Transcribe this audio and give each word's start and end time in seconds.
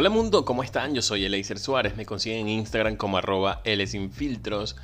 Hola 0.00 0.08
mundo, 0.08 0.46
¿cómo 0.46 0.62
están? 0.62 0.94
Yo 0.94 1.02
soy 1.02 1.26
Eleiser 1.26 1.58
Suárez, 1.58 1.94
me 1.94 2.06
consiguen 2.06 2.38
en 2.38 2.48
Instagram 2.48 2.96
como 2.96 3.18
arroba 3.18 3.60
Filtros. 4.10 4.74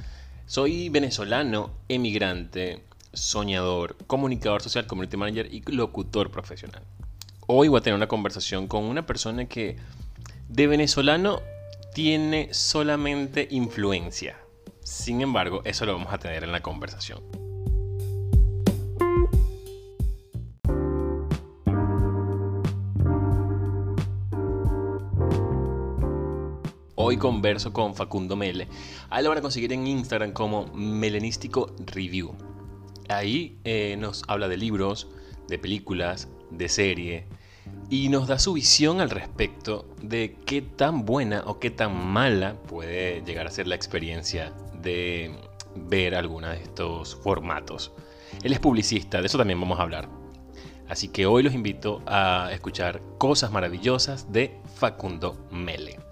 Soy 0.45 0.91
venezolano, 0.91 1.71
emigrante, 1.89 2.85
soñador, 3.15 3.97
comunicador 4.07 4.61
social, 4.61 4.87
community 4.87 5.17
manager 5.17 5.49
y 5.51 5.63
locutor 5.73 6.31
profesional. 6.31 6.83
Hoy 7.47 7.69
voy 7.69 7.79
a 7.79 7.83
tener 7.83 7.97
una 7.97 8.09
conversación 8.09 8.69
con 8.69 8.85
una 8.85 9.07
persona 9.07 9.47
que 9.47 9.79
de 10.51 10.67
venezolano 10.67 11.41
tiene 11.95 12.53
solamente 12.53 13.49
influencia. 13.51 14.37
Sin 14.83 15.23
embargo, 15.23 15.63
eso 15.65 15.87
lo 15.87 15.95
vamos 15.95 16.13
a 16.13 16.19
tener 16.19 16.45
en 16.45 16.53
la 16.53 16.61
conversación. 16.61 17.46
Converso 27.19 27.73
con 27.73 27.95
Facundo 27.95 28.37
Mele. 28.37 28.69
Ahí 29.11 29.23
lo 29.23 29.31
van 29.31 29.39
a 29.39 29.43
conseguir 29.43 29.73
en 29.73 29.87
Instagram 29.87 30.33
como 30.33 30.67
Melenístico 30.75 31.75
Review. 31.87 32.35
Ahí 33.09 33.59
eh, 33.65 33.97
nos 33.99 34.25
habla 34.29 34.49
de 34.49 34.57
libros, 34.57 35.09
de 35.49 35.59
películas, 35.59 36.29
de 36.51 36.69
serie 36.69 37.27
y 37.89 38.09
nos 38.09 38.27
da 38.27 38.39
su 38.39 38.53
visión 38.53 39.01
al 39.01 39.11
respecto 39.11 39.89
de 40.03 40.37
qué 40.45 40.63
tan 40.63 41.05
buena 41.05 41.43
o 41.47 41.59
qué 41.59 41.71
tan 41.71 42.07
mala 42.07 42.55
puede 42.63 43.23
llegar 43.25 43.47
a 43.47 43.51
ser 43.51 43.67
la 43.67 43.75
experiencia 43.75 44.53
de 44.83 45.33
ver 45.75 46.15
alguna 46.15 46.53
de 46.53 46.63
estos 46.63 47.15
formatos. 47.17 47.93
Él 48.43 48.53
es 48.53 48.59
publicista, 48.59 49.21
de 49.21 49.27
eso 49.27 49.39
también 49.39 49.61
vamos 49.61 49.79
a 49.79 49.83
hablar. 49.83 50.09
Así 50.89 51.09
que 51.09 51.27
hoy 51.27 51.43
los 51.43 51.55
invito 51.55 52.03
a 52.07 52.51
escuchar 52.53 53.03
cosas 53.19 53.51
maravillosas 53.51 54.33
de 54.33 54.61
Facundo 54.77 55.47
Mele. 55.51 56.06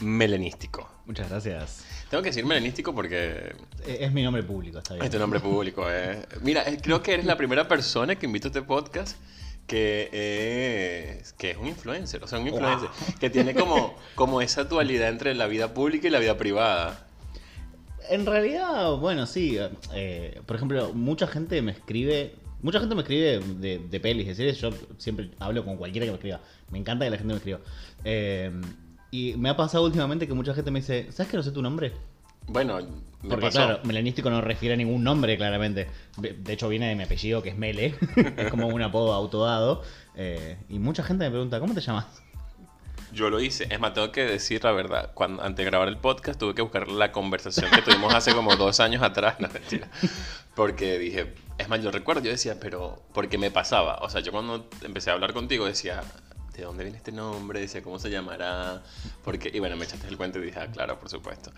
Melenístico. 0.00 0.88
Muchas 1.06 1.30
gracias. 1.30 1.84
Tengo 2.10 2.22
que 2.22 2.30
decir 2.30 2.44
melenístico 2.44 2.94
porque... 2.94 3.54
Eh, 3.86 3.98
es 4.00 4.12
mi 4.12 4.22
nombre 4.22 4.42
público, 4.42 4.78
está 4.78 4.94
bien. 4.94 5.04
Es 5.04 5.10
tu 5.10 5.18
nombre 5.18 5.40
público, 5.40 5.86
eh. 5.90 6.24
Mira, 6.42 6.62
eh, 6.68 6.78
creo 6.82 7.02
que 7.02 7.14
eres 7.14 7.26
la 7.26 7.36
primera 7.36 7.66
persona 7.66 8.16
que 8.16 8.26
invito 8.26 8.48
a 8.48 8.50
este 8.50 8.62
podcast 8.62 9.16
que 9.66 11.18
es, 11.20 11.32
que 11.32 11.50
es 11.50 11.56
un 11.56 11.66
influencer, 11.66 12.22
o 12.22 12.28
sea, 12.28 12.38
un 12.38 12.46
influencer 12.46 12.88
que 13.18 13.30
tiene 13.30 13.52
como, 13.52 13.96
como 14.14 14.40
esa 14.40 14.62
dualidad 14.62 15.08
entre 15.08 15.34
la 15.34 15.46
vida 15.46 15.74
pública 15.74 16.06
y 16.06 16.10
la 16.10 16.20
vida 16.20 16.36
privada. 16.36 17.06
En 18.08 18.24
realidad, 18.26 18.96
bueno, 18.98 19.26
sí. 19.26 19.58
por 20.46 20.54
ejemplo, 20.54 20.92
mucha 20.92 21.26
gente 21.26 21.60
me 21.62 21.72
escribe 21.72 22.36
Mucha 22.62 22.80
gente 22.80 22.94
me 22.94 23.02
escribe 23.02 23.38
de, 23.38 23.78
de, 23.78 24.00
pelis, 24.00 24.26
de 24.26 24.34
series. 24.34 24.58
Yo 24.58 24.70
siempre 24.98 25.30
hablo 25.38 25.64
con 25.64 25.76
cualquiera 25.76 26.06
que 26.06 26.10
me 26.10 26.16
escriba. 26.16 26.40
Me 26.70 26.78
encanta 26.78 27.04
que 27.04 27.10
la 27.10 27.18
gente 27.18 27.32
me 27.32 27.38
escriba. 27.38 27.60
Eh, 28.02 28.50
y 29.10 29.34
me 29.36 29.48
ha 29.48 29.56
pasado 29.56 29.84
últimamente 29.84 30.26
que 30.26 30.34
mucha 30.34 30.54
gente 30.54 30.70
me 30.70 30.80
dice, 30.80 31.10
¿sabes 31.12 31.30
que 31.30 31.36
no 31.36 31.42
sé 31.42 31.52
tu 31.52 31.62
nombre? 31.62 31.92
Bueno, 32.48 32.78
me 33.22 33.30
Porque 33.30 33.48
claro, 33.50 33.80
melanístico 33.84 34.30
no 34.30 34.40
refiere 34.40 34.74
a 34.74 34.76
ningún 34.76 35.02
nombre, 35.02 35.36
claramente. 35.36 35.88
De 36.16 36.52
hecho, 36.52 36.68
viene 36.68 36.88
de 36.88 36.94
mi 36.94 37.02
apellido, 37.02 37.42
que 37.42 37.50
es 37.50 37.56
Mele. 37.56 37.94
es 38.36 38.50
como 38.50 38.68
un 38.68 38.82
apodo 38.82 39.12
autodado. 39.12 39.82
Eh, 40.14 40.56
y 40.68 40.78
mucha 40.78 41.02
gente 41.02 41.24
me 41.24 41.30
pregunta, 41.30 41.58
¿cómo 41.58 41.74
te 41.74 41.80
llamas? 41.80 42.06
Yo 43.12 43.30
lo 43.30 43.40
hice. 43.40 43.66
Es 43.70 43.80
más, 43.80 43.94
tengo 43.94 44.12
que 44.12 44.24
decir 44.24 44.62
la 44.62 44.72
verdad. 44.72 45.10
Cuando, 45.14 45.42
antes 45.42 45.64
de 45.64 45.70
grabar 45.70 45.88
el 45.88 45.96
podcast, 45.96 46.38
tuve 46.38 46.54
que 46.54 46.62
buscar 46.62 46.88
la 46.88 47.10
conversación 47.12 47.70
que 47.70 47.82
tuvimos 47.82 48.14
hace 48.14 48.32
como 48.32 48.54
dos 48.56 48.78
años 48.78 49.02
atrás. 49.02 49.40
No, 49.40 49.48
mentira. 49.48 49.88
Porque 50.54 50.98
dije, 50.98 51.34
es 51.58 51.68
más, 51.68 51.82
yo 51.82 51.90
recuerdo, 51.90 52.22
yo 52.22 52.30
decía, 52.30 52.58
pero, 52.60 53.02
porque 53.12 53.38
me 53.38 53.50
pasaba. 53.50 53.98
O 54.02 54.10
sea, 54.10 54.20
yo 54.20 54.30
cuando 54.32 54.68
empecé 54.82 55.10
a 55.10 55.14
hablar 55.14 55.32
contigo 55.32 55.66
decía, 55.66 56.02
¿de 56.56 56.64
dónde 56.64 56.84
viene 56.84 56.98
este 56.98 57.12
nombre? 57.12 57.60
Decía, 57.60 57.82
¿cómo 57.82 57.98
se 57.98 58.10
llamará? 58.10 58.82
Porque, 59.22 59.50
y 59.52 59.58
bueno, 59.58 59.76
me 59.76 59.84
echaste 59.84 60.08
el 60.08 60.16
cuento 60.16 60.38
y 60.38 60.46
dije, 60.46 60.58
ah, 60.58 60.70
claro, 60.70 60.98
por 60.98 61.08
supuesto. 61.08 61.52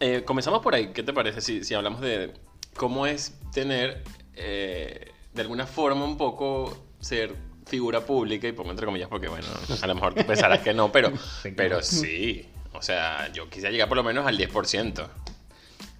Eh, 0.00 0.22
comenzamos 0.24 0.62
por 0.62 0.74
ahí. 0.74 0.88
¿Qué 0.92 1.02
te 1.02 1.12
parece 1.12 1.40
si, 1.40 1.64
si 1.64 1.74
hablamos 1.74 2.00
de 2.00 2.34
cómo 2.76 3.06
es 3.06 3.34
tener, 3.52 4.02
eh, 4.34 5.12
de 5.32 5.42
alguna 5.42 5.66
forma, 5.66 6.04
un 6.04 6.16
poco 6.16 6.86
ser 7.00 7.34
figura 7.66 8.00
pública? 8.00 8.48
Y 8.48 8.52
pongo 8.52 8.70
entre 8.70 8.86
comillas 8.86 9.08
porque, 9.08 9.28
bueno, 9.28 9.46
a 9.80 9.86
lo 9.86 9.94
mejor 9.94 10.14
tú 10.14 10.26
pensarás 10.26 10.60
que 10.60 10.74
no, 10.74 10.90
pero, 10.90 11.12
pero 11.56 11.82
sí. 11.82 12.48
O 12.72 12.82
sea, 12.82 13.32
yo 13.32 13.48
quisiera 13.48 13.70
llegar 13.70 13.88
por 13.88 13.96
lo 13.96 14.04
menos 14.04 14.26
al 14.26 14.36
10%. 14.36 15.08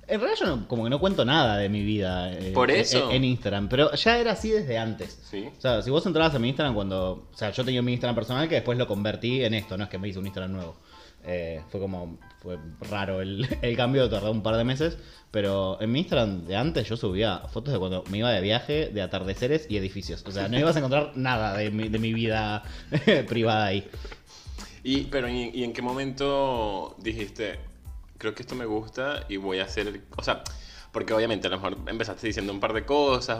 En 0.09 0.21
realidad 0.21 0.47
yo 0.47 0.69
como 0.69 0.85
que 0.85 0.91
no 0.91 1.01
cuento 1.01 1.25
nada 1.25 1.57
de 1.57 1.69
mi 1.69 1.83
vida 1.83 2.33
eh, 2.33 2.53
Por 2.53 2.71
eso. 2.71 3.11
En, 3.11 3.25
Instagram, 3.25 3.69
pero 3.69 3.93
ya 3.93 4.19
era 4.19 4.33
así 4.33 4.51
desde 4.51 4.79
antes. 4.79 5.19
¿Sí? 5.29 5.49
O 5.57 5.61
sea, 5.61 5.83
si 5.83 5.91
vos 5.91 6.07
entrabas 6.07 6.35
a 6.35 6.39
mi 6.39 6.49
Instagram 6.49 6.75
cuando... 6.75 7.29
O 7.33 7.37
sea, 7.37 7.51
yo 7.51 7.65
tenía 7.65 7.83
mi 7.83 7.93
Instagram 7.93 8.15
personal 8.15 8.49
que 8.49 8.57
después 8.57 8.79
lo 8.79 8.87
convertí 8.87 9.43
en 9.43 9.55
esto, 9.55 9.77
no 9.77 9.85
es 9.85 9.91
que 9.91 9.99
me 9.99 10.09
hice 10.09 10.21
un 10.21 10.27
Instagram 10.27 10.53
nuevo. 10.53 10.77
Eh, 11.25 11.61
fue 11.71 11.81
como... 11.81 12.19
Fue 12.41 12.57
raro 12.89 13.21
el, 13.21 13.49
el, 13.63 13.77
cambio, 13.77 14.09
tardó 14.09 14.31
un 14.31 14.43
par 14.45 14.57
de 14.57 14.63
meses. 14.63 14.97
Pero 15.33 15.81
en 15.81 15.91
mi 15.91 16.01
Instagram 16.01 16.45
de 16.47 16.55
antes 16.55 16.89
yo 16.89 16.97
subía 16.97 17.41
fotos 17.53 17.73
de 17.73 17.81
cuando 17.81 18.05
me 18.09 18.19
iba 18.19 18.31
de 18.31 18.41
viaje, 18.41 18.89
de 18.89 19.03
atardeceres 19.03 19.67
y 19.69 19.77
edificios. 19.77 20.25
O 20.25 20.31
sea, 20.31 20.47
no 20.47 20.57
ibas 20.57 20.77
a 20.77 20.79
encontrar 20.79 21.13
nada 21.17 21.57
de 21.57 21.73
mi, 21.73 21.89
de 21.89 21.99
mi 21.99 22.13
vida 22.13 22.63
privada 23.29 23.67
ahí. 23.67 23.89
Y, 24.85 25.03
pero 25.07 25.29
¿y 25.29 25.65
en 25.65 25.73
qué 25.73 25.83
momento 25.83 26.95
dijiste 27.01 27.59
creo 28.19 28.35
que 28.35 28.43
esto 28.43 28.55
me 28.55 28.65
gusta 28.65 29.25
y 29.29 29.37
voy 29.37 29.59
a 29.61 29.65
hacer, 29.65 30.03
o 30.17 30.23
sea, 30.23 30.43
porque 30.93 31.13
obviamente 31.13 31.47
a 31.47 31.51
lo 31.51 31.57
mejor 31.57 31.77
empezaste 31.87 32.27
diciendo 32.27 32.53
un 32.53 32.61
par 32.61 32.73
de 32.73 32.85
cosas, 32.85 33.39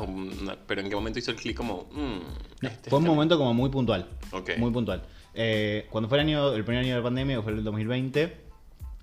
pero 0.67 0.81
en 0.81 0.89
qué 0.89 0.95
momento 0.95 1.19
hizo 1.19 1.31
el 1.31 1.37
clic 1.37 1.57
como... 1.57 1.89
Mm, 1.93 2.67
este 2.67 2.91
fue 2.91 2.99
un 2.99 3.07
momento 3.07 3.39
como 3.39 3.55
muy 3.55 3.71
puntual. 3.71 4.09
Muy 4.59 4.71
puntual. 4.71 5.03
Eh, 5.33 5.87
cuando 5.91 6.09
fue 6.09 6.19
el 6.19 6.27
año, 6.27 6.53
el 6.53 6.65
primer 6.65 6.85
año 6.85 6.95
de 6.95 7.01
la 7.01 7.05
pandemia, 7.05 7.37
que 7.37 7.43
fue 7.43 7.53
el 7.53 7.65
2020, 7.65 8.37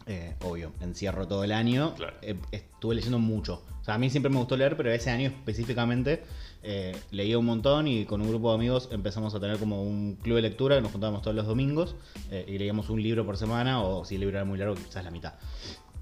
eh, 0.06 0.36
obvio, 0.44 0.72
encierro 0.82 1.28
todo 1.28 1.44
el 1.44 1.52
año, 1.52 1.96
eh, 2.22 2.36
estuve 2.52 2.96
leyendo 2.96 3.20
mucho. 3.20 3.64
O 3.82 3.84
sea, 3.84 3.96
a 3.96 3.98
mí 3.98 4.10
siempre 4.10 4.32
me 4.32 4.38
gustó 4.38 4.56
leer, 4.56 4.78
pero 4.78 4.92
ese 4.92 5.10
año 5.10 5.30
específicamente 5.30 6.24
eh, 6.66 6.96
leía 7.12 7.38
un 7.38 7.46
montón 7.46 7.88
y 7.88 8.06
con 8.06 8.22
un 8.22 8.30
grupo 8.30 8.50
de 8.50 8.56
amigos 8.56 8.88
empezamos 8.92 9.36
a 9.36 9.40
tener 9.42 9.58
como 9.58 9.84
un 9.84 10.16
club 10.16 10.38
de 10.38 10.44
lectura 10.44 10.78
que 10.78 10.82
nos 10.82 10.94
juntábamos 10.94 11.22
todos 11.22 11.36
los 11.36 11.46
domingos 11.46 11.94
eh, 12.32 12.46
y 12.48 12.58
leíamos 12.58 12.90
un 12.90 13.04
libro 13.04 13.26
por 13.26 13.36
semana 13.36 13.82
o 13.82 14.06
si 14.06 14.16
el 14.16 14.22
libro 14.22 14.38
era 14.38 14.46
muy 14.46 14.58
largo 14.58 14.76
quizás 14.76 15.04
la 15.04 15.12
mitad. 15.12 15.34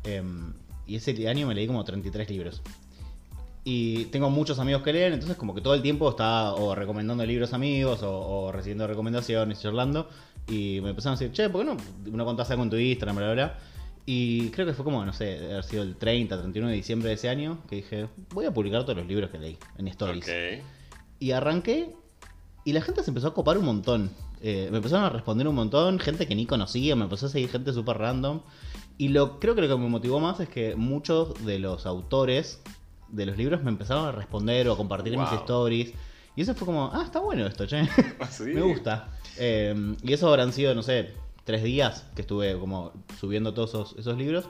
Em, 0.04 0.54
y 0.86 0.96
ese 0.98 1.28
año 1.28 1.48
me 1.48 1.56
leí 1.56 1.66
como 1.66 1.84
33 1.84 2.30
libros. 2.30 2.62
Y 3.64 4.06
tengo 4.06 4.30
muchos 4.30 4.60
amigos 4.60 4.84
que 4.84 4.94
leen, 4.94 5.14
entonces 5.14 5.38
como 5.38 5.56
que 5.56 5.62
todo 5.62 5.74
el 5.74 5.82
tiempo 5.82 6.10
estaba 6.10 6.54
o 6.54 6.76
recomendando 6.76 7.26
libros 7.26 7.54
a 7.54 7.56
amigos 7.56 8.02
o, 8.04 8.52
recibiendo 8.52 8.86
recomendaciones, 8.86 9.62
charlando. 9.62 10.10
Y 10.48 10.80
me 10.82 10.90
empezaron 10.90 11.16
a 11.16 11.20
decir, 11.20 11.32
che, 11.32 11.50
¿por 11.50 11.62
qué 11.62 11.72
no, 11.72 11.78
no 12.12 12.26
contás 12.26 12.50
algo 12.52 12.64
en 12.64 12.70
tu 12.70 12.78
Instagram, 12.78 13.16
bla, 13.16 13.34
bla, 13.34 13.34
bla? 13.34 13.60
Y 14.06 14.50
creo 14.50 14.66
que 14.66 14.74
fue 14.74 14.84
como, 14.84 15.06
no 15.06 15.14
sé, 15.14 15.38
haber 15.38 15.64
sido 15.64 15.84
el 15.84 15.96
30, 15.96 16.40
31 16.40 16.70
de 16.70 16.76
diciembre 16.76 17.10
de 17.10 17.16
ese 17.16 17.30
año, 17.30 17.60
que 17.70 17.78
dije, 17.78 18.08
voy 18.34 18.46
a 18.46 18.54
publicar 18.54 18.84
todos 18.84 18.98
los 18.98 19.08
libros 19.08 19.30
que 19.30 19.38
leí 19.38 19.58
en 19.78 19.88
Stories. 19.88 20.28
Y 21.20 21.32
arranqué 21.32 21.96
y 22.64 22.74
la 22.74 22.82
gente 22.82 23.04
se 23.04 23.12
empezó 23.12 23.28
a 23.28 23.34
copar 23.34 23.58
un 23.58 23.66
montón. 23.66 24.12
Eh, 24.42 24.70
me 24.72 24.78
empezaron 24.78 25.06
a 25.06 25.10
responder 25.10 25.48
un 25.48 25.56
montón, 25.56 26.00
gente 26.00 26.28
que 26.28 26.36
ni 26.36 26.46
conocía, 26.46 26.96
me 26.96 27.04
empezó 27.04 27.28
a 27.28 27.30
seguir 27.30 27.50
gente 27.50 27.74
súper 27.74 27.98
random. 27.98 28.42
Y 28.98 29.10
lo, 29.10 29.40
creo 29.40 29.56
que 29.56 29.62
lo 29.62 29.68
que 29.68 29.78
me 29.82 29.88
motivó 29.88 30.20
más 30.20 30.40
es 30.40 30.50
que 30.50 30.76
muchos 30.76 31.46
de 31.46 31.60
los 31.60 31.86
autores 31.86 32.62
de 33.10 33.26
los 33.26 33.38
libros 33.38 33.64
me 33.64 33.70
empezaron 33.70 34.06
a 34.06 34.12
responder 34.12 34.68
o 34.68 34.74
a 34.74 34.78
compartir 34.78 35.18
mis 35.18 35.32
stories. 35.32 35.94
Y 36.36 36.42
eso 36.42 36.56
fue 36.56 36.66
como, 36.66 36.92
ah, 36.94 37.04
está 37.04 37.20
bueno 37.20 37.46
esto, 37.46 37.66
che. 37.66 37.82
Ah, 38.20 38.30
me 38.46 38.62
gusta. 38.62 39.10
Eh, 39.38 39.96
y 40.04 40.14
eso 40.14 40.28
habrán 40.28 40.54
sido, 40.54 40.74
no 40.76 40.84
sé, 40.84 41.14
tres 41.44 41.64
días 41.64 42.06
que 42.16 42.22
estuve 42.22 42.58
como 42.60 42.94
subiendo 43.20 43.54
todos 43.54 43.96
esos, 43.98 44.18
libros. 44.18 44.46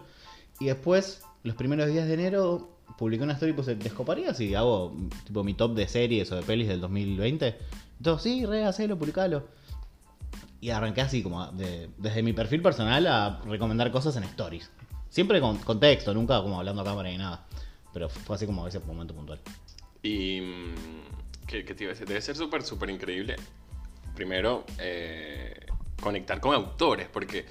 Y 0.60 0.66
después, 0.66 1.24
los 1.44 1.56
primeros 1.56 1.88
días 1.88 2.08
de 2.08 2.14
enero, 2.14 2.70
publiqué 2.98 3.24
una 3.24 3.34
story, 3.34 3.54
puse, 3.54 3.76
¿te 3.76 3.88
escoparías 3.88 4.38
si 4.38 4.54
hago 4.56 4.96
tipo 5.26 5.44
mi 5.44 5.54
top 5.54 5.74
de 5.74 5.88
series 5.88 6.32
o 6.32 6.36
de 6.36 6.44
pelis 6.44 6.68
del 6.68 6.82
2020? 6.82 7.58
Entonces, 7.98 8.24
sí, 8.24 8.46
re, 8.46 8.64
hacelo, 8.64 8.98
publicalo. 8.98 9.48
Y 10.60 10.70
arranqué 10.70 11.02
así, 11.02 11.24
como 11.24 11.48
desde 11.48 12.22
mi 12.22 12.34
perfil 12.34 12.62
personal 12.62 13.08
a 13.08 13.42
recomendar 13.46 13.92
cosas 13.92 14.16
en 14.18 14.24
stories. 14.26 14.70
Siempre 15.10 15.42
con, 15.42 15.80
texto, 15.80 16.14
nunca 16.14 16.42
como 16.42 16.58
hablando 16.58 16.84
a 16.84 16.86
cámara 16.86 17.10
ni 17.10 17.18
nada. 17.18 17.46
Pero 17.94 18.08
fue 18.08 18.36
así 18.36 18.46
como 18.46 18.68
ese 18.68 18.80
momento 18.80 19.14
puntual. 19.14 19.40
Y. 20.04 20.40
Mm, 20.40 21.48
¿Qué, 21.48 21.64
te 21.64 21.84
iba 21.84 21.92
a 21.92 21.94
decir? 21.94 22.08
Debe 22.08 22.22
ser 22.22 22.38
súper, 22.38 22.64
súper 22.64 22.90
increíble. 22.90 23.36
Primero, 24.16 24.64
eh, 24.80 25.54
conectar 26.02 26.42
con 26.42 26.54
autores, 26.54 27.08
porque 27.08 27.46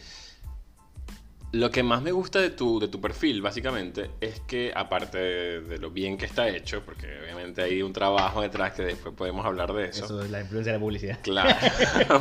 lo 1.53 1.71
que 1.71 1.83
más 1.83 2.01
me 2.03 2.13
gusta 2.13 2.41
de 2.41 2.51
tu, 2.51 2.79
de 2.79 2.89
tu 2.89 3.01
perfil, 3.01 3.43
básicamente, 3.43 4.11
es 4.21 4.41
que 4.41 4.73
aparte 4.75 5.19
de, 5.19 5.79
lo 5.79 5.91
bien 5.91 6.17
que 6.17 6.27
está 6.27 6.49
hecho, 6.49 6.83
porque 6.85 7.07
obviamente 7.23 7.63
hay 7.63 7.83
un 7.83 7.93
trabajo 7.93 8.43
detrás 8.43 8.75
que 8.75 8.83
después 8.83 9.15
podemos 9.15 9.45
hablar 9.45 9.73
de 9.73 9.87
eso. 9.87 10.05
Eso 10.05 10.23
es 10.23 10.31
la 10.31 10.41
influencia 10.41 10.73
de 10.73 10.79
la 10.79 10.83
publicidad. 10.85 11.19
Claro. 11.23 11.57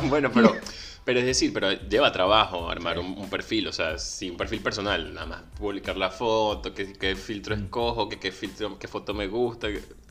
bueno, 0.08 0.30
pero, 0.32 0.56
Pero 1.04 1.20
es 1.20 1.26
decir, 1.26 1.52
pero 1.52 1.72
lleva 1.72 2.10
trabajo 2.10 2.68
armar 2.68 2.98
un, 2.98 3.30
perfil, 3.30 3.68
o 3.68 3.72
sea, 3.72 3.98
sí, 3.98 4.30
un 4.30 4.36
perfil 4.36 4.60
personal, 4.60 5.14
nada 5.14 5.26
más 5.26 5.42
publicar 5.56 5.96
la 5.96 6.10
foto, 6.10 6.74
qué, 6.74 6.92
qué 6.92 7.14
filtro 7.14 7.56
mm. 7.56 7.64
escojo, 7.64 8.08
qué, 8.08 8.18
qué, 8.18 8.32
filtro, 8.32 8.78
qué 8.78 8.88
foto 8.88 9.14
me 9.14 9.28
gusta, 9.28 9.68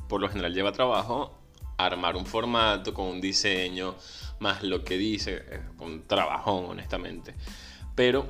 por 0.08 0.22
lo 0.22 0.30
general 0.30 0.54
lleva 0.54 0.72
trabajo 0.72 1.36
armar 1.78 2.16
un 2.16 2.26
formato 2.26 2.94
con 2.94 3.08
un 3.08 3.22
diseño, 3.22 3.96
más 4.40 4.64
lo 4.64 4.84
que 4.84 4.98
dice, 4.98 5.44
un 5.80 6.04
trabajón, 6.08 6.66
honestamente. 6.70 7.36
Pero, 7.96 8.26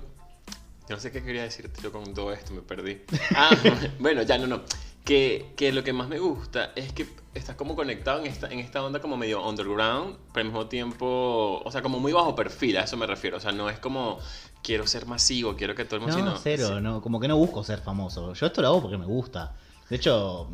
yo 0.87 0.95
no 0.95 0.99
sé 0.99 1.11
qué 1.11 1.23
quería 1.23 1.43
decirte 1.43 1.81
yo 1.81 1.91
con 1.91 2.13
todo 2.13 2.33
esto, 2.33 2.53
me 2.53 2.61
perdí. 2.61 3.01
Ah, 3.35 3.51
bueno, 3.99 4.23
ya 4.23 4.37
no, 4.37 4.47
no. 4.47 4.61
Que, 5.05 5.53
que, 5.55 5.71
lo 5.71 5.83
que 5.83 5.93
más 5.93 6.07
me 6.07 6.19
gusta 6.19 6.71
es 6.75 6.93
que 6.93 7.07
estás 7.33 7.55
como 7.55 7.75
conectado 7.75 8.19
en 8.19 8.27
esta, 8.27 8.47
en 8.47 8.59
esta 8.59 8.83
onda 8.83 8.99
como 8.99 9.17
medio 9.17 9.47
underground, 9.47 10.17
pero 10.33 10.41
al 10.41 10.51
mismo 10.51 10.67
tiempo, 10.67 11.61
o 11.63 11.71
sea, 11.71 11.81
como 11.81 11.99
muy 11.99 12.11
bajo 12.11 12.35
perfil, 12.35 12.77
a 12.77 12.83
eso 12.83 12.97
me 12.97 13.07
refiero. 13.07 13.37
O 13.37 13.39
sea, 13.39 13.51
no 13.51 13.69
es 13.69 13.79
como 13.79 14.19
quiero 14.61 14.85
ser 14.85 15.05
masivo, 15.05 15.55
quiero 15.55 15.73
que 15.73 15.85
todo 15.85 15.95
el 15.97 16.01
mundo... 16.01 16.17
No, 16.23 16.37
cero, 16.37 16.79
no, 16.81 17.01
como 17.01 17.19
que 17.19 17.27
no 17.27 17.37
busco 17.37 17.63
ser 17.63 17.79
famoso. 17.79 18.33
Yo 18.33 18.45
esto 18.45 18.61
lo 18.61 18.67
hago 18.67 18.81
porque 18.81 18.97
me 18.97 19.05
gusta. 19.05 19.55
De 19.89 19.95
hecho, 19.95 20.49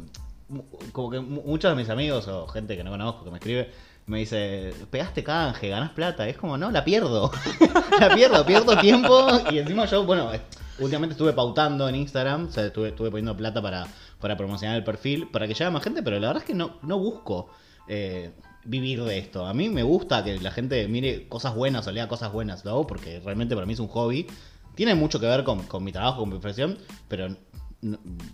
como 0.92 1.10
que 1.10 1.20
muchos 1.20 1.72
de 1.72 1.76
mis 1.76 1.90
amigos 1.90 2.28
o 2.28 2.48
gente 2.48 2.78
que 2.78 2.84
no 2.84 2.92
conozco 2.92 3.24
que 3.24 3.32
me 3.32 3.38
escribe 3.38 3.72
me 4.08 4.20
dice, 4.20 4.74
pegaste 4.92 5.24
canje, 5.24 5.70
ganás 5.70 5.92
plata. 5.92 6.28
es 6.28 6.38
como, 6.38 6.58
no, 6.58 6.72
la 6.72 6.84
pierdo. 6.84 7.32
la 8.00 8.14
pierdo, 8.14 8.46
pierdo 8.46 8.78
tiempo. 8.78 9.28
Y 9.52 9.60
encima 9.60 9.86
yo, 9.86 10.06
bueno, 10.06 10.32
últimamente 10.80 11.14
estuve 11.14 11.34
pautando 11.34 11.88
en 11.90 11.96
Instagram, 11.96 12.48
o 12.48 12.52
sea, 12.52 12.66
estuve, 12.66 12.90
estuve 12.90 13.10
poniendo 13.10 13.36
plata 13.36 13.62
para, 13.62 13.88
para 14.20 14.38
promocionar 14.38 14.78
el 14.78 14.84
perfil, 14.84 15.28
para 15.28 15.48
que 15.48 15.54
llegue 15.54 15.72
más 15.72 15.84
gente, 15.84 16.04
pero 16.04 16.20
la 16.20 16.28
verdad 16.28 16.44
es 16.44 16.48
que 16.48 16.54
no, 16.54 16.78
no 16.84 17.00
busco 17.00 17.50
eh, 17.88 18.32
vivir 18.64 19.04
de 19.04 19.18
esto. 19.18 19.46
A 19.46 19.54
mí 19.54 19.70
me 19.70 19.84
gusta 19.84 20.24
que 20.24 20.40
la 20.40 20.52
gente 20.52 20.88
mire 20.88 21.28
cosas 21.28 21.56
buenas 21.56 21.88
o 21.88 21.92
lea 21.92 22.08
cosas 22.08 22.32
buenas. 22.32 22.66
Lo 22.66 22.86
porque 22.86 23.20
realmente 23.24 23.56
para 23.56 23.66
mí 23.66 23.74
es 23.74 23.80
un 23.80 23.88
hobby. 23.88 24.28
Tiene 24.76 24.94
mucho 24.94 25.20
que 25.20 25.26
ver 25.26 25.44
con, 25.44 25.64
con 25.64 25.84
mi 25.84 25.92
trabajo, 25.92 26.20
con 26.22 26.30
mi 26.30 26.38
profesión, 26.38 26.78
pero 27.08 27.28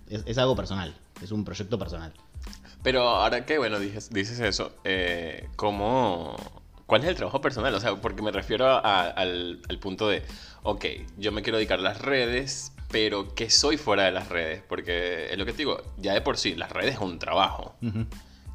es, 0.09 0.37
algo 0.37 0.55
personal, 0.55 0.93
es 1.21 1.31
un 1.31 1.43
proyecto 1.43 1.77
personal. 1.77 2.13
Pero 2.83 3.07
ahora 3.07 3.45
que, 3.45 3.57
bueno, 3.57 3.79
dices, 3.79 4.09
dices 4.11 4.39
eso, 4.39 4.73
eh, 4.83 5.47
¿cómo, 5.55 6.35
¿cuál 6.87 7.03
es 7.03 7.09
el 7.09 7.15
trabajo 7.15 7.39
personal? 7.41 7.73
O 7.75 7.79
sea, 7.79 7.95
porque 7.95 8.21
me 8.23 8.31
refiero 8.31 8.83
al, 8.83 9.61
punto 9.79 10.09
de, 10.09 10.23
ok, 10.63 10.85
yo 11.17 11.31
me 11.31 11.43
quiero 11.43 11.57
dedicar 11.57 11.79
a 11.79 11.83
las 11.83 12.01
redes, 12.01 12.73
pero 12.89 13.35
¿qué 13.35 13.49
soy 13.49 13.77
fuera 13.77 14.03
de 14.03 14.11
las 14.11 14.29
redes? 14.29 14.63
Porque 14.67 15.31
es 15.31 15.37
lo 15.37 15.45
que 15.45 15.51
te 15.51 15.59
digo, 15.59 15.81
ya 15.97 16.13
de 16.13 16.21
por 16.21 16.37
sí, 16.37 16.55
las 16.55 16.71
redes 16.71 16.95
es 16.95 17.01
un 17.01 17.19
trabajo. 17.19 17.75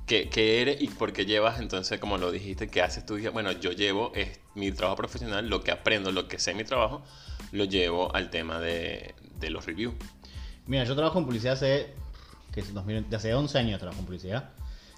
¿Qué, 0.07 0.29
eres 0.61 0.81
y 0.81 0.89
por 0.89 1.13
qué 1.13 1.25
llevas 1.25 1.61
entonces, 1.61 1.99
como 2.01 2.19
lo 2.19 2.31
dijiste, 2.31 2.69
qué 2.69 2.83
haces 2.83 3.07
tú? 3.07 3.19
Bueno, 3.33 3.53
yo 3.53 3.73
llevo 3.73 4.13
es, 4.15 4.41
mi 4.55 4.73
trabajo 4.73 4.97
profesional, 4.97 5.49
lo 5.49 5.63
que 5.63 5.71
aprendo, 5.71 6.11
lo 6.11 6.27
que 6.27 6.39
sé 6.39 6.51
en 6.51 6.59
mi 6.59 6.65
trabajo, 6.65 7.03
lo 7.53 7.65
llevo 7.65 8.15
al 8.15 8.31
tema 8.31 8.61
de, 8.61 9.15
de 9.39 9.51
los 9.51 9.67
reviews. 9.67 9.95
Mira, 10.67 10.83
yo 10.83 10.95
trabajo 10.97 11.19
en 11.19 11.27
publicidad 11.27 11.55
hace, 11.55 11.93
que 12.57 12.61
es 12.63 12.73
2020, 12.73 13.15
hace 13.15 13.35
11 13.35 13.59
años 13.59 13.79
trabajo 13.79 14.01
en 14.01 14.07
publicidad. 14.07 14.49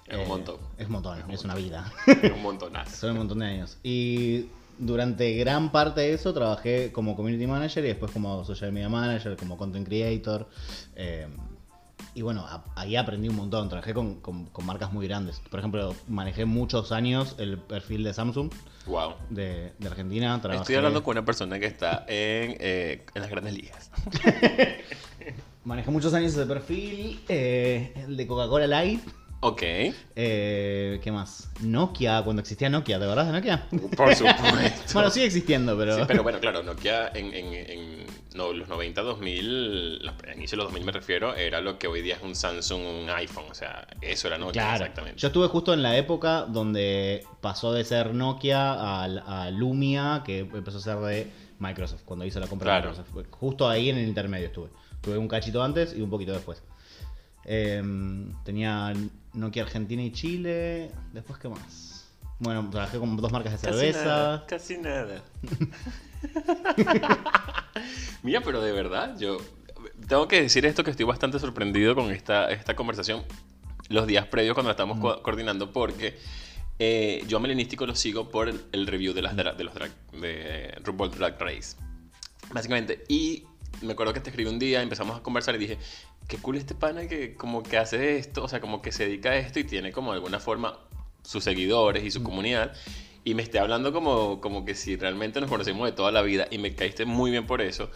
Es 0.07 0.17
un 0.17 0.29
montón. 0.29 0.55
Es 0.77 0.85
un 0.85 0.93
montón, 0.93 1.29
es, 1.29 1.43
una 1.43 1.55
vida. 1.55 1.91
Es 2.07 2.31
un 2.31 2.41
montonazo. 2.41 2.95
Son 2.95 3.11
un 3.11 3.17
montón 3.17 3.39
de 3.39 3.47
años. 3.47 3.77
Y 3.83 4.45
durante 4.77 5.33
gran 5.33 5.69
parte 5.69 5.99
de 5.99 6.13
eso 6.13 6.33
trabajé 6.33 6.93
como 6.93 7.17
community 7.17 7.45
manager 7.47 7.83
y 7.83 7.89
después 7.89 8.11
como 8.11 8.45
social 8.45 8.71
media 8.71 8.87
manager, 8.87 9.35
como 9.35 9.57
content 9.57 9.85
creator. 9.85 10.47
Eh, 10.95 11.27
y 12.15 12.21
bueno, 12.21 12.47
ahí 12.75 12.95
aprendí 12.95 13.27
un 13.27 13.35
montón. 13.35 13.67
Trabajé 13.67 13.93
con, 13.93 14.21
marcas 14.63 14.93
muy 14.93 15.05
grandes. 15.05 15.41
Por 15.51 15.59
ejemplo, 15.59 15.93
manejé 16.07 16.45
muchos 16.45 16.93
años 16.93 17.35
el 17.39 17.57
perfil 17.57 18.05
de 18.05 18.13
Samsung. 18.13 18.53
Wow. 18.85 19.15
De, 19.29 19.73
Argentina. 19.85 20.41
Estoy 20.53 20.75
hablando 20.75 21.03
con 21.03 21.17
una 21.17 21.25
persona 21.25 21.59
que 21.59 21.65
está 21.65 22.05
en, 22.07 22.55
eh, 22.61 23.05
en 23.13 23.21
las 23.21 23.29
grandes 23.29 23.53
ligas. 23.53 23.91
Manejé 25.63 25.91
muchos 25.91 26.13
años 26.13 26.33
ese 26.33 26.45
perfil, 26.45 27.19
eh, 27.27 27.93
el 27.95 28.15
de 28.15 28.25
Coca-Cola 28.27 28.65
Light. 28.67 29.01
Ok. 29.41 29.61
Eh, 30.15 30.99
¿Qué 31.01 31.11
más? 31.11 31.49
Nokia, 31.61 32.21
cuando 32.23 32.41
existía 32.41 32.69
Nokia, 32.69 32.99
¿de 32.99 33.07
verdad 33.07 33.25
de 33.25 33.31
Nokia? 33.31 33.67
Por 33.95 34.13
supuesto. 34.15 34.93
bueno, 34.93 35.09
sigue 35.09 35.25
existiendo, 35.25 35.77
pero... 35.77 35.95
Sí, 35.95 36.03
pero 36.07 36.23
bueno, 36.23 36.39
claro, 36.39 36.61
Nokia 36.61 37.09
en, 37.13 37.33
en, 37.33 38.05
los 38.33 38.67
90, 38.67 39.01
2000, 39.01 40.05
los, 40.05 40.13
inicio 40.35 40.55
de 40.55 40.63
los 40.63 40.65
2000 40.67 40.85
me 40.85 40.91
refiero, 40.91 41.35
era 41.35 41.61
lo 41.61 41.77
que 41.77 41.87
hoy 41.87 42.01
día 42.01 42.15
es 42.15 42.23
un 42.23 42.35
Samsung, 42.35 42.81
un 43.03 43.09
iPhone, 43.09 43.45
o 43.49 43.53
sea, 43.53 43.87
eso 44.01 44.27
era 44.27 44.37
Nokia 44.37 44.61
claro. 44.61 44.83
exactamente. 44.83 45.19
Yo 45.19 45.27
estuve 45.27 45.47
justo 45.47 45.73
en 45.73 45.83
la 45.83 45.97
época 45.97 46.41
donde 46.41 47.25
pasó 47.41 47.71
de 47.73 47.83
ser 47.85 48.13
Nokia 48.13 48.73
a, 48.73 49.03
a 49.03 49.51
Lumia, 49.51 50.21
que 50.25 50.39
empezó 50.39 50.79
a 50.79 50.81
ser 50.81 50.97
de 50.97 51.27
Microsoft, 51.59 52.03
cuando 52.03 52.25
hizo 52.25 52.39
la 52.39 52.47
compra 52.47 52.75
de 52.75 52.87
Microsoft. 52.87 53.09
Justo 53.31 53.69
ahí 53.69 53.89
en 53.89 53.97
el 53.97 54.07
intermedio 54.07 54.47
estuve. 54.47 54.69
Tuve 55.01 55.17
un 55.17 55.27
cachito 55.27 55.63
antes 55.63 55.95
y 55.95 56.01
un 56.01 56.09
poquito 56.09 56.33
después. 56.33 56.61
Em, 57.45 58.33
tenía 58.43 58.93
Nokia 59.33 59.63
Argentina 59.63 60.03
y 60.03 60.11
Chile. 60.11 60.91
Después, 61.13 61.39
¿qué 61.39 61.49
más? 61.49 62.07
Bueno, 62.39 62.67
trabajé 62.69 62.99
con 62.99 63.15
dos 63.17 63.31
marcas 63.31 63.53
de 63.53 63.57
cerveza. 63.57 64.45
Casi 64.47 64.77
nada. 64.77 65.21
Mira, 68.23 68.41
pero 68.41 68.61
de 68.61 68.71
verdad, 68.71 69.17
yo 69.17 69.37
tengo 70.07 70.27
que 70.27 70.41
decir 70.41 70.65
esto 70.65 70.83
que 70.83 70.91
estoy 70.91 71.05
bastante 71.05 71.39
sorprendido 71.39 71.95
con 71.95 72.11
esta, 72.11 72.49
esta 72.51 72.75
conversación 72.75 73.23
los 73.89 74.05
días 74.07 74.27
previos 74.27 74.53
cuando 74.53 74.69
la 74.69 74.73
estamos 74.73 74.99
coordinando 75.21 75.73
porque 75.73 76.17
eh, 76.77 77.23
yo 77.27 77.37
a 77.37 77.39
Melenístico 77.39 77.85
lo 77.85 77.95
sigo 77.95 78.29
por 78.29 78.47
el, 78.47 78.87
review 78.87 79.13
de, 79.13 79.21
las 79.21 79.35
de 79.35 79.63
los 79.63 79.73
drag, 79.73 79.91
de 80.11 80.77
RuPaul 80.83 81.11
Drag 81.11 81.39
Race. 81.39 81.75
Básicamente. 82.53 83.03
Y 83.09 83.43
me 83.81 83.93
acuerdo 83.93 84.13
que 84.13 84.19
te 84.19 84.29
escribí 84.29 84.49
un 84.49 84.59
día, 84.59 84.81
empezamos 84.81 85.17
a 85.17 85.23
conversar 85.23 85.55
y 85.55 85.59
dije, 85.59 85.77
qué 86.27 86.37
cool 86.37 86.57
este 86.57 86.75
pana 86.75 87.07
que 87.07 87.35
como 87.35 87.63
que 87.63 87.77
hace 87.77 88.17
esto, 88.17 88.43
o 88.43 88.47
sea, 88.47 88.59
como 88.61 88.81
que 88.81 88.91
se 88.91 89.05
dedica 89.05 89.31
a 89.31 89.37
esto 89.37 89.59
y 89.59 89.63
tiene 89.63 89.91
como 89.91 90.11
de 90.11 90.17
alguna 90.17 90.39
forma 90.39 90.77
sus 91.23 91.43
seguidores 91.43 92.03
y 92.03 92.11
su 92.11 92.21
mm. 92.21 92.23
comunidad. 92.23 92.73
Y 93.23 93.33
me 93.33 93.43
esté 93.43 93.59
hablando 93.59 93.91
como, 93.91 94.39
como 94.39 94.65
que 94.65 94.75
si 94.75 94.95
realmente 94.95 95.41
nos 95.41 95.49
conocemos 95.49 95.85
de 95.85 95.91
toda 95.91 96.11
la 96.11 96.21
vida 96.21 96.47
y 96.49 96.57
me 96.57 96.73
caíste 96.73 97.05
muy 97.05 97.31
bien 97.31 97.45
por 97.45 97.61
eso. 97.61 97.89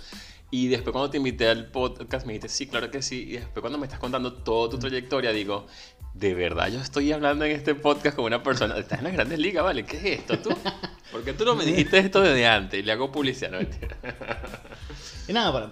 Y 0.53 0.67
después 0.67 0.91
cuando 0.91 1.09
te 1.09 1.17
invité 1.17 1.47
al 1.47 1.65
podcast 1.71 2.27
me 2.27 2.33
dijiste, 2.33 2.47
sí, 2.47 2.67
claro 2.67 2.91
que 2.91 3.01
sí. 3.01 3.23
Y 3.27 3.31
después 3.37 3.59
cuando 3.59 3.79
me 3.79 3.87
estás 3.87 3.99
contando 3.99 4.33
toda 4.33 4.69
tu 4.69 4.77
mm. 4.77 4.81
trayectoria, 4.81 5.31
digo, 5.31 5.65
de 6.13 6.35
verdad 6.35 6.67
yo 6.67 6.79
estoy 6.79 7.11
hablando 7.11 7.43
en 7.43 7.53
este 7.53 7.73
podcast 7.73 8.15
con 8.15 8.25
una 8.25 8.43
persona, 8.43 8.77
estás 8.77 8.99
en 8.99 9.05
las 9.05 9.13
grandes 9.13 9.39
ligas, 9.39 9.63
¿vale? 9.63 9.83
¿Qué 9.83 9.97
es 9.97 10.19
esto 10.19 10.37
tú? 10.37 10.49
¿Por 11.11 11.23
qué 11.23 11.33
tú 11.33 11.43
no 11.43 11.55
me 11.55 11.65
dijiste 11.65 11.97
esto 11.97 12.21
desde 12.21 12.45
antes? 12.45 12.79
Y 12.79 12.83
le 12.83 12.91
hago 12.91 13.11
publicidad, 13.11 13.49
no. 13.49 13.59
Y 15.27 15.33
nada, 15.33 15.71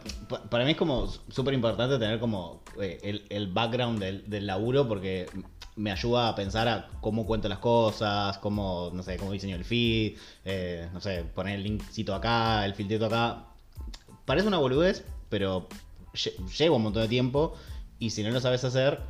para, 0.50 0.66
mí 0.66 0.72
es 0.72 0.78
como 0.78 1.08
súper 1.30 1.54
importante 1.54 2.00
tener 2.00 2.20
como 2.20 2.64
eh, 2.82 3.22
el, 3.30 3.48
background 3.52 4.00
del, 4.00 4.28
del, 4.28 4.48
laburo 4.48 4.88
porque 4.88 5.28
me 5.76 5.92
ayuda 5.92 6.30
a 6.30 6.36
pensar 6.36 6.68
a 6.68 6.90
cómo 7.02 7.28
cuento 7.28 7.48
las 7.50 7.60
cosas, 7.60 8.40
cómo, 8.40 8.90
no 8.94 9.04
sé, 9.04 9.18
cómo 9.18 9.32
diseño 9.32 9.58
el 9.58 9.66
feed, 9.66 10.18
eh, 10.44 10.90
no 10.92 11.02
sé, 11.02 11.24
poner 11.36 11.58
el 11.58 11.64
linkcito 11.66 12.16
acá, 12.16 12.66
el 12.66 12.74
filtrito 12.74 13.06
acá. 13.06 13.51
Parece 14.32 14.48
una 14.48 14.60
boludez, 14.60 15.04
pero 15.28 15.68
lleva 16.58 16.78
un 16.78 16.84
montón 16.84 17.02
de 17.02 17.10
tiempo 17.10 17.54
y 18.00 18.12
si 18.12 18.24
no 18.24 18.30
lo 18.30 18.40
sabes 18.40 18.64
hacer, 18.64 19.02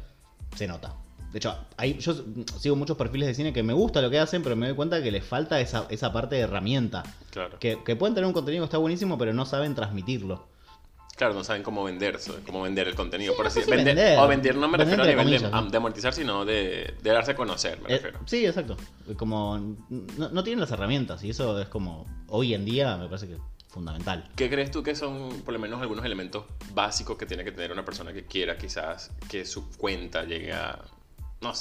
se 0.56 0.66
nota. 0.66 0.96
De 1.32 1.38
hecho, 1.38 1.56
hay, 1.78 2.00
yo 2.00 2.16
sigo 2.60 2.76
muchos 2.76 2.98
perfiles 2.98 3.28
de 3.28 3.36
cine 3.36 3.54
que 3.54 3.62
me 3.62 3.74
gusta 3.74 4.02
lo 4.02 4.10
que 4.10 4.18
hacen, 4.18 4.42
pero 4.42 4.56
me 4.56 4.66
doy 4.66 4.76
cuenta 4.76 5.04
que 5.04 5.12
les 5.12 5.24
falta 5.24 5.62
esa, 5.62 5.86
esa 5.92 6.12
parte 6.12 6.38
de 6.38 6.42
herramienta. 6.42 7.04
Claro. 7.30 7.60
Que, 7.60 7.78
pueden 7.96 8.16
tener 8.16 8.26
un 8.26 8.34
contenido 8.34 8.64
que 8.64 8.66
está 8.66 8.80
buenísimo, 8.80 9.16
pero 9.20 9.32
no 9.32 9.46
saben 9.46 9.76
transmitirlo. 9.76 10.48
Claro, 11.16 11.36
no 11.36 11.44
saben 11.44 11.62
cómo 11.62 11.84
vender, 11.84 12.18
cómo 12.48 12.64
vender 12.64 12.88
el 12.88 12.96
contenido. 12.96 13.36
por 13.36 13.46
así 13.46 13.62
vender, 13.70 14.18
O 14.18 14.28
vender 14.28 14.56
no 14.56 14.68
me 14.70 14.80
refiero 14.80 15.04
a 15.04 15.06
nivel 15.06 15.30
de, 15.30 15.78
amortizar, 15.78 16.16
sino 16.16 16.46
de, 16.46 16.96
darse 17.04 17.34
a 17.34 17.36
conocer, 17.36 17.80
me 17.80 17.94
eh, 17.94 17.98
refiero. 17.98 18.22
sí, 18.26 18.44
exacto. 18.44 18.76
Como 19.18 19.76
no, 20.18 20.30
no, 20.30 20.44
tienen 20.44 20.62
las 20.62 20.72
herramientas 20.72 21.24
y 21.24 21.30
eso 21.30 21.62
es 21.62 21.68
como 21.68 22.08
hoy 22.28 22.56
en 22.56 22.66
día 22.66 22.98
me 22.98 23.06
parece 23.06 23.28
que 23.28 23.38
fundamental. 23.72 24.30
¿Qué 24.36 24.50
crees 24.50 24.70
tú 24.70 24.84
que 24.84 24.96
son 24.96 25.42
por 25.44 25.54
lo 25.54 25.60
menos 25.60 25.82
algunos 25.82 26.06
elementos 26.06 26.46
básicos 26.74 27.18
que 27.18 27.26
tiene 27.26 27.44
que 27.44 27.52
tener 27.52 27.72
una 27.72 27.86
persona 27.86 28.14
que 28.14 28.26
quiera 28.26 28.58
quizás 28.58 29.12
que 29.30 29.46
su 29.46 29.70
cuenta 29.78 30.24
llegue 30.24 30.54
a 30.54 30.78
no 31.42 31.54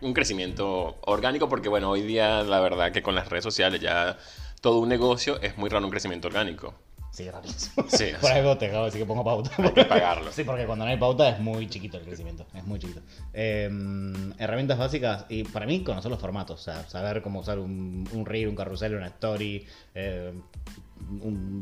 un 0.00 0.14
crecimiento 0.14 0.98
orgánico, 1.02 1.48
porque 1.48 1.68
bueno, 1.68 1.90
hoy 1.90 2.02
día 2.02 2.42
la 2.42 2.58
verdad 2.58 2.90
que 2.90 3.02
con 3.02 3.14
las 3.14 3.28
redes 3.28 3.44
sociales 3.44 3.80
ya 3.80 4.18
todo 4.60 4.80
un 4.80 4.88
negocio 4.88 5.40
es 5.40 5.56
muy 5.56 5.70
raro 5.70 5.84
un 5.84 5.90
crecimiento 5.90 6.26
orgánico. 6.26 6.74
Sí, 7.12 7.30
rarísimo. 7.30 7.86
Sí, 7.88 8.06
Por 8.20 8.30
algo 8.30 8.58
te 8.58 8.66
acabo 8.66 8.84
de 8.84 8.86
decir 8.86 9.00
que 9.00 9.06
pongo 9.06 9.24
pauta. 9.24 9.50
Hay 9.58 9.72
que 9.72 9.84
pagarlo. 9.84 10.30
sí, 10.32 10.44
porque 10.44 10.66
cuando 10.66 10.84
no 10.84 10.90
hay 10.90 10.96
pauta 10.96 11.28
es 11.28 11.40
muy 11.40 11.68
chiquito 11.68 11.98
el 11.98 12.04
crecimiento. 12.04 12.46
Es 12.54 12.64
muy 12.64 12.78
chiquito. 12.78 13.00
Em, 13.32 14.32
herramientas 14.38 14.78
básicas. 14.78 15.24
Y 15.28 15.44
para 15.44 15.66
mí, 15.66 15.82
conocer 15.82 16.10
los 16.10 16.20
formatos. 16.20 16.60
O 16.60 16.62
sea, 16.64 16.88
saber 16.88 17.22
cómo 17.22 17.40
usar 17.40 17.58
un, 17.58 18.08
un 18.12 18.26
reel, 18.26 18.48
un 18.48 18.54
carrusel, 18.54 18.94
una 18.94 19.08
story, 19.08 19.66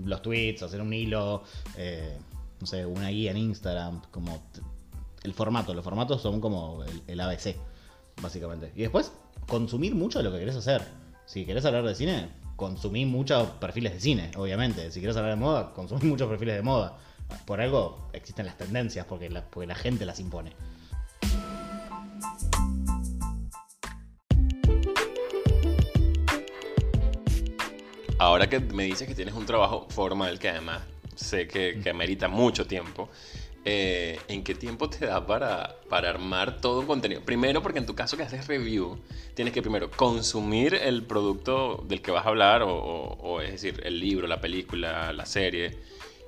los 0.05 0.23
tweets, 0.23 0.63
hacer 0.63 0.81
un 0.81 0.93
hilo, 0.93 1.43
eh, 1.77 2.19
no 2.61 2.67
sé, 2.67 2.87
una 2.87 3.09
guía 3.09 3.31
en 3.31 3.39
Instagram. 3.39 4.03
Como 4.11 4.43
el 5.27 5.35
formato. 5.35 5.75
Los 5.75 5.85
formatos 5.85 6.23
son 6.23 6.41
como 6.41 6.85
el, 7.07 7.21
ABC, 7.21 7.57
básicamente. 8.23 8.73
Y 8.75 8.83
después, 8.83 9.13
consumir 9.47 9.95
mucho 9.95 10.19
de 10.19 10.25
lo 10.25 10.33
que 10.33 10.39
querés 10.39 10.57
hacer. 10.57 10.83
Si 11.27 11.45
querés 11.45 11.65
hablar 11.65 11.85
de 11.85 11.95
cine, 11.95 12.31
consumí 12.55 13.05
muchos 13.05 13.49
perfiles 13.51 13.93
de 13.93 14.01
cine, 14.01 14.31
obviamente. 14.37 14.91
Si 14.91 15.01
quieres 15.01 15.17
hablar 15.17 15.35
de 15.35 15.41
moda, 15.41 15.73
consumí 15.75 16.09
muchos 16.09 16.29
perfiles 16.29 16.57
de 16.57 16.63
moda. 16.63 16.97
Por 17.45 17.61
algo 17.61 18.09
existen 18.13 18.47
las 18.47 18.57
tendencias, 18.57 19.05
porque 19.07 19.29
la, 19.29 19.45
porque 19.45 19.67
la 19.67 19.75
gente 19.75 20.07
las 20.07 20.21
impone. 20.21 20.53
Ahora 28.19 28.49
que 28.49 28.61
me 28.61 28.85
dices 28.85 29.07
que 29.07 29.15
tienes 29.15 29.35
un 29.35 29.45
trabajo 29.45 29.87
formal 29.91 30.39
que 30.39 30.49
además 30.49 30.83
sé 31.15 31.47
que, 31.47 31.81
que 31.83 31.93
merita 31.93 32.29
mucho 32.29 32.67
tiempo, 32.67 33.11
eh, 33.69 34.19
¿en 34.29 34.43
qué 34.43 34.55
tiempo 34.55 34.89
te 34.89 35.05
da 35.05 35.27
para, 35.27 35.77
para 35.91 36.09
armar 36.09 36.61
todo 36.61 36.81
un 36.81 36.87
contenido? 36.87 37.21
Primero, 37.23 37.63
porque 37.63 37.79
en 37.79 37.85
tu 37.85 37.95
caso 37.95 38.17
que 38.17 38.23
haces 38.23 38.47
review, 38.47 38.97
tienes 39.35 39.53
que 39.53 39.61
primero 39.61 39.91
consumir 39.91 40.75
el 40.75 41.03
producto 41.03 41.85
del 41.87 42.01
que 42.01 42.11
vas 42.11 42.25
a 42.25 42.29
hablar, 42.31 42.63
o, 42.65 43.41
es 43.43 43.51
decir, 43.51 43.83
el 43.85 44.01
libro, 44.01 44.27
la 44.27 44.41
película, 44.41 45.13
la 45.13 45.27
serie, 45.27 45.77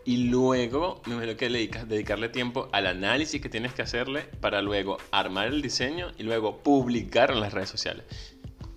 y 0.05 0.29
luego 0.29 1.01
me 1.07 1.13
imagino 1.15 1.37
que 1.37 1.49
dedicas, 1.49 1.89
dedicarle 1.89 2.29
tiempo 2.29 2.69
al 2.73 2.87
análisis 2.87 3.41
que 3.41 3.49
tienes 3.49 3.73
que 3.73 3.83
hacerle 3.83 4.23
para 4.41 4.61
luego 4.61 4.99
armar 5.11 5.47
el 5.47 5.63
diseño 5.63 6.13
y 6.19 6.25
luego 6.25 6.59
publicar 6.59 7.31
en 7.31 7.41
las 7.41 7.55
redes 7.55 7.69
sociales. 7.69 8.05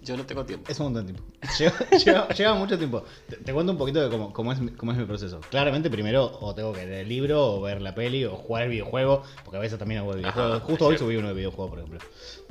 Yo 0.04 0.18
no 0.18 0.26
tengo 0.26 0.44
tiempo. 0.46 0.72
Es 0.72 0.80
un 0.80 0.86
montón 0.88 1.06
de 1.06 1.14
tiempo. 1.14 2.34
Lleva, 2.36 2.56
mucho 2.56 2.78
tiempo. 2.78 3.04
Te, 3.28 3.54
cuento 3.54 3.72
un 3.72 3.78
poquito 3.78 4.02
de 4.02 4.10
cómo, 4.10 4.34
cómo, 4.34 4.52
es, 4.52 4.60
cómo 4.76 4.92
es 4.92 4.98
mi 4.98 5.06
proceso. 5.06 5.40
Claramente, 5.52 5.92
primero 5.92 6.40
o 6.42 6.56
tengo 6.56 6.74
que 6.74 6.86
leer 6.86 7.02
el 7.02 7.10
libro, 7.10 7.54
o 7.54 7.62
ver 7.62 7.82
la 7.82 7.94
peli, 7.94 8.26
o 8.26 8.36
jugar 8.36 8.64
el 8.64 8.70
videojuego, 8.70 9.24
porque 9.44 9.58
a 9.58 9.60
veces 9.60 9.78
también 9.78 10.02
hago 10.02 10.14
el 10.14 10.20
videojuego. 10.20 10.60
Justo 10.62 10.88
hoy 10.88 10.98
subí 10.98 11.18
uno 11.18 11.28
de 11.28 11.34
videojuego, 11.36 11.70
por 11.70 11.80
ejemplo. 11.80 12.00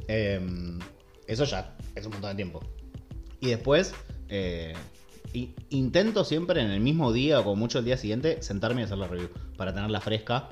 Em, 0.06 0.78
eso 1.26 1.44
ya 1.44 1.76
es 1.96 2.06
un 2.06 2.12
montón 2.12 2.30
de 2.30 2.36
tiempo. 2.36 2.60
Y 3.40 3.48
después, 3.48 3.94
eh, 4.28 4.74
intento 5.70 6.24
siempre 6.24 6.60
en 6.60 6.70
el 6.70 6.80
mismo 6.80 7.12
día 7.12 7.40
o 7.40 7.44
como 7.44 7.56
mucho 7.56 7.80
el 7.80 7.84
día 7.84 7.96
siguiente 7.96 8.42
sentarme 8.42 8.82
y 8.82 8.84
hacer 8.84 8.98
la 8.98 9.08
review 9.08 9.28
para 9.56 9.74
tenerla 9.74 10.00
fresca. 10.00 10.48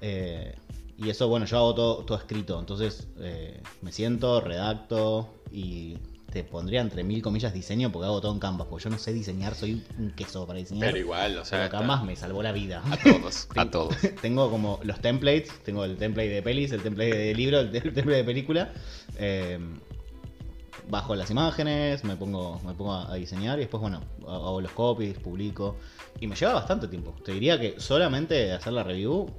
Eh, 0.00 0.54
y 0.96 1.10
eso, 1.10 1.28
bueno, 1.28 1.46
yo 1.46 1.58
hago 1.58 1.74
todo, 1.74 2.04
todo 2.04 2.18
escrito. 2.18 2.58
Entonces 2.58 3.06
eh, 3.18 3.62
me 3.82 3.92
siento, 3.92 4.40
redacto, 4.40 5.37
y 5.50 5.96
te 6.30 6.44
pondría 6.44 6.80
entre 6.80 7.04
mil 7.04 7.22
comillas 7.22 7.54
diseño 7.54 7.90
porque 7.90 8.06
hago 8.06 8.20
todo 8.20 8.32
en 8.32 8.38
Canvas, 8.38 8.66
porque 8.68 8.84
yo 8.84 8.90
no 8.90 8.98
sé 8.98 9.12
diseñar, 9.12 9.54
soy 9.54 9.82
un 9.98 10.10
queso 10.10 10.46
para 10.46 10.58
diseñar. 10.58 10.88
Pero 10.88 10.98
igual, 10.98 11.38
o 11.38 11.44
sea. 11.44 11.60
Pero 11.60 11.70
Canvas 11.70 12.04
me 12.04 12.16
salvó 12.16 12.42
la 12.42 12.52
vida. 12.52 12.82
A 12.90 12.96
todos, 12.98 13.48
a 13.56 13.70
todos. 13.70 13.96
tengo 14.20 14.50
como 14.50 14.78
los 14.82 15.00
templates, 15.00 15.50
tengo 15.64 15.84
el 15.84 15.96
template 15.96 16.28
de 16.28 16.42
pelis, 16.42 16.72
el 16.72 16.82
template 16.82 17.16
de 17.16 17.34
libro, 17.34 17.60
el 17.60 17.70
template 17.70 18.10
de 18.10 18.24
película. 18.24 18.72
Eh, 19.16 19.58
bajo 20.88 21.14
las 21.14 21.30
imágenes, 21.30 22.04
me 22.04 22.16
pongo, 22.16 22.60
me 22.64 22.74
pongo 22.74 22.94
a 22.94 23.14
diseñar 23.14 23.58
y 23.58 23.62
después, 23.62 23.80
bueno, 23.80 24.02
hago 24.26 24.60
los 24.60 24.72
copies, 24.72 25.18
publico. 25.18 25.76
Y 26.20 26.26
me 26.26 26.36
lleva 26.36 26.54
bastante 26.54 26.88
tiempo. 26.88 27.14
Te 27.24 27.32
diría 27.32 27.58
que 27.58 27.80
solamente 27.80 28.52
hacer 28.52 28.74
la 28.74 28.82
review, 28.82 29.30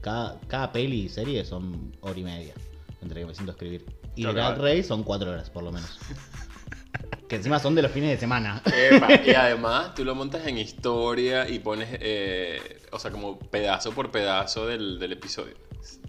cada, 0.00 0.40
cada 0.48 0.72
peli 0.72 1.02
y 1.02 1.08
serie 1.08 1.44
son 1.44 1.96
hora 2.00 2.18
y 2.18 2.24
media 2.24 2.54
entre 3.00 3.20
que 3.20 3.26
me 3.26 3.34
siento 3.34 3.52
a 3.52 3.54
escribir. 3.54 3.97
Y 4.18 4.24
Drag 4.24 4.58
Race 4.58 4.82
son 4.82 5.04
cuatro 5.04 5.30
horas, 5.30 5.48
por 5.48 5.62
lo 5.62 5.70
menos. 5.70 5.96
que 7.28 7.36
encima 7.36 7.60
son 7.60 7.74
de 7.76 7.82
los 7.82 7.92
fines 7.92 8.10
de 8.10 8.18
semana. 8.18 8.62
y 9.24 9.30
además 9.30 9.94
tú 9.94 10.04
lo 10.04 10.14
montas 10.16 10.44
en 10.46 10.58
historia 10.58 11.48
y 11.48 11.60
pones, 11.60 11.88
eh, 12.00 12.80
o 12.90 12.98
sea, 12.98 13.12
como 13.12 13.38
pedazo 13.38 13.92
por 13.92 14.10
pedazo 14.10 14.66
del, 14.66 15.00
episodio. 15.12 15.54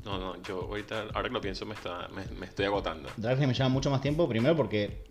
No, 0.04 0.18
no, 0.18 0.42
yo 0.42 0.62
ahorita, 0.62 1.08
ahora 1.14 1.30
que 1.30 1.34
lo 1.34 1.42
pienso, 1.42 1.68
me, 1.68 1.76
está, 1.76 2.08
me, 2.08 2.46
estoy 2.46 2.66
agotando. 2.66 3.10
Drag 3.18 3.36
Race 3.36 3.46
me 3.46 3.54
lleva 3.54 3.70
mucho 3.70 3.92
más 3.92 4.02
tiempo, 4.02 4.28
primero 4.28 4.56
porque 4.56 5.04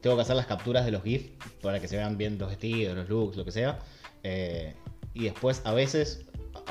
tengo 0.00 0.16
que 0.16 0.22
hacer 0.22 0.36
las 0.36 0.46
capturas 0.46 0.86
de 0.86 0.92
los 0.92 1.02
GIFs 1.02 1.30
para 1.60 1.80
que 1.80 1.88
se 1.88 1.96
vean 1.96 2.16
bien 2.16 2.38
los 2.38 2.48
vestidos, 2.48 2.96
los 2.96 3.08
looks, 3.10 3.36
lo 3.36 3.44
que 3.44 3.52
sea. 3.52 3.78
Eh, 4.22 4.74
y 5.12 5.24
después, 5.24 5.60
a 5.64 5.74
veces, 5.74 6.24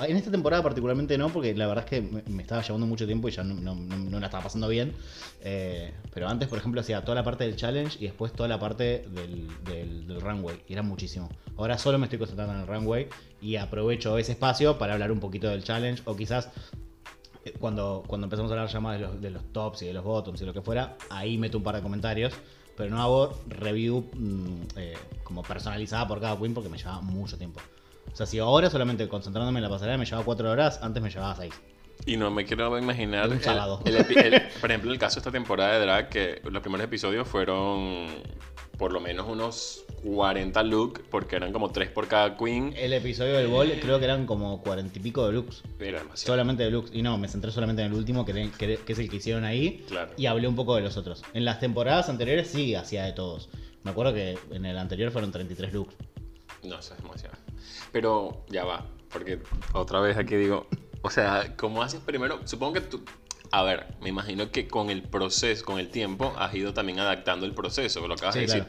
en 0.08 0.18
esta 0.18 0.32
temporada 0.32 0.64
particularmente 0.64 1.18
no, 1.18 1.30
porque 1.30 1.54
la 1.56 1.68
verdad 1.68 1.86
es 1.86 1.90
que 1.90 2.02
me, 2.02 2.42
estaba 2.42 2.62
llevando 2.62 2.88
mucho 2.88 3.06
tiempo 3.06 3.28
y 3.28 3.32
ya 3.32 3.44
no, 3.44 4.20
la 4.20 4.26
estaba 4.26 4.44
pasando 4.44 4.68
bien. 4.68 4.94
Eh, 5.42 5.94
pero 6.14 6.28
antes, 6.28 6.48
por 6.48 6.58
ejemplo, 6.58 6.82
hacía 6.82 7.02
toda 7.04 7.16
la 7.16 7.24
parte 7.24 7.44
del 7.46 7.56
challenge 7.56 7.98
y 8.00 8.06
después 8.06 8.34
toda 8.34 8.50
la 8.50 8.60
parte 8.60 9.08
del, 9.10 10.20
runway. 10.20 10.62
Y 10.68 10.74
era 10.74 10.82
muchísimo. 10.82 11.30
Ahora 11.58 11.78
solo 11.78 11.98
me 11.98 12.06
estoy 12.06 12.20
concentrando 12.20 12.54
en 12.54 12.62
el 12.62 12.68
runway 12.68 13.08
y 13.42 13.56
aprovecho 13.56 14.18
ese 14.18 14.34
espacio 14.34 14.78
para 14.78 14.94
hablar 14.94 15.12
un 15.12 15.20
poquito 15.20 15.50
del 15.50 15.64
challenge 15.64 16.02
o 16.06 16.16
quizás 16.16 16.50
eh, 17.46 17.54
cuando, 17.60 18.04
cuando 18.08 18.26
empezamos 18.26 18.52
a 18.52 18.56
hablar 18.56 18.70
ya 18.70 18.80
más 18.80 19.22
de 19.22 19.30
los, 19.30 19.46
tops 19.52 19.82
y 19.84 19.88
de 19.88 19.94
los 19.94 20.04
bottoms 20.04 20.42
y 20.42 20.46
lo 20.46 20.54
que 20.54 20.62
fuera, 20.62 20.98
ahí 21.10 21.38
meto 21.38 21.58
un 21.58 21.64
par 21.64 21.76
de 21.76 21.82
comentarios 21.82 22.34
pero 22.78 22.92
no 22.92 23.02
hago 23.02 23.40
review 23.48 24.08
mm, 24.14 24.62
eh, 24.76 24.94
como 25.24 25.42
personalizada 25.42 26.08
por 26.08 26.22
cada 26.22 26.38
queen 26.38 26.54
porque 26.54 26.70
me 26.70 26.78
lleva 26.78 27.02
mucho 27.02 27.38
tiempo. 27.38 27.60
O 28.12 28.16
sea, 28.16 28.26
si 28.26 28.40
ahora 28.40 28.70
solamente 28.70 29.08
concentrándome 29.08 29.60
en 29.60 29.64
la 29.64 29.70
pasarela 29.70 29.98
me 29.98 30.06
llevaba 30.06 30.26
cuatro 30.26 30.52
horas, 30.52 30.80
antes 30.82 31.02
me 31.02 31.10
llevaba 31.10 31.36
seis. 31.36 31.54
Y 32.06 32.18
no 32.18 32.32
me 32.32 32.46
quiero 32.46 32.78
imaginar. 32.78 33.30
Un 33.30 33.42
sábado. 33.42 33.82
por 34.62 34.72
ejemplo, 34.72 34.92
el 34.92 35.00
caso 35.00 35.16
de 35.16 35.20
esta 35.20 35.32
temporada 35.32 35.74
de 35.74 35.80
drag, 35.82 36.10
que 36.10 36.42
los 36.50 36.62
primeros 36.62 36.86
episodios 36.86 37.28
fueron 37.28 38.08
por 38.78 38.94
lo 38.94 39.00
menos 39.00 39.28
unos 39.28 39.84
40 40.04 40.62
looks, 40.64 41.02
porque 41.10 41.36
eran 41.36 41.52
como 41.52 41.72
3 41.72 41.90
por 41.90 42.08
cada 42.08 42.38
queen. 42.38 42.74
El 42.78 42.94
episodio 42.94 43.36
del 43.36 43.48
bol 43.48 43.72
creo 43.82 43.98
que 43.98 44.06
eran 44.06 44.26
como 44.26 44.62
40 44.62 44.98
y 44.98 45.02
pico 45.02 45.26
de 45.26 45.34
looks. 45.34 45.64
Era 45.80 46.00
demasiado. 46.00 46.34
Solamente 46.34 46.64
de 46.64 46.72
looks. 46.72 46.92
Y 46.94 47.02
no, 47.02 47.18
me 47.18 47.28
centré 47.28 47.52
solamente 47.52 47.82
en 47.82 47.92
el 47.92 47.98
último, 47.98 48.26
que, 48.26 48.52
que, 48.58 48.80
es 48.88 49.00
el 49.00 49.10
que 49.10 49.16
hicieron 49.16 49.44
ahí. 49.44 49.84
Claro. 49.88 50.12
Y 50.16 50.28
hablé 50.28 50.48
un 50.48 50.56
poco 50.56 50.76
de 50.76 50.82
los 50.82 50.96
otros. 50.98 51.24
En 51.34 51.44
las 51.44 51.60
temporadas 51.60 52.10
anteriores 52.10 52.48
sí 52.48 52.76
hacía 52.76 53.04
de 53.04 53.14
todos. 53.14 53.50
Me 53.84 53.92
acuerdo 53.92 54.14
que 54.14 54.38
en 54.52 54.66
el 54.66 54.78
anterior 54.78 55.12
fueron 55.12 55.32
33 55.32 55.74
looks. 55.74 55.96
No, 56.64 56.80
eso 56.80 56.94
es 56.94 57.02
demasiado. 57.02 57.36
Pero 57.92 58.46
ya 58.50 58.66
va, 58.66 58.86
porque 59.12 59.40
otra 59.74 60.00
vez 60.00 60.18
aquí 60.18 60.36
digo, 60.36 60.68
o 61.02 61.10
sea, 61.10 61.56
¿cómo 61.58 61.84
haces 61.84 62.02
primero? 62.02 62.40
Supongo 62.46 62.74
que 62.74 62.82
tú, 62.82 63.04
a 63.52 63.64
ver, 63.64 63.88
me 64.02 64.10
imagino 64.10 64.52
que 64.52 64.68
con 64.68 64.90
el 64.90 65.04
proceso, 65.04 65.66
con 65.66 65.80
el 65.80 65.90
tiempo, 65.90 66.34
has 66.38 66.54
ido 66.54 66.74
también 66.74 67.00
adaptando 67.00 67.46
el 67.46 67.54
proceso, 67.54 68.06
lo 68.08 68.14
acabas 68.14 68.36
de 68.36 68.42
decir. 68.42 68.66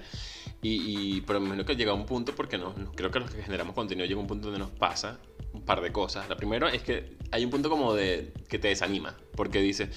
Y, 0.61 1.21
pero 1.23 1.38
me 1.38 1.47
imagino 1.47 1.64
que 1.64 1.76
llega 1.76 1.93
un 1.93 2.07
punto, 2.07 2.35
porque 2.35 2.59
no, 2.59 2.75
creo 2.95 3.11
que 3.11 3.21
los 3.21 3.31
que 3.31 3.43
generamos 3.43 3.75
contenido 3.75 4.07
llega 4.07 4.21
un 4.21 4.26
punto 4.26 4.47
donde 4.49 4.59
nos 4.59 4.71
pasa 4.71 5.19
un 5.52 5.62
par 5.62 5.81
de 5.81 5.93
cosas. 5.93 6.28
La 6.28 6.37
primera 6.37 6.69
es 6.71 6.83
que 6.83 7.17
hay 7.31 7.45
un 7.45 7.50
punto 7.50 7.71
como 7.71 7.95
de 7.95 8.33
que 8.49 8.59
te 8.59 8.69
desanima, 8.69 9.17
porque 9.37 9.61
dices, 9.61 9.88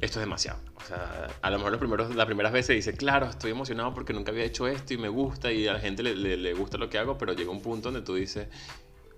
esto 0.00 0.18
es 0.18 0.24
demasiado. 0.24 0.58
O 0.76 0.80
sea, 0.82 1.28
a 1.42 1.50
lo 1.50 1.58
mejor 1.58 1.72
los 1.72 1.78
primeros, 1.78 2.14
las 2.14 2.26
primeras 2.26 2.52
veces 2.52 2.76
dice, 2.76 2.94
claro, 2.94 3.26
estoy 3.26 3.50
emocionado 3.50 3.92
porque 3.92 4.12
nunca 4.12 4.32
había 4.32 4.44
hecho 4.44 4.66
esto 4.66 4.94
y 4.94 4.98
me 4.98 5.08
gusta 5.08 5.52
y 5.52 5.66
a 5.66 5.74
la 5.74 5.80
gente 5.80 6.02
le, 6.02 6.14
le, 6.14 6.54
gusta 6.54 6.78
lo 6.78 6.88
que 6.88 6.98
hago, 6.98 7.18
pero 7.18 7.34
llega 7.34 7.50
un 7.50 7.60
punto 7.60 7.90
donde 7.90 8.04
tú 8.04 8.14
dices, 8.14 8.48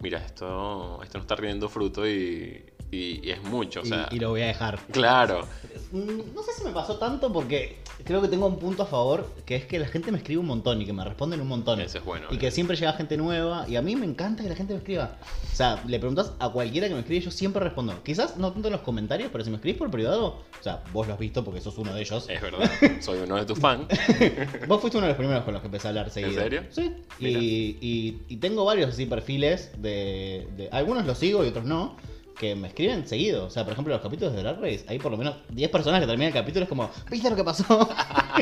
mira, 0.00 0.18
esto, 0.18 1.00
esto 1.02 1.18
no 1.18 1.22
está 1.22 1.36
rindiendo 1.36 1.68
fruto 1.68 2.06
y, 2.06 2.64
y, 2.92 3.30
es 3.30 3.42
mucho. 3.42 3.80
O 3.80 3.84
sea, 3.84 4.08
y, 4.11 4.18
lo 4.18 4.30
voy 4.30 4.42
a 4.42 4.46
dejar. 4.46 4.78
Claro. 4.92 5.49
Mm, 5.92 6.34
no 6.34 6.42
sé 6.42 6.52
si 6.56 6.62
me 6.62 6.70
pasó 6.70 6.99
tanto 6.99 7.32
porque 7.32 7.78
creo 8.04 8.20
que 8.20 8.28
tengo 8.28 8.46
un 8.46 8.58
punto 8.58 8.82
a 8.82 8.87
favor, 8.87 9.26
que 9.46 9.56
es 9.56 9.64
que 9.64 9.78
la 9.78 9.88
gente 9.88 10.12
me 10.12 10.18
escribe 10.18 10.40
un 10.40 10.46
montón 10.46 10.80
y 10.82 10.84
que 10.84 10.92
me 10.92 11.02
responden 11.02 11.40
un 11.40 11.49
montón. 11.49 11.80
Eso 11.80 11.99
es 11.99 12.04
bueno. 12.04 12.26
Y 12.30 12.37
que 12.37 12.50
siempre 12.50 12.76
llega 12.76 12.92
gente 12.92 13.16
nueva 13.16 13.64
y 13.66 13.76
a 13.76 13.82
mí 13.82 13.96
me 13.96 14.04
encanta 14.04 14.42
que 14.42 14.50
la 14.50 14.56
gente 14.56 14.75
me 14.75 14.78
escriba. 14.78 15.16
O 15.50 15.56
sea, 15.56 15.82
le 15.87 15.99
preguntas 15.99 16.32
a 16.38 16.50
cualquiera 16.50 16.87
que 16.87 16.92
me 16.92 17.00
escribe, 17.00 17.25
yo 17.25 17.30
siempre 17.30 17.62
respondo. 17.62 17.94
Quizás 18.02 18.37
no 18.37 18.52
tanto 18.52 18.68
en 18.68 18.72
los 18.72 18.82
comentarios, 18.82 19.30
pero 19.32 19.42
si 19.42 19.49
me 19.49 19.56
escribís 19.56 19.78
por 19.78 19.90
privado, 19.90 20.26
o 20.26 20.62
sea, 20.62 20.82
vos 20.92 21.06
lo 21.06 21.14
has 21.14 21.18
visto 21.18 21.42
porque 21.42 21.62
sos 21.62 21.78
uno 21.78 21.94
de 21.94 22.02
ellos. 22.02 22.26
Es 22.28 22.42
verdad, 22.42 22.70
soy 23.00 23.20
uno 23.20 23.37
de 23.37 23.46
tus 23.46 23.58
fans. 23.58 23.87
vos 24.68 24.80
fuiste 24.82 24.99
uno 24.99 25.06
de 25.06 25.12
los 25.12 25.18
primeros 25.18 25.44
con 25.44 25.54
los 25.54 25.62
que 25.62 25.68
empecé 25.68 25.88
a 25.88 25.90
hablar 25.90 26.11
seguido. 26.11 26.42
¿En 26.42 26.50
serio? 26.50 26.62
Sí. 26.70 26.92
Y, 27.20 28.18
y, 28.28 28.37
tengo 28.37 28.64
varios 28.64 28.90
así 28.90 29.06
perfiles 29.06 29.70
de, 29.80 30.49
de... 30.56 30.68
Algunos 30.72 31.06
los 31.06 31.16
sigo 31.16 31.44
y 31.44 31.49
otros 31.49 31.64
no 31.64 31.96
que 32.42 32.56
me 32.56 32.66
escriben 32.66 33.06
seguido. 33.06 33.46
O 33.46 33.50
sea, 33.50 33.62
por 33.62 33.72
ejemplo, 33.72 33.94
los 33.94 34.02
capítulos 34.02 34.34
de 34.34 34.42
Drag 34.42 34.61
Race, 34.61 34.84
hay 34.88 34.99
por 34.99 35.12
lo 35.12 35.16
menos 35.16 35.37
10 35.50 35.70
personas 35.70 36.00
que 36.00 36.08
terminan 36.08 36.32
el 36.32 36.34
capítulo, 36.34 36.64
es 36.64 36.68
como, 36.68 36.90
¿viste 37.08 37.30
lo 37.30 37.37
que 37.37 37.44
pasó? 37.44 37.88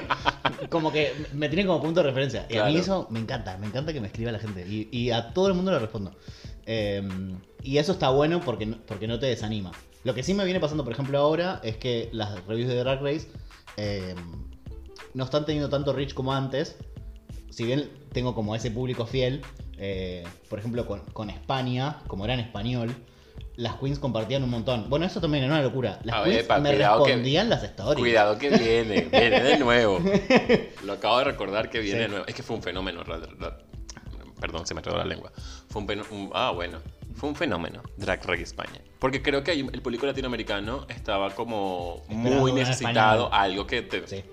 como 0.70 0.90
que 0.90 1.12
me 1.34 1.50
tienen 1.50 1.66
como 1.66 1.82
punto 1.82 2.00
de 2.00 2.06
referencia. 2.06 2.46
Y 2.48 2.56
a 2.56 2.64
mí 2.64 2.76
eso 2.76 3.06
me 3.10 3.20
encanta, 3.20 3.58
me 3.58 3.66
encanta 3.66 3.92
que 3.92 4.00
me 4.00 4.06
escriba 4.06 4.32
la 4.32 4.38
gente. 4.38 4.66
Y, 4.66 5.10
a 5.10 5.34
todo 5.34 5.48
el 5.48 5.54
mundo 5.54 5.70
le 5.70 5.78
respondo. 5.78 6.16
Em, 6.64 7.38
y 7.62 7.76
eso 7.76 7.92
está 7.92 8.08
bueno 8.08 8.40
porque 8.40 8.64
no, 8.64 8.78
porque 8.86 9.06
no 9.06 9.18
te 9.18 9.26
desanima. 9.26 9.70
Lo 10.02 10.14
que 10.14 10.22
sí 10.22 10.32
me 10.32 10.46
viene 10.46 10.60
pasando, 10.60 10.82
por 10.82 10.94
ejemplo, 10.94 11.18
ahora 11.18 11.60
es 11.62 11.76
que 11.76 12.08
las 12.12 12.42
reviews 12.46 12.70
de 12.70 12.76
Drag 12.76 13.02
Race 13.02 13.28
em, 13.76 14.16
no 15.12 15.24
están 15.24 15.44
teniendo 15.44 15.68
tanto 15.68 15.92
reach 15.92 16.14
como 16.14 16.32
antes. 16.32 16.76
Si 17.50 17.64
bien 17.64 17.90
tengo 18.14 18.34
como 18.34 18.56
ese 18.56 18.70
público 18.70 19.04
fiel, 19.04 19.42
eh, 19.76 20.24
por 20.48 20.58
ejemplo, 20.58 20.86
con, 20.86 21.00
con 21.12 21.28
España, 21.28 21.98
como 22.06 22.24
era 22.24 22.32
en 22.32 22.40
español, 22.40 22.96
las 23.56 23.74
queens 23.76 23.98
compartían 23.98 24.42
un 24.42 24.50
montón. 24.50 24.88
Bueno, 24.88 25.04
eso 25.04 25.20
también 25.20 25.44
era 25.44 25.52
una 25.52 25.62
locura. 25.62 25.98
Las 26.04 26.24
queens 26.24 26.48
me 26.60 26.74
respondían 26.74 27.48
las 27.50 27.62
stories. 27.62 27.98
Cuidado 27.98 28.38
que 28.38 28.50
viene, 28.50 29.02
viene 29.02 29.42
de 29.42 29.58
nuevo. 29.58 30.00
Lo 30.84 30.94
acabo 30.94 31.18
de 31.18 31.24
recordar 31.24 31.68
que 31.70 31.80
viene 31.80 32.00
de 32.00 32.08
nuevo. 32.08 32.24
Es 32.26 32.34
que 32.34 32.42
fue 32.42 32.56
un 32.56 32.62
fenómeno. 32.62 33.02
Perdón, 34.40 34.66
se 34.66 34.74
me 34.74 34.82
quedó 34.82 34.96
la 34.96 35.04
lengua. 35.04 35.30
Fue 35.68 35.82
un, 35.82 36.30
ah, 36.32 36.52
bueno. 36.52 36.78
Fue 37.20 37.28
un 37.28 37.36
fenómeno 37.36 37.82
Drag 37.98 38.24
Race 38.24 38.44
España. 38.44 38.80
Porque 38.98 39.20
creo 39.20 39.44
que 39.44 39.52
el 39.52 39.82
público 39.82 40.06
latinoamericano 40.06 40.86
estaba 40.88 41.34
como 41.34 42.02
muy 42.08 42.50
necesitado 42.52 43.30
algo 43.32 43.66
que, 43.66 43.86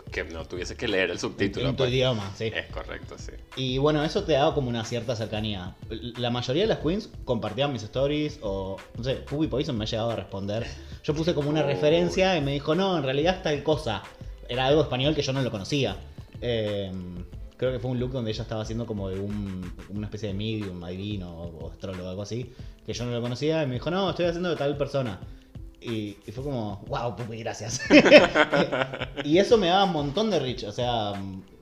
que 0.09 0.23
no 0.23 0.45
tuviese 0.45 0.77
que 0.77 0.87
leer 0.87 1.11
el 1.11 1.19
subtítulo. 1.19 1.67
En 1.67 1.75
tu 1.75 1.83
pues. 1.83 1.91
idioma, 1.91 2.31
sí. 2.37 2.45
Es 2.45 2.67
correcto, 2.67 3.15
sí. 3.17 3.33
Y 3.57 3.77
bueno, 3.77 4.05
eso 4.05 4.23
te 4.23 4.33
daba 4.33 4.55
como 4.55 4.69
una 4.69 4.85
cierta 4.85 5.17
cercanía. 5.17 5.75
La 5.89 6.29
mayoría 6.29 6.63
de 6.63 6.69
las 6.69 6.79
queens 6.79 7.09
compartían 7.25 7.73
mis 7.73 7.83
stories 7.83 8.39
o, 8.41 8.77
no 8.97 9.03
sé, 9.03 9.17
Fubi 9.25 9.47
Poison 9.47 9.77
me 9.77 9.83
ha 9.83 9.87
llegado 9.87 10.11
a 10.11 10.15
responder. 10.15 10.65
Yo 11.03 11.13
puse 11.13 11.33
como 11.33 11.49
una 11.49 11.63
referencia 11.63 12.37
y 12.37 12.41
me 12.41 12.53
dijo, 12.53 12.73
no, 12.73 12.97
en 12.97 13.03
realidad 13.03 13.35
está 13.35 13.51
el 13.51 13.63
cosa. 13.63 14.01
Era 14.47 14.65
algo 14.65 14.81
español 14.81 15.13
que 15.13 15.23
yo 15.23 15.33
no 15.33 15.41
lo 15.41 15.51
conocía. 15.51 15.97
Eh, 16.39 16.89
creo 17.57 17.71
que 17.71 17.79
fue 17.79 17.91
un 17.91 17.99
look 17.99 18.11
donde 18.11 18.31
ella 18.31 18.43
estaba 18.43 18.61
haciendo 18.61 18.85
como 18.85 19.09
de 19.09 19.19
un, 19.19 19.73
una 19.89 20.07
especie 20.07 20.29
de 20.29 20.35
medium, 20.35 20.83
adivino 20.83 21.31
o, 21.31 21.71
astrólogo, 21.71 22.09
algo 22.09 22.21
así, 22.21 22.53
que 22.85 22.93
yo 22.93 23.05
no 23.05 23.11
lo 23.11 23.21
conocía 23.21 23.63
y 23.63 23.67
me 23.67 23.73
dijo, 23.73 23.91
no, 23.91 24.09
estoy 24.09 24.25
haciendo 24.25 24.49
de 24.49 24.55
tal 24.55 24.77
persona. 24.77 25.19
Y, 25.79 26.17
fue 26.33 26.43
como, 26.43 26.83
wow, 26.87 27.15
pupi, 27.15 27.37
gracias. 27.37 27.81
y 29.23 29.37
eso 29.37 29.57
me 29.57 29.67
daba 29.67 29.85
un 29.85 29.93
montón 29.93 30.29
de 30.31 30.39
reach. 30.39 30.63
O 30.63 30.71
sea, 30.71 31.13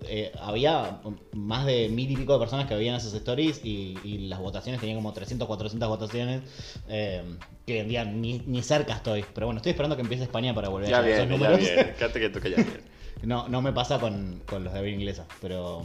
eh, 0.08 0.32
había 0.42 1.00
más 1.34 1.66
de 1.66 1.90
mil 1.90 2.10
y 2.10 2.16
pico 2.16 2.34
de 2.34 2.40
personas 2.40 2.66
que 2.66 2.76
veían 2.76 2.96
esas 2.96 3.14
stories 3.14 3.62
y, 3.64 4.28
las 4.30 4.40
votaciones 4.40 4.80
tenían 4.80 4.98
como 4.98 5.14
300, 5.14 5.48
400 5.48 5.90
votaciones. 5.90 6.42
Eh, 6.88 7.24
que 7.68 7.82
en 7.82 7.90
día 7.90 8.06
ni, 8.06 8.40
ni, 8.40 8.64
cerca 8.64 8.94
estoy. 8.94 9.26
Pero 9.34 9.48
bueno, 9.48 9.58
estoy 9.58 9.72
esperando 9.72 9.96
que 9.96 10.02
empiece 10.02 10.24
España 10.24 10.56
para 10.56 10.70
volver 10.70 10.94
a 10.94 11.08
esos 11.08 11.28
números. 11.28 11.60
Ya 12.00 12.08
bien, 12.08 12.14
que 12.14 12.30
toque 12.30 12.50
ya 12.52 12.56
bien. 12.56 12.95
No, 13.26 13.48
no 13.48 13.62
me 13.62 13.74
pasa 13.74 14.00
con, 14.00 14.42
los 14.50 14.74
de 14.74 14.80
habla 14.80 14.90
inglesa, 14.90 15.26
pero, 15.42 15.84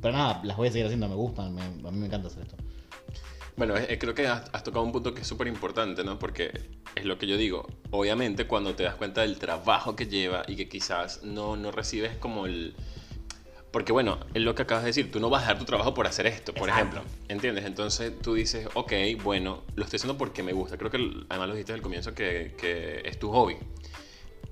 pero 0.00 0.16
nada, 0.16 0.40
las 0.44 0.56
voy 0.56 0.68
a 0.68 0.72
seguir 0.72 0.86
haciendo, 0.86 1.08
me 1.08 1.14
gustan, 1.14 1.58
a 1.58 1.90
mí 1.90 1.98
me 1.98 2.06
encanta 2.06 2.28
hacer 2.28 2.42
esto. 2.42 2.56
Bueno, 3.56 3.74
creo 3.98 4.14
que 4.14 4.26
has, 4.26 4.64
tocado 4.64 4.84
un 4.84 4.92
punto 4.92 5.12
que 5.12 5.20
es 5.20 5.26
súper 5.26 5.46
importante, 5.46 6.04
¿no? 6.04 6.18
Porque 6.18 6.52
es 6.94 7.04
lo 7.04 7.18
que 7.18 7.26
yo 7.26 7.36
digo. 7.36 7.66
Obviamente, 7.90 8.46
cuando 8.46 8.74
te 8.74 8.82
das 8.82 8.94
cuenta 8.94 9.20
del 9.22 9.38
trabajo 9.38 9.94
que 9.94 10.06
lleva 10.06 10.42
y 10.48 10.56
que 10.56 10.68
quizás 10.68 11.22
no, 11.22 11.56
no 11.56 11.70
recibes 11.70 12.16
como 12.16 12.46
el. 12.46 12.74
Porque 13.70 13.92
bueno, 13.92 14.18
es 14.34 14.42
lo 14.42 14.54
que 14.54 14.62
acabas 14.62 14.84
de 14.84 14.88
decir, 14.88 15.10
tú 15.10 15.18
no 15.18 15.30
vas 15.30 15.42
a 15.42 15.46
dejar 15.46 15.58
tu 15.58 15.64
trabajo 15.64 15.94
por 15.94 16.06
hacer 16.06 16.26
esto, 16.26 16.52
por 16.52 16.68
ejemplo. 16.68 17.02
¿Entiendes? 17.28 17.64
Entonces 17.64 18.12
tú 18.20 18.34
dices, 18.34 18.68
ok, 18.74 18.92
bueno, 19.22 19.62
lo 19.76 19.84
estoy 19.84 19.96
haciendo 19.98 20.18
porque 20.18 20.42
me 20.42 20.52
gusta. 20.52 20.76
Creo 20.76 20.90
que 20.90 20.98
además 21.28 21.48
lo 21.48 21.54
dijiste 21.54 21.72
al 21.72 21.82
comienzo 21.82 22.14
que, 22.14 22.54
que 22.58 23.02
es 23.04 23.18
tu 23.18 23.30
hobby. 23.30 23.56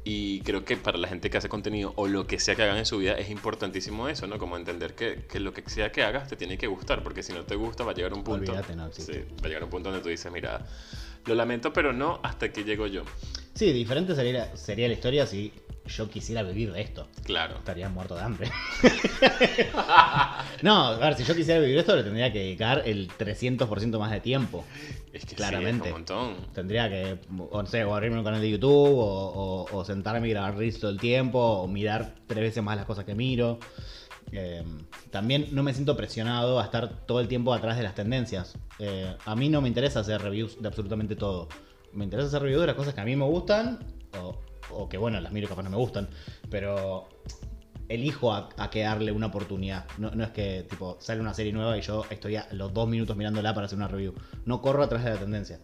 Y 0.03 0.41
creo 0.41 0.65
que 0.65 0.77
para 0.79 0.97
la 0.97 1.09
gente 1.09 1.29
que 1.29 1.37
hace 1.37 1.49
contenido 1.51 1.93
o 1.97 2.09
lo 2.09 2.27
que 2.27 2.41
sea 2.41 2.57
que 2.57 2.63
hagan 2.63 2.79
en 2.79 2.87
su 2.87 2.99
vida 2.99 3.15
es 3.15 3.29
importantísimo 3.29 4.09
eso, 4.09 4.27
¿no? 4.27 4.39
Como 4.39 4.57
entender 4.57 4.95
que, 4.95 5.27
que 5.29 5.41
lo 5.41 5.53
que 5.53 5.63
sea 5.69 5.93
que 5.93 6.03
hagas 6.03 6.29
te 6.29 6.37
tiene 6.37 6.57
que 6.57 6.67
gustar, 6.69 7.03
porque 7.03 7.23
si 7.23 7.33
no 7.35 7.45
te 7.45 7.55
gusta 7.55 7.85
va 7.85 7.93
a 7.93 7.95
llegar 7.95 8.15
un 8.15 8.25
punto... 8.25 8.53
Olvídate, 8.53 8.77
no, 8.77 8.91
sí. 8.93 9.13
va 9.13 9.45
a 9.45 9.49
llegar 9.49 9.65
un 9.65 9.71
punto 9.71 9.91
donde 9.91 10.03
tú 10.03 10.09
dices, 10.09 10.33
mira, 10.33 10.67
lo 11.27 11.35
lamento, 11.35 11.73
pero 11.73 11.93
no 11.93 12.21
hasta 12.23 12.53
que 12.53 12.65
llego 12.65 12.87
yo. 12.87 13.03
Sí, 13.55 13.73
diferente 13.73 14.15
sería, 14.15 14.57
sería 14.57 14.89
la 14.89 14.95
historia 14.95 15.27
si 15.27 15.53
yo 15.87 16.09
quisiera 16.09 16.43
vivir 16.43 16.73
de 16.73 16.83
esto. 16.83 17.09
Claro. 17.25 17.57
Estaría 17.57 17.89
muerto 17.89 18.15
de 18.15 18.23
hambre. 18.23 18.51
no, 20.63 20.87
a 20.87 20.99
ver, 20.99 21.17
si 21.17 21.25
yo 21.25 21.35
quisiera 21.35 21.61
vivir 21.61 21.79
esto, 21.79 21.97
le 21.97 22.03
tendría 22.03 22.33
que 22.33 22.39
dedicar 22.39 22.83
el 22.87 23.09
300% 23.09 23.99
más 23.99 24.11
de 24.13 24.21
tiempo. 24.21 24.65
Es 25.13 25.27
que 25.27 25.35
claramente. 25.35 25.89
un 25.89 25.95
montón. 25.95 26.37
Tendría 26.55 26.89
que, 26.89 27.19
o, 27.37 27.63
no 27.63 27.67
sé, 27.67 27.85
o 27.85 27.95
abrirme 27.95 28.19
un 28.19 28.25
canal 28.25 28.41
de 28.41 28.51
YouTube, 28.51 28.97
o, 28.97 29.85
sentarme 29.85 30.29
y 30.29 30.31
grabar 30.31 30.57
reels 30.57 30.79
todo 30.79 30.91
el 30.91 31.01
tiempo, 31.01 31.39
o 31.39 31.67
mirar 31.67 32.15
tres 32.27 32.41
veces 32.41 32.63
más 32.63 32.77
las 32.77 32.87
cosas 32.87 33.05
que 33.05 33.15
miro. 33.15 33.59
Eh, 34.33 34.65
también 35.11 35.49
no 35.53 35.63
me 35.63 35.75
siento 35.75 35.97
presionado 35.97 36.61
a 36.61 36.65
estar 36.65 37.07
todo 37.07 37.21
el 37.21 37.29
tiempo 37.29 37.53
atrás 37.53 37.77
de 37.77 37.83
las 37.83 37.95
tendencias. 37.95 38.57
Eh, 38.79 39.17
a 39.25 39.37
mí 39.37 39.49
no 39.49 39.61
me 39.61 39.69
interesa 39.69 40.01
hacer 40.01 40.21
reviews 40.23 40.61
de 40.61 40.69
absolutamente 40.69 41.17
todo. 41.17 41.49
Me 41.93 42.05
interesa 42.05 42.29
hacer 42.29 42.43
reviews 42.43 42.61
de 42.61 42.69
las 42.69 42.77
cosas 42.77 42.95
que 42.95 43.01
a 43.01 43.05
mí 43.05 43.17
me 43.17 43.25
gustan, 43.25 43.79
o 44.73 44.89
que 44.89 44.99
bueno, 44.99 45.21
las 45.21 45.33
miro 45.33 45.49
capaz 45.49 45.63
no 45.65 45.71
me 45.71 45.77
gustan, 45.77 46.09
pero 46.49 47.09
elijo 47.91 48.33
a, 48.33 48.49
a 48.57 48.71
que 48.71 48.83
darle 48.83 49.13
una 49.13 49.27
oportunidad. 49.27 49.85
No, 49.99 50.11
es 50.23 50.31
que 50.31 50.65
tipo 50.69 50.97
sale 51.01 51.21
una 51.21 51.35
serie 51.35 51.53
nueva 51.53 51.77
y 51.77 51.83
yo 51.83 52.05
estoy 52.09 52.37
a 52.37 52.47
los 52.53 52.73
dos 52.73 52.89
minutos 52.89 53.17
mirándola 53.17 53.53
para 53.53 53.67
hacer 53.67 53.77
una 53.77 53.89
review. 53.89 54.15
No 54.47 54.63
corro 54.63 54.83
atrás 54.85 55.05
de 55.05 55.11
la 55.11 55.17
tendencia. 55.17 55.59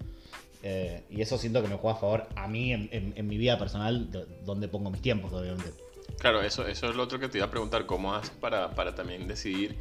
Eh, 0.62 1.04
y 1.08 1.20
eso 1.20 1.38
siento 1.38 1.62
que 1.62 1.68
me 1.68 1.76
juega 1.76 1.96
a 1.96 2.00
favor 2.00 2.28
a 2.34 2.48
mí 2.48 2.72
en, 2.72 3.28
mi 3.28 3.38
vida 3.38 3.56
personal, 3.56 4.10
donde 4.44 4.66
pongo 4.66 4.90
mis 4.90 5.00
tiempos, 5.00 5.32
obviamente. 5.32 5.70
Claro, 6.18 6.42
eso, 6.42 6.66
eso 6.66 6.88
es 6.88 6.96
lo 6.96 7.02
otro 7.02 7.18
que 7.18 7.28
te 7.28 7.38
iba 7.38 7.46
a 7.46 7.50
preguntar. 7.50 7.86
¿Cómo 7.86 8.14
haces 8.14 8.30
para, 8.30 8.70
para 8.70 8.94
también 8.94 9.28
decidir 9.28 9.78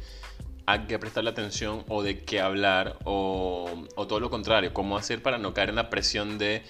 a 0.66 0.86
qué 0.86 0.98
prestarle 0.98 1.30
atención 1.30 1.84
o 1.88 2.02
de 2.02 2.24
qué 2.24 2.40
hablar 2.40 2.98
o, 3.04 3.84
o 3.94 4.06
todo 4.06 4.20
lo 4.20 4.30
contrario? 4.30 4.72
¿Cómo 4.74 4.96
hacer 4.96 5.22
para 5.22 5.38
no 5.38 5.54
caer 5.54 5.70
en 5.70 5.76
la 5.76 5.90
presión 5.90 6.38
de 6.38 6.62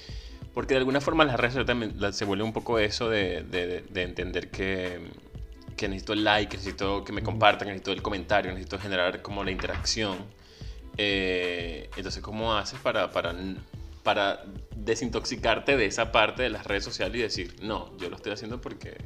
porque 0.57 0.73
de 0.73 0.79
alguna 0.79 1.03
forma 1.03 1.23
las 1.27 1.39
redes 1.39 1.53
sociales 1.53 2.17
se 2.17 2.25
vuelve 2.25 2.43
un 2.43 2.55
poco 2.55 2.79
eso 2.79 3.11
de, 3.11 3.43
de, 3.43 4.03
entender 4.03 4.51
que, 4.51 5.11
que, 5.77 5.87
necesito 5.87 6.15
el 6.15 6.25
like, 6.25 6.57
necesito 6.57 7.05
que 7.05 7.13
me 7.13 7.23
compartan, 7.23 7.69
necesito 7.69 7.93
el 7.93 8.01
comentario, 8.01 8.53
necesito 8.53 8.79
generar 8.79 9.21
como 9.21 9.45
la 9.45 9.51
interacción. 9.51 10.17
Eh, 10.97 11.91
entonces, 11.95 12.23
¿cómo 12.23 12.55
haces 12.55 12.81
para, 12.81 13.11
para, 13.11 13.35
para 14.07 14.45
desintoxicarte 14.77 15.77
de 15.77 15.87
esa 15.87 16.13
parte 16.13 16.45
de 16.45 16.49
las 16.49 16.65
redes 16.65 16.85
sociales 16.85 17.19
y 17.19 17.23
decir, 17.23 17.57
no, 17.61 17.91
yo 17.99 18.09
lo 18.09 18.15
estoy 18.15 18.31
haciendo 18.31 18.61
porque, 18.61 18.97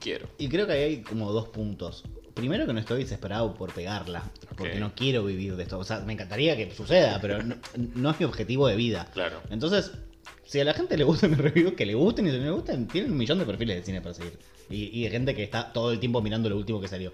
quiero? 0.00 0.26
Y 0.38 0.48
creo 0.48 0.66
que 0.66 0.72
ahí 0.72 0.82
hay 0.84 1.02
como 1.02 1.30
dos 1.32 1.48
puntos. 1.48 2.04
Primero 2.32 2.66
que 2.66 2.72
no 2.72 2.80
estoy 2.80 3.02
desesperado 3.02 3.52
por 3.52 3.74
pegarla, 3.74 4.22
porque 4.56 4.80
no 4.80 4.94
quiero 4.94 5.22
vivir 5.22 5.54
de 5.54 5.64
esto. 5.64 5.78
O 5.78 5.84
sea, 5.84 6.00
me 6.00 6.14
encantaría 6.14 6.56
que 6.56 6.74
suceda, 6.74 7.18
pero 7.20 7.42
no, 7.42 7.56
no 7.76 8.10
es 8.10 8.18
mi 8.18 8.24
objetivo 8.24 8.68
de 8.68 8.76
vida. 8.76 9.10
Claro. 9.12 9.42
Entonces, 9.50 9.92
si 10.46 10.60
a 10.60 10.64
la 10.64 10.72
gente 10.72 10.96
le 10.96 11.04
gusta 11.04 11.28
mi 11.28 11.34
review, 11.34 11.76
que 11.76 11.84
le 11.84 11.92
gusten 11.92 12.26
y 12.26 12.30
si 12.30 12.38
no 12.38 12.44
le 12.44 12.50
gustan, 12.50 12.88
tienen 12.88 13.12
un 13.12 13.18
millón 13.18 13.38
de 13.38 13.44
perfiles 13.44 13.76
de 13.76 13.82
cine 13.82 14.00
para 14.00 14.14
seguir. 14.14 14.38
Y, 14.70 15.04
y 15.04 15.10
gente 15.10 15.34
que 15.34 15.42
está 15.42 15.74
todo 15.74 15.92
el 15.92 16.00
tiempo 16.00 16.22
mirando 16.22 16.48
lo 16.48 16.56
último 16.56 16.80
que 16.80 16.88
salió. 16.88 17.12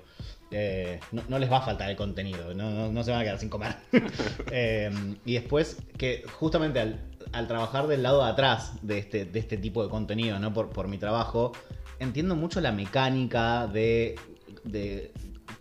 Eh, 0.56 1.00
no, 1.10 1.38
les 1.40 1.50
va 1.50 1.56
a 1.56 1.62
faltar 1.62 1.90
el 1.90 1.96
contenido, 1.96 2.54
no, 2.54 3.02
se 3.02 3.10
van 3.10 3.20
a 3.20 3.24
quedar 3.24 3.38
sin 3.40 3.48
comer. 3.48 3.74
Eh, 4.52 4.90
y 5.24 5.34
después, 5.34 5.78
que 5.96 6.24
justamente 6.34 6.78
al, 6.78 7.00
trabajar 7.46 7.86
del 7.86 8.02
lado 8.02 8.24
de 8.24 8.30
atrás 8.30 8.72
de 8.82 8.98
este, 8.98 9.24
de 9.24 9.38
este 9.38 9.56
tipo 9.56 9.82
de 9.82 9.88
contenido, 9.88 10.38
¿no? 10.38 10.52
Por, 10.52 10.70
por 10.70 10.88
mi 10.88 10.98
trabajo, 10.98 11.52
entiendo 11.98 12.36
mucho 12.36 12.60
la 12.60 12.72
mecánica 12.72 13.66
de, 13.66 14.18
de 14.64 15.12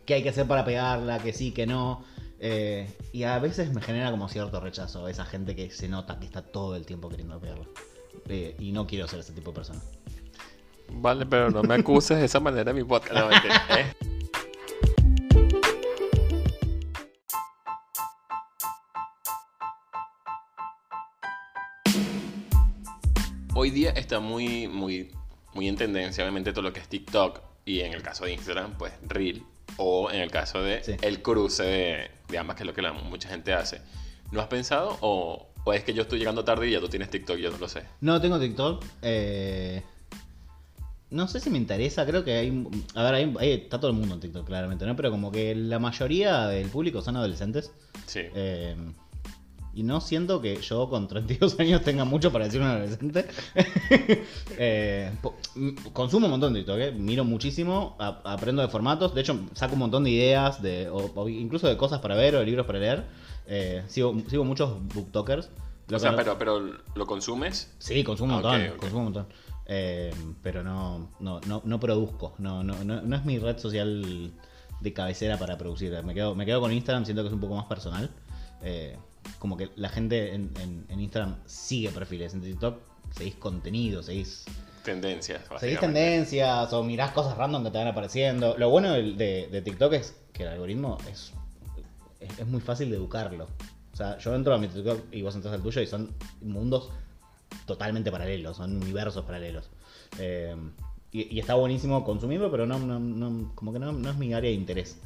qué 0.06 0.16
hay 0.16 0.24
que 0.24 0.30
hacer 0.30 0.48
para 0.48 0.66
pegarla, 0.66 1.20
que 1.20 1.34
sí, 1.34 1.52
que 1.52 1.66
no. 1.66 2.04
Eh, 2.40 2.92
y 3.14 3.24
a 3.24 3.40
veces 3.40 3.74
me 3.74 3.82
genera 3.82 4.12
como 4.12 4.28
cierto 4.28 4.60
rechazo 4.60 5.08
esa 5.08 5.26
gente 5.26 5.56
que 5.56 5.70
se 5.70 5.88
nota 5.88 6.20
que 6.20 6.26
está 6.26 6.42
todo 6.42 6.76
el 6.76 6.86
tiempo 6.86 7.10
queriendo 7.10 7.40
pegarlo. 7.40 7.66
Eh, 8.28 8.56
y 8.60 8.72
no 8.72 8.86
quiero 8.88 9.08
ser 9.08 9.20
ese 9.20 9.34
tipo 9.34 9.52
de 9.52 9.56
persona. 9.56 9.82
Vale, 10.92 11.26
pero 11.26 11.50
no 11.50 11.64
me 11.64 11.76
acuses 11.76 12.20
de 12.20 12.26
esa 12.26 12.40
manera 12.40 12.74
mi 12.74 12.84
podcast. 12.84 13.16
¿eh? 13.72 14.12
Hoy 23.63 23.71
día 23.71 23.91
está 23.91 24.19
muy, 24.19 24.67
muy, 24.67 25.10
muy 25.54 25.69
en 25.69 25.78
tendencia, 25.78 26.21
obviamente, 26.21 26.52
todo 26.52 26.63
lo 26.63 26.73
que 26.73 26.82
es 26.82 26.89
TikTok 26.89 27.39
y 27.63 27.80
en 27.80 27.93
el 27.93 28.02
caso 28.02 28.26
de 28.26 28.34
Instagram, 28.34 28.78
pues 28.78 28.91
Reel 29.08 29.41
o 29.78 30.12
en 30.12 30.19
el 30.19 30.30
caso 30.30 30.62
de 30.62 30.82
el 31.02 31.21
cruce 31.21 31.63
de, 31.63 32.12
de, 32.28 32.38
ambas, 32.38 32.58
que 32.58 32.63
es 32.63 32.67
lo 32.67 32.73
que 32.73 32.82
mucha 33.10 33.30
gente 33.30 33.54
hace. 33.54 33.80
¿No 34.34 34.41
has 34.41 34.47
pensado 34.47 34.97
o, 34.99 35.47
o, 35.63 35.71
es 35.71 35.86
que 35.86 35.93
yo 35.93 36.02
estoy 36.02 36.19
llegando 36.19 36.43
tarde 36.43 36.67
y 36.67 36.71
ya 36.71 36.82
tú 36.82 36.89
tienes 36.89 37.10
TikTok? 37.10 37.38
Yo 37.38 37.52
no 37.52 37.58
lo 37.58 37.69
sé. 37.69 37.84
No 38.02 38.19
tengo 38.19 38.38
TikTok. 38.38 38.84
Eh, 39.02 39.82
no 41.12 41.30
sé 41.30 41.39
si 41.39 41.49
me 41.49 41.58
interesa, 41.58 42.06
creo 42.06 42.26
que 42.26 42.34
hay... 42.34 42.67
A 42.95 43.04
ver, 43.04 43.13
hay, 43.13 43.52
está 43.54 43.80
todo 43.80 43.91
el 43.91 43.97
mundo 43.97 44.15
en 44.15 44.19
TikTok, 44.19 44.45
claramente, 44.45 44.86
¿no? 44.86 44.97
Pero 44.97 45.10
como 45.10 45.32
que 45.32 45.56
la 45.56 45.80
mayoría 45.80 46.47
del 46.47 46.67
público 46.67 47.02
son 47.02 47.15
adolescentes. 47.15 47.71
Sí. 48.08 48.23
Eh, 48.36 48.76
y 49.76 49.84
no 49.84 50.02
siento 50.02 50.40
que 50.40 50.56
yo 50.62 50.88
con 50.88 51.08
32 51.08 51.60
años 51.60 51.82
tenga 51.82 52.06
mucho 52.06 52.32
para 52.32 52.46
decir 52.46 52.62
un 52.62 52.68
adolescente. 52.68 53.26
Eh, 54.58 55.12
consumo 55.94 56.28
un 56.28 56.32
montón 56.32 56.54
de 56.54 56.60
TikTok, 56.60 56.78
¿eh? 56.80 56.92
miro 56.92 57.24
muchísimo, 57.24 57.96
aprendo 57.98 58.62
de 58.62 58.68
formatos. 58.68 59.14
De 59.16 59.22
hecho, 59.22 59.40
saco 59.54 59.74
un 59.74 59.80
montón 59.80 60.04
de 60.04 60.12
ideas, 60.12 60.62
de, 60.62 60.90
o, 60.90 61.28
incluso 61.28 61.68
de 61.68 61.76
cosas 61.76 62.00
para 62.00 62.16
ver 62.16 62.36
o 62.36 62.40
de 62.40 62.46
libros 62.46 62.66
para 62.66 62.80
leer. 62.80 63.06
Eh, 63.48 63.84
sigo, 63.88 64.16
sigo 64.28 64.44
muchos 64.44 64.78
booktokers. 64.94 65.50
O 65.92 66.00
sea, 66.00 66.16
pero, 66.16 66.38
pero 66.38 66.62
¿lo 66.96 67.06
consumes? 67.06 67.74
Sí, 67.80 68.04
consumo 68.04 68.38
un 68.38 68.42
montón. 68.42 68.78
Consumo 68.78 69.00
un 69.00 69.06
montón. 69.06 69.28
pero 70.42 70.64
no, 70.64 71.10
no, 71.20 71.42
no, 71.48 71.62
no 71.64 71.80
produzco. 71.80 72.36
No, 72.38 72.64
no, 72.64 72.84
no, 72.84 73.16
es 73.16 73.26
mi 73.26 73.40
red 73.40 73.58
social 73.58 74.32
de 74.80 74.94
cabecera 74.94 75.38
para 75.38 75.58
producir. 75.58 75.92
Me 76.04 76.14
quedo, 76.14 76.36
me 76.36 76.46
quedo 76.46 76.62
con 76.62 76.72
Instagram, 76.72 77.06
siento 77.06 77.24
que 77.24 77.28
es 77.28 77.34
un 77.34 77.40
poco 77.40 77.56
más 77.56 77.66
personal. 77.66 78.10
Eh, 78.62 78.98
como 79.40 79.58
que 79.58 79.70
la 79.76 79.90
gente 79.90 80.34
en, 80.34 80.86
Instagram 80.90 81.38
sigue 81.46 81.90
perfiles, 81.90 82.34
en 82.34 82.42
TikTok 82.42 82.80
seguís 83.12 83.36
contenido, 83.36 84.04
seguís... 84.04 84.46
Tendencias. 84.84 85.42
Seguís 85.60 85.80
tendencias 85.80 86.74
o 86.74 86.84
mirás 86.84 87.12
cosas 87.12 87.38
random 87.38 87.64
que 87.64 87.72
te 87.72 87.78
van 87.78 87.88
apareciendo. 87.88 88.58
Lo 88.58 88.70
bueno 88.70 88.92
de, 88.92 89.48
de, 89.50 89.62
TikTok 89.62 89.94
es 89.94 90.16
que 90.34 90.44
el 90.44 90.50
algoritmo 90.50 90.98
es, 91.10 91.32
es, 92.20 92.46
muy 92.48 92.60
fácil 92.60 92.90
de 92.90 92.98
educarlo. 92.98 93.48
O 93.94 93.96
sea, 93.96 94.18
yo 94.18 94.36
entro 94.36 94.54
a 94.54 94.58
mi 94.58 94.68
TikTok 94.68 95.14
y 95.14 95.22
vos 95.22 95.36
entras 95.36 95.54
al 95.54 95.62
tuyo 95.62 95.82
y 95.82 95.88
son 95.88 96.14
mundos 96.42 96.90
totalmente 97.66 98.12
paralelos, 98.12 98.58
son 98.58 98.76
universos 98.76 99.24
paralelos. 99.24 99.70
Eh, 100.20 100.56
y, 101.14 101.40
está 101.40 101.54
buenísimo 101.54 102.04
consumirlo, 102.04 102.52
pero 102.52 102.66
no, 102.66 103.52
como 103.56 103.72
que 103.72 103.80
no, 103.80 104.10
es 104.10 104.18
mi 104.18 104.34
área 104.34 104.50
de 104.50 104.56
interés. 104.56 105.00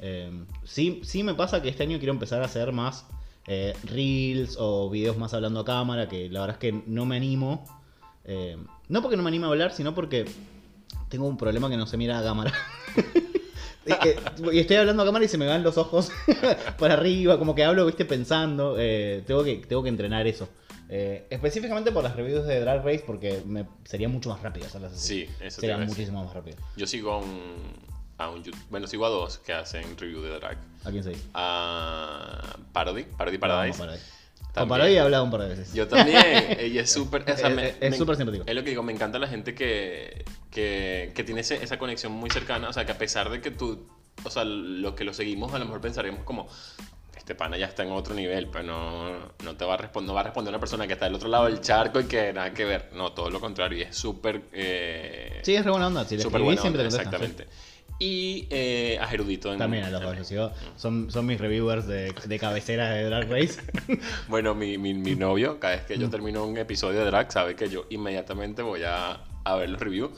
Eh, 0.00 0.44
sí, 0.64 1.00
sí 1.04 1.22
me 1.22 1.34
pasa 1.34 1.62
que 1.62 1.68
este 1.68 1.84
año 1.84 1.98
quiero 1.98 2.12
empezar 2.12 2.42
a 2.42 2.46
hacer 2.46 2.72
más 2.72 3.06
eh, 3.46 3.74
reels 3.84 4.56
o 4.58 4.90
videos 4.90 5.16
más 5.16 5.34
hablando 5.34 5.60
a 5.60 5.64
cámara, 5.64 6.08
que 6.08 6.28
la 6.28 6.40
verdad 6.40 6.56
es 6.56 6.60
que 6.60 6.82
no 6.86 7.06
me 7.06 7.16
animo. 7.16 7.64
no 8.88 9.02
porque 9.02 9.16
no 9.16 9.22
me 9.22 9.28
animo 9.28 9.46
a 9.46 9.48
hablar, 9.50 9.72
sino 9.72 9.94
porque 9.94 10.24
tengo 11.08 11.26
un 11.26 11.36
problema 11.36 11.68
que 11.68 11.76
no 11.76 11.86
se 11.86 11.96
mira 11.96 12.18
a 12.18 12.22
cámara. 12.22 12.52
y 14.52 14.58
estoy 14.58 14.76
hablando 14.76 15.02
a 15.02 15.06
cámara 15.06 15.24
y 15.24 15.28
se 15.28 15.38
me 15.38 15.46
van 15.46 15.62
los 15.62 15.76
ojos 15.76 16.10
para 16.78 16.94
arriba, 16.94 17.38
como 17.38 17.54
que 17.54 17.64
hablo, 17.64 17.86
viste, 17.86 18.04
pensando. 18.04 18.76
tengo, 18.76 19.44
que, 19.44 19.56
tengo 19.66 19.82
que 19.82 19.88
entrenar 19.88 20.26
eso. 20.26 20.48
Eh, 20.94 21.26
específicamente 21.30 21.90
por 21.90 22.04
las 22.04 22.14
reviews 22.14 22.46
de 22.46 22.60
Drag 22.60 22.84
Race, 22.84 23.02
porque 23.06 23.42
me, 23.46 23.64
sería 23.82 24.10
mucho 24.10 24.28
más 24.28 24.42
rápido 24.42 24.66
hacerlas 24.66 24.92
así. 24.92 25.24
Sí, 25.24 25.30
eso 25.40 25.62
Sería 25.62 25.78
muchísimo 25.78 26.22
más 26.22 26.34
rápido. 26.34 26.58
Yo 26.76 26.86
sigo 26.86 27.12
a 27.12 27.18
un, 27.18 27.62
a 28.18 28.30
un. 28.30 28.42
Bueno, 28.70 28.86
sigo 28.86 29.06
a 29.06 29.08
dos 29.08 29.38
que 29.38 29.52
hacen 29.52 29.96
review 29.98 30.22
de 30.22 30.30
drag. 30.30 30.58
¿A 30.84 30.90
quién 30.90 31.02
seguís? 31.02 31.24
A 31.34 32.56
Parody, 32.72 33.04
Parody 33.04 33.38
Paradise. 33.38 33.78
No, 33.78 33.84
Paradise. 33.84 34.06
Con 34.54 34.68
Parody 34.68 34.92
he 34.92 35.00
hablado 35.00 35.24
un 35.24 35.30
par 35.30 35.42
de 35.42 35.48
veces. 35.48 35.72
Yo 35.72 35.88
también. 35.88 36.18
Ella 36.58 36.82
es 36.82 36.92
súper. 36.92 37.24
es 37.28 37.96
súper 37.96 38.16
simpático. 38.16 38.44
Es 38.46 38.54
lo 38.54 38.62
que 38.62 38.70
digo, 38.70 38.82
me 38.82 38.92
encanta 38.92 39.18
la 39.18 39.28
gente 39.28 39.54
que, 39.54 40.24
que, 40.50 41.12
que 41.14 41.24
tiene 41.24 41.40
esa 41.40 41.78
conexión 41.78 42.12
muy 42.12 42.30
cercana. 42.30 42.68
O 42.68 42.72
sea, 42.72 42.84
que 42.84 42.92
a 42.92 42.98
pesar 42.98 43.30
de 43.30 43.40
que 43.40 43.50
tú. 43.50 43.86
O 44.24 44.30
sea, 44.30 44.44
los 44.44 44.94
que 44.94 45.04
lo 45.04 45.14
seguimos 45.14 45.54
a 45.54 45.58
lo 45.58 45.64
mejor 45.64 45.80
pensaremos 45.80 46.22
como, 46.22 46.46
este 47.22 47.36
pana 47.36 47.56
ya 47.56 47.66
está 47.66 47.84
en 47.84 47.92
otro 47.92 48.14
nivel, 48.14 48.48
pero 48.48 48.64
no, 48.64 49.16
no 49.44 49.56
te 49.56 49.64
va 49.64 49.74
a 49.74 49.76
responder, 49.76 50.14
va 50.14 50.20
a 50.20 50.24
responder 50.24 50.50
una 50.50 50.58
persona 50.58 50.88
que 50.88 50.94
está 50.94 51.04
del 51.04 51.14
otro 51.14 51.28
lado 51.28 51.44
del 51.44 51.60
charco 51.60 52.00
y 52.00 52.04
que 52.04 52.32
nada 52.32 52.52
que 52.52 52.64
ver. 52.64 52.90
No, 52.94 53.12
todo 53.12 53.30
lo 53.30 53.40
contrario, 53.40 53.78
y 53.78 53.82
es 53.82 53.96
súper... 53.96 54.42
Eh, 54.52 55.40
sí, 55.42 55.54
es 55.54 55.64
re 55.64 55.70
buena 55.70 55.86
onda, 55.86 56.04
si 56.04 56.16
le 56.16 56.22
súper 56.24 56.42
buena 56.42 56.60
onda, 56.60 56.84
exactamente. 56.84 57.46
Y 58.02 58.48
eh, 58.50 58.98
a 59.00 59.06
Gerudito. 59.06 59.56
También 59.56 59.84
a 59.84 59.90
los 59.90 60.02
dos, 60.02 60.52
son, 60.76 61.08
son 61.08 61.24
mis 61.24 61.40
reviewers 61.40 61.86
de, 61.86 62.12
de 62.26 62.38
cabecera 62.40 62.90
de 62.90 63.04
Drag 63.04 63.30
Race. 63.30 63.60
bueno, 64.28 64.56
mi, 64.56 64.76
mi, 64.76 64.92
mi, 64.92 65.14
novio, 65.14 65.60
cada 65.60 65.76
vez 65.76 65.84
que 65.84 65.96
yo 65.96 66.10
termino 66.10 66.44
un 66.44 66.58
episodio 66.58 66.98
de 66.98 67.06
Drag, 67.06 67.30
sabe 67.30 67.54
que 67.54 67.68
yo 67.68 67.86
inmediatamente 67.90 68.62
voy 68.62 68.82
a, 68.82 69.20
a 69.44 69.54
ver 69.54 69.70
los 69.70 69.80
reviews 69.80 70.10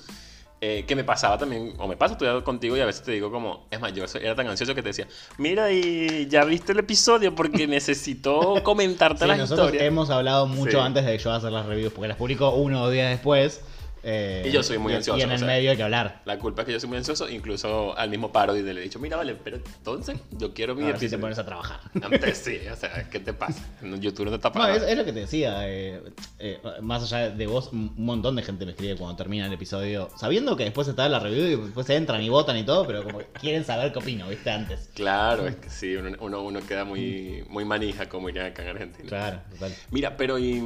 eh, 0.67 0.87
que 0.87 0.97
me 0.97 1.05
pasaba 1.05 1.37
también, 1.37 1.75
o 1.77 1.87
me 1.87 1.95
pasa 1.95 2.15
estudiando 2.15 2.43
contigo 2.43 2.75
y 2.75 2.81
a 2.81 2.87
veces 2.87 3.03
te 3.03 3.13
digo 3.13 3.31
como, 3.31 3.67
es 3.71 3.79
más, 3.81 3.93
yo 3.93 4.07
era 4.19 4.35
tan 4.35 4.47
ansioso 4.47 4.75
que 4.75 4.81
te 4.81 4.89
decía, 4.89 5.07
mira 5.37 5.71
y 5.71 6.27
ya 6.27 6.43
viste 6.47 6.73
el 6.73 6.79
episodio 6.79 7.35
porque 7.35 7.67
necesito 7.69 8.55
comentarte 8.63 9.27
la 9.27 9.37
nosotros 9.37 9.67
historia. 9.67 9.87
Hemos 9.87 10.09
hablado 10.09 10.47
mucho 10.47 10.81
antes 10.81 11.05
de 11.05 11.19
yo 11.19 11.33
hacer 11.33 11.53
las 11.53 11.67
reviews 11.67 11.93
porque 11.93 12.09
las 12.09 12.17
publico 12.17 12.55
uno 12.55 12.85
o 12.85 12.89
días 12.89 13.11
después. 13.11 13.61
Eh, 14.07 14.45
y 14.47 14.51
yo 14.51 14.63
soy 14.63 14.79
muy 14.79 14.93
ansioso. 14.93 15.19
Y 15.19 15.23
en 15.23 15.33
el 15.33 15.45
medio 15.45 15.71
hay 15.71 15.77
que 15.77 15.83
hablar. 15.83 16.21
La 16.27 16.39
culpa 16.39 16.63
es 16.63 16.67
que 16.67 16.73
yo 16.73 16.81
soy 16.81 16.89
muy 16.91 16.99
ansioso, 16.99 17.29
incluso 17.29 17.97
al 17.97 18.11
mismo 18.11 18.31
parody 18.31 18.63
le 18.63 18.73
he 18.73 18.85
dicho, 18.85 18.99
mira, 18.99 19.17
vale, 19.17 19.35
pero 19.35 19.57
entonces 19.57 20.19
yo 20.33 20.53
quiero 20.53 20.75
mi 20.75 20.83
episodio. 20.83 21.09
Si 21.09 21.17
te 21.17 21.19
pones 21.19 21.39
a 21.39 21.47
trabajar. 21.47 21.81
Antes 22.03 22.39
sí, 22.39 22.59
o 22.71 22.77
sea, 22.77 23.09
¿qué 23.09 23.19
te 23.19 23.33
pasa? 23.33 23.65
En 23.83 23.99
YouTube 24.01 24.27
no 24.27 24.31
te 24.31 24.37
está 24.37 24.51
No, 24.51 24.69
es, 24.69 24.97
lo 24.97 25.05
que 25.05 25.13
te 25.13 25.21
decía. 25.21 25.69
Eh, 25.69 26.03
eh, 26.39 26.61
más 26.83 27.03
allá 27.03 27.31
de 27.31 27.47
vos, 27.47 27.71
un 27.73 27.95
montón 27.97 28.37
de 28.37 28.43
gente 28.43 28.67
me 28.67 28.73
escribe 28.73 28.97
cuando 28.97 29.17
termina 29.17 29.47
el 29.47 29.53
episodio, 29.53 30.11
sabiendo 30.17 30.55
que 30.57 30.65
después 30.65 30.87
está 30.87 31.09
la 31.09 31.19
review 31.19 31.47
y 31.47 31.65
después 31.65 31.87
se 31.87 31.97
entran 31.97 32.21
y 32.23 32.29
votan 32.29 32.59
y 32.59 32.65
todo, 32.65 32.87
pero 32.87 33.05
como 33.05 33.21
quieren 33.41 33.65
saber 33.65 33.93
qué 33.93 34.01
opino, 34.01 34.29
¿viste? 34.29 34.51
Antes. 34.51 34.91
Claro, 34.95 35.47
es 35.47 35.57
que 35.57 35.71
sí, 35.71 35.97
uno, 35.97 36.43
uno, 36.43 36.61
queda 36.67 36.85
muy, 36.85 37.45
muy 37.49 37.65
manija, 37.65 38.09
como 38.09 38.29
irían 38.29 38.47
acá 38.47 38.63
en 38.63 38.69
Argentina. 38.69 39.09
Claro, 39.09 39.41
total. 39.51 39.75
Mira, 39.91 40.17
pero 40.17 40.39
y 40.39 40.61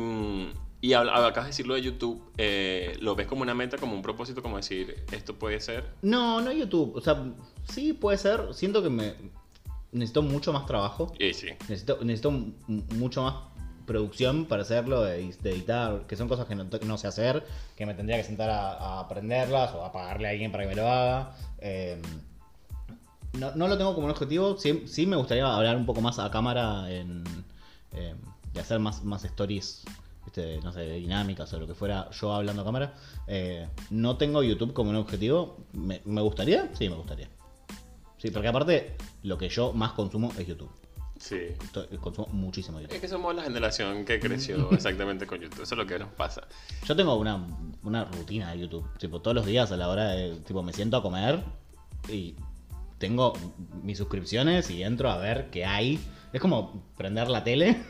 y 0.81 0.93
acabas 0.93 1.45
de 1.45 1.47
decirlo 1.49 1.75
de 1.75 1.83
YouTube, 1.83 2.23
eh, 2.37 2.97
¿lo 3.01 3.17
ves 3.17 3.27
como 3.27 3.43
una 3.43 3.55
meta, 3.55 3.79
como 3.79 3.95
un 3.95 4.03
propósito, 4.03 4.43
como 4.43 4.57
decir, 4.57 5.05
esto 5.11 5.35
puede 5.35 5.59
ser? 5.61 5.85
No, 6.03 6.41
no 6.41 6.53
YouTube. 6.53 6.95
O 6.95 7.01
sea, 7.01 7.21
sí 7.69 7.93
puede 7.95 8.17
ser. 8.17 8.55
Siento 8.55 8.81
que 8.81 8.89
me 8.89 9.15
necesito 9.91 10.23
mucho 10.23 10.53
más 10.53 10.67
trabajo. 10.67 11.13
Sí, 11.19 11.35
sí. 11.35 11.49
Necesito, 11.69 11.99
necesito 12.03 12.31
mucho 12.95 13.23
más 13.23 13.35
producción 13.87 14.45
para 14.45 14.63
hacerlo, 14.63 15.03
de, 15.03 15.19
editar, 15.19 16.07
que 16.07 16.15
son 16.15 16.29
cosas 16.29 16.47
que 16.47 16.55
no, 16.55 16.99
sé 16.99 17.09
hacer, 17.09 17.45
que 17.75 17.85
me 17.85 17.95
tendría 17.95 18.19
que 18.19 18.25
sentar 18.25 18.51
a, 18.51 19.01
aprenderlas 19.01 19.75
o 19.75 19.85
a 19.85 19.91
pagarle 19.91 20.29
a 20.29 20.31
alguien 20.31 20.53
para 20.53 20.63
que 20.63 20.69
me 20.69 20.77
lo 20.77 20.89
haga. 20.89 21.35
Em, 21.59 22.03
no, 23.33 23.53
no, 23.57 23.67
lo 23.67 23.77
tengo 23.77 23.95
como 23.95 24.05
un 24.05 24.13
objetivo. 24.13 24.57
Sí, 24.59 24.85
sí, 24.87 25.07
me 25.07 25.17
gustaría 25.17 25.45
hablar 25.53 25.77
un 25.77 25.87
poco 25.87 26.01
más 26.03 26.21
a 26.21 26.31
cámara 26.31 26.89
en, 26.89 27.25
em, 27.95 28.17
de 28.53 28.61
hacer 28.61 28.79
más, 28.79 29.03
más 29.03 29.25
stories 29.25 29.85
no 30.63 30.73
sé, 30.73 30.81
de 30.81 30.95
dinámicas 30.95 31.53
o 31.53 31.59
lo 31.59 31.67
que 31.67 31.75
fuera 31.75 32.11
yo 32.11 32.33
hablando 32.33 32.63
a 32.63 32.65
cámara. 32.65 32.95
Eh, 33.27 33.69
no 33.91 34.17
tengo 34.17 34.43
YouTube 34.43 34.73
como 34.73 34.91
un 34.91 34.97
objetivo. 34.97 35.59
¿Me, 35.73 36.01
gustaría? 36.21 36.71
Sí, 36.75 36.89
me 36.89 36.97
gustaría. 36.97 37.29
Sí, 38.17 38.31
porque 38.31 38.49
aparte 38.49 38.97
lo 39.23 39.39
que 39.39 39.49
yo 39.49 39.73
más 39.73 39.93
consumo 39.93 40.33
es 40.39 40.47
YouTube. 40.47 40.71
Sí. 41.19 41.39
Consumo 42.01 42.29
muchísimo 42.33 42.81
YouTube. 42.81 42.95
Es 42.95 43.01
que 43.01 43.09
somos 43.09 43.35
la 43.35 43.43
generación 43.43 44.05
que 44.05 44.21
creció 44.21 44.71
exactamente 44.73 45.27
con 45.27 45.41
YouTube. 45.41 45.63
Eso 45.63 45.75
es 45.75 45.79
lo 45.79 45.87
que 45.87 45.99
nos 45.99 46.11
pasa. 46.11 46.47
Yo 46.87 46.95
tengo 46.95 47.17
una, 47.17 47.45
una 47.83 48.05
rutina 48.05 48.53
de 48.53 48.61
YouTube. 48.61 48.87
Tipo, 48.99 49.21
todos 49.21 49.35
los 49.35 49.47
días 49.47 49.73
a 49.73 49.77
la 49.77 49.89
hora 49.89 50.11
de. 50.11 50.37
Tipo, 50.41 50.63
me 50.63 50.73
siento 50.73 50.97
a 50.97 51.03
comer 51.03 51.43
y 52.09 52.35
tengo 52.99 53.33
mis 53.83 53.99
suscripciones 53.99 54.71
y 54.71 54.83
entro 54.83 55.11
a 55.11 55.19
ver 55.19 55.51
qué 55.51 55.65
hay 55.65 56.01
es 56.33 56.41
como 56.41 56.85
prender 56.97 57.29
la 57.29 57.43
tele 57.45 57.83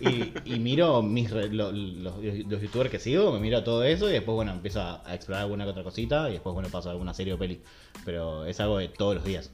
y, 0.44 0.58
miro 0.58 1.02
mis, 1.02 1.30
los, 1.30 1.74
youtubers 2.22 2.90
que 2.90 2.98
sigo, 2.98 3.32
me 3.32 3.40
miro 3.40 3.62
todo 3.62 3.84
eso 3.84 4.08
y 4.08 4.12
después, 4.12 4.34
bueno, 4.34 4.52
empiezo 4.52 4.80
a, 4.80 5.14
explorar 5.14 5.42
alguna 5.42 5.64
que 5.64 5.70
otra 5.70 5.82
cosita 5.82 6.30
y 6.30 6.34
después, 6.34 6.54
bueno, 6.54 6.68
paso 6.70 6.88
a 6.88 6.92
alguna 6.92 7.12
serie 7.12 7.34
o 7.34 7.38
peli. 7.38 7.62
Pero 8.04 8.46
es 8.46 8.58
algo 8.60 8.78
de 8.78 8.88
todos 8.88 9.16
los 9.16 9.24
días. 9.24 9.50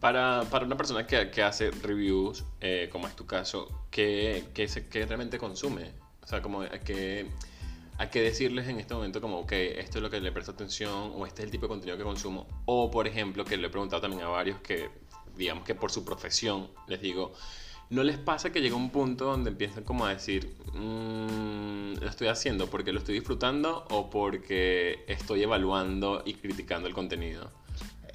Para, 0.00 0.42
para 0.50 0.64
una 0.64 0.76
persona 0.76 1.06
que, 1.06 1.30
que 1.30 1.42
hace 1.42 1.70
reviews, 1.70 2.44
eh, 2.60 2.88
como 2.90 3.06
es 3.06 3.14
tu 3.14 3.26
caso, 3.26 3.86
¿qué, 3.90 4.44
qué, 4.54 4.66
qué 4.90 5.06
realmente 5.06 5.38
consume? 5.38 5.92
O 6.22 6.26
sea, 6.26 6.40
como 6.42 6.62
que 6.84 7.26
hay 8.00 8.08
que 8.08 8.22
decirles 8.22 8.66
en 8.66 8.80
este 8.80 8.94
momento 8.94 9.20
como, 9.20 9.46
que 9.46 9.78
esto 9.78 9.98
es 9.98 10.02
lo 10.02 10.08
que 10.08 10.22
le 10.22 10.32
presto 10.32 10.52
atención 10.52 11.12
o 11.14 11.26
este 11.26 11.42
es 11.42 11.44
el 11.44 11.50
tipo 11.50 11.66
de 11.66 11.68
contenido 11.68 11.98
que 11.98 12.02
consumo. 12.02 12.46
O, 12.64 12.90
por 12.90 13.06
ejemplo, 13.06 13.44
que 13.44 13.58
le 13.58 13.66
he 13.66 13.70
preguntado 13.70 14.00
también 14.00 14.22
a 14.22 14.28
varios 14.28 14.58
que, 14.60 14.88
digamos 15.36 15.64
que 15.64 15.74
por 15.74 15.92
su 15.92 16.02
profesión, 16.02 16.70
les 16.88 17.02
digo, 17.02 17.34
¿No 17.90 18.04
les 18.04 18.16
pasa 18.18 18.52
que 18.52 18.60
llega 18.60 18.76
un 18.76 18.90
punto 18.90 19.24
donde 19.24 19.50
empiezan 19.50 19.82
como 19.82 20.06
a 20.06 20.14
decir, 20.14 20.56
mmm, 20.74 21.94
lo 22.00 22.08
estoy 22.08 22.28
haciendo 22.28 22.68
porque 22.68 22.92
lo 22.92 23.00
estoy 23.00 23.16
disfrutando 23.16 23.84
o 23.90 24.08
porque 24.08 25.04
estoy 25.08 25.42
evaluando 25.42 26.22
y 26.24 26.34
criticando 26.34 26.86
el 26.86 26.94
contenido? 26.94 27.50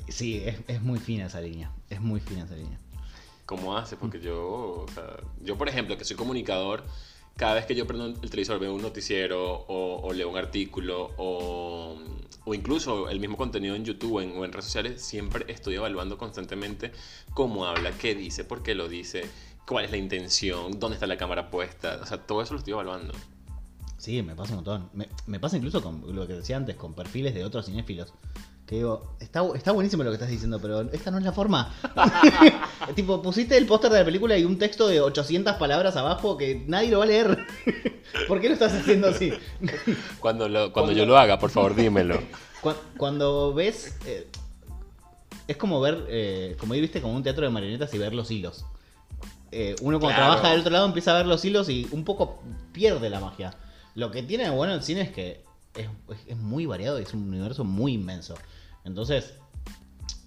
Sí, 0.08 0.42
es, 0.46 0.82
muy 0.82 0.98
fina 0.98 1.26
esa 1.26 1.42
línea, 1.42 1.74
es 1.90 2.00
muy 2.00 2.22
fina 2.22 2.46
esa 2.46 2.56
línea. 2.56 2.80
¿Cómo 3.46 3.78
hace? 3.78 3.98
Porque 3.98 4.22
yo, 4.22 4.86
o 4.88 4.92
sea, 4.96 5.18
yo 5.42 5.58
por 5.58 5.68
ejemplo, 5.68 5.98
que 5.98 6.06
soy 6.06 6.16
comunicador, 6.16 6.86
cada 7.36 7.56
vez 7.56 7.66
que 7.66 7.76
yo 7.76 7.86
prendo 7.86 8.06
el 8.06 8.30
televisor 8.30 8.60
veo 8.60 8.74
un 8.74 8.82
noticiero 8.82 9.66
o, 9.68 10.14
leo 10.14 10.30
un 10.30 10.38
artículo 10.38 11.12
o, 11.18 11.98
o, 12.46 12.54
incluso 12.54 13.10
el 13.10 13.20
mismo 13.20 13.38
contenido 13.38 13.76
en 13.76 13.84
YouTube 13.84 14.14
o 14.14 14.22
en, 14.22 14.38
o 14.38 14.46
en 14.46 14.52
redes 14.52 14.66
sociales, 14.66 15.02
siempre 15.02 15.46
estoy 15.52 15.76
evaluando 15.76 16.18
constantemente 16.18 16.92
cómo 17.34 17.66
habla, 17.66 17.92
qué 17.92 18.16
dice, 18.16 18.46
por 18.46 18.64
qué 18.64 18.76
lo 18.76 18.88
dice, 18.88 19.24
cuál 19.68 19.86
es 19.86 19.92
la 19.92 19.98
intención, 19.98 20.80
dónde 20.80 20.96
está 20.96 21.08
la 21.08 21.18
cámara 21.18 21.50
puesta. 21.50 22.00
O 22.02 22.06
sea, 22.06 22.18
todo 22.26 22.42
eso 22.42 22.54
lo 22.54 22.60
estoy 22.60 22.74
evaluando. 22.74 23.14
Sí, 23.98 24.22
me 24.22 24.36
pasa 24.36 24.52
un 24.52 24.58
montón. 24.58 24.90
Me, 25.26 25.40
pasa 25.40 25.58
incluso 25.58 25.82
con 25.82 26.16
lo 26.16 26.28
que 26.28 26.34
decía 26.34 26.58
antes, 26.58 26.76
con 26.76 26.94
perfiles 26.94 27.34
de 27.34 27.44
otros 27.44 27.66
cinéfilos. 27.66 28.14
Que 28.66 28.78
digo, 28.78 29.16
está, 29.20 29.44
está 29.56 29.72
buenísimo 29.72 30.04
lo 30.04 30.10
que 30.10 30.16
estás 30.16 30.30
diciendo, 30.30 30.60
pero 30.60 30.82
esta 30.92 31.12
no 31.12 31.20
es 31.20 31.24
la 31.24 31.32
forma. 31.32 31.72
tipo, 32.96 33.22
pusiste 33.22 33.58
el 33.58 33.68
póster 33.68 33.92
de 33.92 34.00
la 34.00 34.06
película 34.06 34.38
y 34.38 34.44
un 34.44 34.58
texto 34.58 34.88
de 34.88 35.02
800 35.02 35.56
palabras 35.56 35.96
abajo 35.96 36.38
que 36.38 36.64
nadie 36.68 36.90
lo 36.90 37.00
va 37.00 37.04
a 37.04 37.08
leer. 37.08 37.46
¿Por 38.28 38.42
qué 38.42 38.48
lo 38.48 38.54
estás 38.54 38.74
haciendo 38.74 39.10
así? 39.10 39.32
cuando, 40.20 40.72
cuando, 40.74 40.94
yo 40.94 41.06
lo 41.06 41.18
haga, 41.18 41.38
por 41.38 41.52
favor, 41.52 41.76
dímelo. 41.76 42.20
Cuando, 42.98 43.54
ves... 43.54 43.96
Eh, 44.08 44.28
es 45.48 45.58
como 45.58 45.80
ver, 45.80 46.06
eh, 46.10 46.56
como 46.60 46.74
ir, 46.74 46.82
viste, 46.82 47.02
como 47.02 47.16
un 47.16 47.24
teatro 47.24 47.46
de 47.46 47.52
marionetas 47.52 47.94
y 47.94 47.98
ver 47.98 48.14
los 48.14 48.32
hilos. 48.32 48.66
Eh, 49.52 49.76
uno 49.82 50.00
cuando 50.00 50.18
trabaja 50.18 50.50
del 50.50 50.62
otro 50.62 50.72
lado 50.72 50.86
empieza 50.86 51.12
a 51.12 51.18
ver 51.18 51.28
los 51.28 51.46
hilos 51.46 51.70
y 51.70 51.88
un 51.92 52.04
poco 52.04 52.42
pierde 52.72 53.10
la 53.10 53.20
magia. 53.20 53.54
Lo 53.94 54.12
que 54.12 54.24
tiene 54.24 54.50
bueno 54.50 54.74
el 54.74 54.84
cine 54.84 55.02
es 55.02 55.12
que 55.12 55.44
es, 55.76 56.38
muy 56.38 56.66
variado 56.66 57.00
y 57.00 57.04
es 57.04 57.14
un 57.14 57.28
universo 57.28 57.64
muy 57.64 57.94
inmenso. 57.94 58.36
Entonces, 58.86 59.34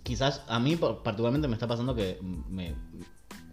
quizás 0.03 0.43
a 0.49 0.59
mí 0.59 0.77
particularmente 0.77 1.49
me 1.49 1.55
está 1.55 1.67
pasando 1.67 1.95
que 1.95 2.19
me 2.23 2.75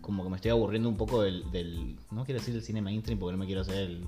como 0.02 0.24
que 0.24 0.30
me 0.30 0.36
estoy 0.36 0.52
aburriendo 0.52 0.88
un 0.88 0.98
poco 0.98 1.24
del, 1.24 1.98
no 2.12 2.26
quiero 2.26 2.40
decir 2.40 2.54
el 2.54 2.62
cine 2.62 2.80
mainstream 2.80 3.18
porque 3.18 3.32
no 3.32 3.40
me 3.40 3.48
quiero 3.48 3.62
hacer 3.62 3.78
el, 3.78 4.06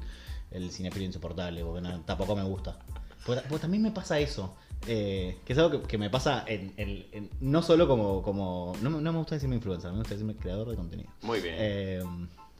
el 0.52 1.02
insoportable 1.02 1.64
porque 1.64 1.88
tampoco 2.06 2.36
me 2.36 2.44
gusta. 2.44 2.78
Pues, 3.26 3.42
pues 3.50 3.62
también 3.62 3.82
me 3.82 3.92
pasa 3.92 4.20
eso. 4.20 4.56
Eh, 4.86 5.40
que 5.44 5.54
es 5.54 5.60
algo 5.60 5.82
que, 5.82 5.98
me 5.98 6.10
pasa 6.12 6.46
en, 6.48 7.30
no 7.42 7.64
solo 7.64 7.88
como, 7.88 8.22
como 8.22 8.74
no, 8.82 8.92
me 8.92 9.12
gusta 9.12 9.36
decirme 9.36 9.56
influencer, 9.56 9.92
me 9.92 9.98
gusta 9.98 10.14
decirme 10.14 10.36
creador 10.36 10.70
de 10.70 10.76
contenido. 10.76 11.10
Muy 11.24 11.42
bien. 11.42 11.56
Eh, 11.58 12.04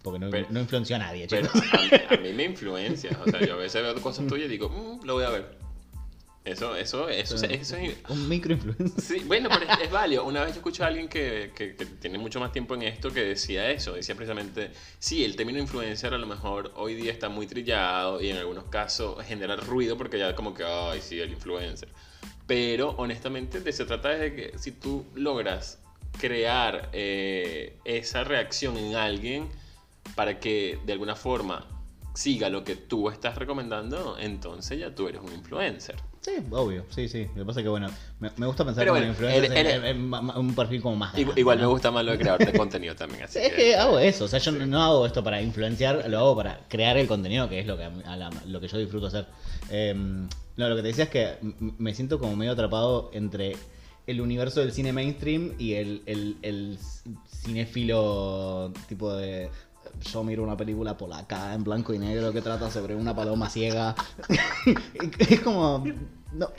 Porque 0.02 0.20
no, 0.20 0.30
no 0.50 0.60
influenció 0.60 0.96
a 0.96 1.00
nadie, 1.00 1.28
chicos. 1.28 1.52
a, 2.10 2.18
mí, 2.18 2.34
me 2.34 2.44
influencia. 2.44 3.18
O 3.24 3.30
sea, 3.30 3.46
yo 3.46 3.54
a 3.54 3.58
veces 3.58 3.84
veo 3.84 4.02
cosas 4.02 4.26
tuyas 4.26 4.48
y 4.48 4.50
digo, 4.50 4.70
mmm, 4.70 5.06
lo 5.06 5.14
voy 5.14 5.26
a 5.26 5.30
ver. 5.30 5.57
Eso, 6.48 6.78
eso, 6.78 7.10
eso, 7.10 7.36
eso, 7.36 7.76
es... 7.76 7.98
Un 8.08 8.30
microinfluencer. 8.30 9.02
Sí, 9.02 9.24
bueno, 9.26 9.50
pero 9.50 9.70
es, 9.84 9.92
válido. 9.92 10.24
Una 10.24 10.42
vez 10.46 10.54
yo 10.54 10.60
escuché 10.60 10.84
a 10.84 10.88
alguien 10.88 11.10
que, 11.10 11.52
que, 11.54 11.74
tiene 12.00 12.18
mucho 12.18 12.40
más 12.40 12.54
tiempo 12.54 12.74
en 12.76 12.84
esto 12.84 13.12
que 13.12 13.22
decía 13.22 13.70
eso. 13.70 13.94
Decía 13.94 14.16
precisamente, 14.16 14.72
sí, 14.98 15.26
el 15.26 15.36
término 15.36 15.60
influencer 15.60 16.14
a 16.14 16.18
lo 16.18 16.26
mejor 16.26 16.72
hoy 16.76 16.96
día 16.96 17.12
está 17.12 17.28
muy 17.28 17.48
trillado 17.48 18.22
y 18.22 18.30
en 18.30 18.38
algunos 18.38 18.64
casos 18.66 19.22
genera 19.26 19.58
ruido 19.58 19.98
porque 19.98 20.18
ya 20.18 20.36
como 20.36 20.54
que, 20.54 20.64
ay, 20.64 21.02
sí, 21.02 21.20
el 21.20 21.32
influencer. 21.32 21.90
Pero 22.46 22.92
honestamente 22.92 23.60
de 23.60 23.74
se 23.74 23.84
trata 23.84 24.10
de 24.10 24.34
que 24.34 24.58
si 24.58 24.72
tú 24.72 25.06
logras 25.16 25.80
crear 26.18 26.90
eh, 26.94 27.78
esa 27.84 28.24
reacción 28.24 28.78
en 28.78 28.96
alguien 28.96 29.50
para 30.16 30.40
que 30.40 30.80
de 30.86 30.94
alguna 30.94 31.16
forma 31.16 31.68
siga 32.14 32.50
lo 32.50 32.64
que 32.64 32.76
tú 32.76 33.10
estás 33.10 33.38
recomendando, 33.38 34.18
entonces 34.18 34.80
ya 34.80 34.96
tú 34.96 35.10
eres 35.10 35.22
un 35.22 35.34
influencer. 35.34 35.98
Sí, 36.28 36.44
obvio, 36.52 36.84
sí, 36.90 37.08
sí. 37.08 37.26
Lo 37.36 37.44
que 37.44 37.46
pasa 37.46 37.62
es 37.62 37.64
que, 37.64 37.70
bueno, 37.70 37.88
me, 38.20 38.46
gusta 38.46 38.66
pensar 38.66 38.90
bueno, 38.90 39.08
influencer 39.08 39.86
en, 39.86 40.14
un 40.14 40.54
perfil 40.54 40.82
como 40.82 40.98
más 40.98 41.18
Igual, 41.18 41.58
me 41.58 41.66
gusta 41.68 41.90
más 41.90 42.04
lo 42.04 42.12
de 42.12 42.18
creador 42.18 42.46
de 42.46 42.52
contenido 42.58 42.96
también. 42.96 43.24
Así 43.24 43.40
es 43.40 43.54
que, 43.54 43.78
hago 43.78 43.98
eso, 43.98 44.26
o 44.26 44.28
sea, 44.28 44.40
yo 44.40 44.52
no 44.52 44.84
hago 44.84 45.06
esto 45.06 45.24
para 45.24 45.42
influenciar, 45.42 46.04
lo 46.10 46.18
hago 46.18 46.36
para 46.36 46.60
crear 46.68 46.98
el 46.98 47.08
contenido, 47.08 47.48
que 47.48 47.62
es 47.62 47.66
lo 47.66 47.78
que, 47.78 47.90
lo 48.46 48.60
que 48.60 48.68
yo 48.68 48.78
disfruto 48.78 49.08
hacer. 49.08 49.26
Em, 49.70 50.28
no, 50.58 50.68
lo 50.68 50.76
que 50.76 50.82
te 50.82 50.90
decía 50.90 51.06
es 51.06 51.10
que 51.10 51.36
me 51.78 51.94
siento 51.94 52.20
como 52.20 52.36
medio 52.36 52.52
atrapado 52.52 53.10
entre 53.14 53.56
el 54.06 54.20
universo 54.20 54.60
del 54.60 54.74
cine 54.74 54.92
mainstream 54.92 55.54
y 55.58 55.76
el, 55.76 56.02
el, 56.08 56.36
el 56.42 56.78
cinéfilo 57.30 58.74
tipo 58.90 59.14
de 59.14 59.50
yo 60.02 60.24
miro 60.24 60.44
una 60.44 60.58
película 60.58 60.98
polaca 60.98 61.54
en 61.54 61.64
blanco 61.64 61.94
y 61.94 62.00
negro 62.00 62.32
que 62.32 62.42
trata 62.42 62.70
sobre 62.72 62.96
una 62.96 63.16
paloma 63.16 63.50
ciega. 63.50 63.96
es 65.20 65.40
como. 65.42 65.86
No. 66.34 66.50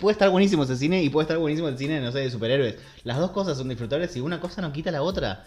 Puede 0.00 0.12
estar 0.12 0.30
buenísimo 0.30 0.64
ese 0.64 0.76
cine 0.76 1.02
y 1.02 1.10
puede 1.10 1.24
estar 1.24 1.38
buenísimo 1.38 1.68
el 1.68 1.78
cine, 1.78 2.00
no 2.00 2.10
sé, 2.10 2.20
de 2.20 2.30
superhéroes. 2.30 2.76
Las 3.04 3.18
dos 3.18 3.30
cosas 3.30 3.56
son 3.56 3.68
disfrutables 3.68 4.16
y 4.16 4.20
una 4.20 4.40
cosa 4.40 4.60
no 4.62 4.72
quita 4.72 4.90
la 4.90 5.02
otra. 5.02 5.46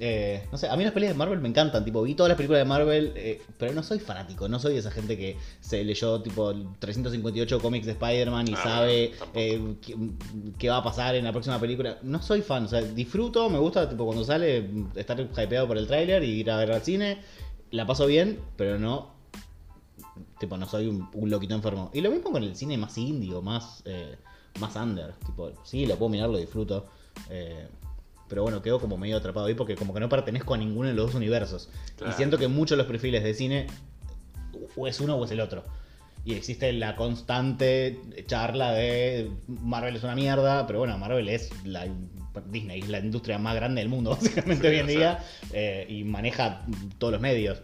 Eh, 0.00 0.48
no 0.50 0.58
sé, 0.58 0.68
a 0.68 0.76
mí 0.76 0.82
las 0.82 0.92
películas 0.92 1.14
de 1.14 1.18
Marvel 1.18 1.40
me 1.40 1.48
encantan, 1.48 1.84
tipo, 1.84 2.02
vi 2.02 2.14
todas 2.14 2.28
las 2.28 2.36
películas 2.36 2.60
de 2.60 2.64
Marvel, 2.64 3.12
eh, 3.14 3.40
pero 3.58 3.72
no 3.72 3.82
soy 3.82 4.00
fanático, 4.00 4.48
no 4.48 4.58
soy 4.58 4.76
esa 4.76 4.90
gente 4.90 5.16
que 5.16 5.36
se 5.60 5.84
leyó 5.84 6.20
tipo 6.20 6.52
358 6.80 7.60
cómics 7.60 7.86
de 7.86 7.92
Spider-Man 7.92 8.48
y 8.48 8.54
ah, 8.54 8.62
sabe 8.62 9.12
eh, 9.34 9.74
qué, 10.58 10.68
va 10.68 10.78
a 10.78 10.82
pasar 10.82 11.14
en 11.14 11.24
la 11.24 11.30
próxima 11.30 11.60
película. 11.60 11.98
No 12.02 12.20
soy 12.20 12.42
fan, 12.42 12.64
o 12.64 12.68
sea, 12.68 12.82
disfruto, 12.82 13.48
me 13.48 13.58
gusta 13.58 13.88
tipo 13.88 14.04
cuando 14.04 14.24
sale 14.24 14.68
estar 14.96 15.20
hypeado 15.20 15.68
por 15.68 15.78
el 15.78 15.86
tráiler 15.86 16.24
y 16.24 16.40
ir 16.40 16.50
a 16.50 16.56
ver 16.56 16.72
al 16.72 16.82
cine, 16.82 17.18
la 17.70 17.86
paso 17.86 18.06
bien, 18.06 18.40
pero 18.56 18.80
no, 18.80 19.12
tipo, 20.40 20.56
no 20.56 20.66
soy 20.66 20.88
un, 20.88 21.08
loquito 21.30 21.54
enfermo. 21.54 21.90
Y 21.94 22.00
lo 22.00 22.10
mismo 22.10 22.32
con 22.32 22.42
el 22.42 22.56
cine 22.56 22.76
más 22.76 22.98
indio, 22.98 23.42
más, 23.42 23.84
más 24.58 24.74
under, 24.74 25.12
tipo, 25.24 25.52
sí, 25.62 25.86
lo 25.86 25.96
puedo 25.96 26.08
mirar, 26.08 26.30
lo 26.30 26.38
disfruto. 26.38 26.86
Eh, 27.30 27.68
pero 28.28 28.42
bueno, 28.42 28.62
quedo 28.62 28.80
como 28.80 28.96
medio 28.96 29.16
atrapado 29.16 29.46
ahí 29.46 29.54
porque 29.54 29.76
como 29.76 29.94
que 29.94 30.00
no 30.00 30.08
pertenezco 30.08 30.54
a 30.54 30.58
ninguno 30.58 30.88
de 30.88 30.94
los 30.94 31.06
dos 31.06 31.14
universos. 31.14 31.68
Y 32.08 32.12
siento 32.12 32.38
que 32.38 32.48
muchos 32.48 32.76
de 32.76 32.82
los 32.82 32.86
perfiles 32.90 33.22
de 33.22 33.34
cine 33.34 33.66
o 34.76 34.86
es 34.86 35.00
uno 35.00 35.16
o 35.16 35.24
es 35.24 35.30
el 35.30 35.40
otro. 35.40 35.64
Y 36.24 36.34
existe 36.34 36.72
la 36.72 36.96
constante 36.96 38.00
charla 38.26 38.72
de 38.72 39.30
Marvel 39.46 39.96
es 39.96 40.02
una 40.04 40.14
mierda, 40.14 40.66
pero 40.66 40.78
bueno, 40.78 40.96
Marvel 40.96 41.28
es 41.28 41.50
la 41.64 41.86
Disney, 42.46 42.80
es 42.80 42.88
la 42.88 42.98
industria 42.98 43.38
más 43.38 43.54
grande 43.54 43.80
del 43.80 43.90
mundo, 43.90 44.10
básicamente 44.20 44.68
hoy 44.68 44.78
en 44.78 44.86
día, 44.86 45.24
eh, 45.52 45.86
y 45.88 46.04
maneja 46.04 46.64
todos 46.98 47.12
los 47.12 47.20
medios. 47.20 47.60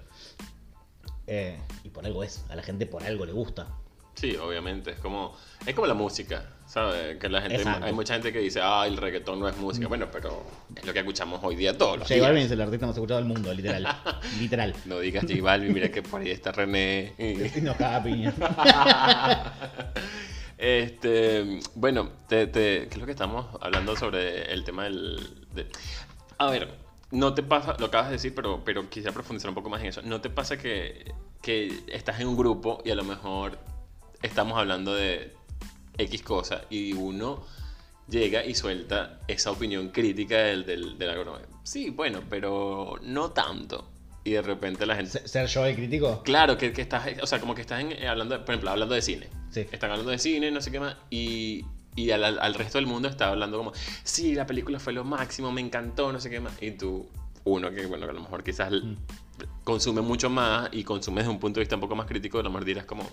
Eh, 1.27 1.59
y 1.85 1.89
por 1.89 2.05
algo 2.05 2.23
es, 2.23 2.45
a 2.51 2.57
la 2.57 2.63
gente 2.63 2.87
por 2.87 3.03
algo 3.03 3.25
le 3.25 3.33
gusta. 3.33 3.67
Sí, 4.15 4.37
obviamente, 4.37 4.93
es 4.93 4.99
como, 4.99 5.37
es 5.67 5.75
como 5.75 5.87
la 5.87 5.95
música. 5.95 6.45
¿Sabes? 6.71 7.17
Que 7.19 7.29
la 7.29 7.43
gente, 7.43 7.69
hay 7.69 7.93
mucha 7.93 8.15
gente 8.15 8.33
que 8.33 8.39
dice, 8.39 8.61
ah, 8.63 8.87
el 8.87 8.97
reggaetón 8.97 9.41
no 9.41 9.49
es 9.49 9.57
música. 9.57 9.87
Mm. 9.87 9.89
Bueno, 9.89 10.09
pero 10.13 10.47
es 10.77 10.87
lo 10.87 10.93
que 10.93 11.01
escuchamos 11.01 11.41
hoy 11.43 11.57
día 11.57 11.77
todos 11.77 11.99
los 11.99 12.07
J 12.07 12.23
Balvin 12.23 12.45
es 12.45 12.51
el 12.53 12.61
artista 12.61 12.87
más 12.87 12.95
escuchado 12.95 13.19
del 13.19 13.27
mundo, 13.27 13.53
literal. 13.53 13.89
literal. 14.39 14.73
No 14.85 15.01
digas 15.01 15.25
J 15.29 15.43
Balvin, 15.43 15.73
mira 15.73 15.91
que 15.91 16.01
por 16.01 16.21
ahí 16.21 16.31
está 16.31 16.53
René. 16.53 17.13
no, 17.63 17.77
cada 17.77 18.01
piña. 18.01 18.33
este, 20.59 21.59
bueno, 21.75 22.13
te, 22.29 22.47
te, 22.47 22.87
¿qué 22.87 22.89
es 22.93 22.99
lo 22.99 23.07
que 23.07 23.13
estamos 23.13 23.47
hablando 23.61 23.97
sobre 23.97 24.53
el 24.53 24.63
tema 24.63 24.85
del... 24.85 25.19
a 26.39 26.51
ver, 26.51 26.69
no 27.11 27.35
te 27.35 27.43
pasa, 27.43 27.75
lo 27.81 27.87
acabas 27.87 28.11
de 28.11 28.13
decir, 28.13 28.33
pero, 28.33 28.63
pero 28.65 28.89
quisiera 28.89 29.13
profundizar 29.13 29.49
un 29.49 29.57
poco 29.57 29.71
más 29.71 29.81
en 29.81 29.89
eso. 29.89 30.03
¿No 30.03 30.21
te 30.21 30.31
pasa 30.31 30.57
que, 30.57 31.13
que 31.43 31.81
estás 31.89 32.21
en 32.21 32.29
un 32.29 32.37
grupo 32.37 32.81
y 32.85 32.93
a 32.93 32.95
lo 32.95 33.03
mejor 33.03 33.59
estamos 34.23 34.59
hablando 34.59 34.95
de 34.95 35.35
X 35.99 36.23
cosa 36.23 36.63
y 36.71 36.93
uno 36.93 37.45
llega 38.09 38.45
y 38.45 38.55
suelta 38.55 39.21
esa 39.29 39.51
opinión 39.51 39.89
crítica 39.89 40.37
del, 40.39 40.67
del, 40.67 40.99
del 40.99 41.27
Sí, 41.63 41.91
bueno, 41.91 42.23
pero 42.29 42.99
no 43.03 43.31
tanto. 43.31 43.89
Y 44.23 44.33
de 44.33 44.43
repente 44.43 44.85
la 44.85 44.97
gente... 44.97 45.27
¿Ser 45.27 45.47
yo 45.47 45.65
el 45.65 45.75
crítico? 45.75 46.23
Claro, 46.23 46.59
que, 46.59 46.73
que 46.73 46.83
estás, 46.83 47.07
o 47.23 47.27
sea, 47.27 47.41
como 47.41 47.55
que 47.55 47.63
estás 47.63 47.83
hablando, 48.07 48.39
por 48.45 48.51
ejemplo, 48.55 48.71
hablando 48.71 48.95
de 48.95 49.03
cine. 49.03 49.29
Sí. 49.51 49.67
Están 49.73 49.91
hablando 49.91 50.11
de 50.11 50.19
cine, 50.19 50.51
no 50.51 50.61
sé 50.61 50.71
qué 50.71 50.81
más, 50.81 50.97
y, 51.09 51.65
y 51.97 52.11
al, 52.11 52.39
al, 52.39 52.55
resto 52.55 52.79
del 52.79 52.87
mundo 52.87 53.09
está 53.09 53.31
hablando 53.31 53.57
como, 53.57 53.73
sí, 54.05 54.35
la 54.35 54.47
película 54.47 54.79
fue 54.79 54.93
lo 54.93 55.05
máximo, 55.05 55.51
me 55.53 55.61
encantó, 55.61 56.13
no 56.13 56.21
sé 56.21 56.29
qué 56.29 56.39
más. 56.39 56.53
Y 56.61 56.73
tú, 56.73 57.09
uno 57.45 57.71
que, 57.71 57.87
bueno, 57.87 58.05
que 58.05 58.11
a 58.11 58.15
lo 58.15 58.21
mejor 58.21 58.45
quizás 58.45 58.71
mm. 58.71 58.95
consume 59.65 60.03
mucho 60.03 60.29
más 60.29 60.69
y 60.73 60.85
consume 60.85 61.23
desde 61.23 61.31
un 61.31 61.41
punto 61.41 61.61
de 61.61 61.63
vista 61.63 61.77
un 61.77 61.81
poco 61.81 61.97
más 61.97 62.07
crítico, 62.07 62.39
a 62.39 62.43
lo 62.43 62.51
mejor 62.51 62.65
dirás 62.65 62.85
como 62.85 63.09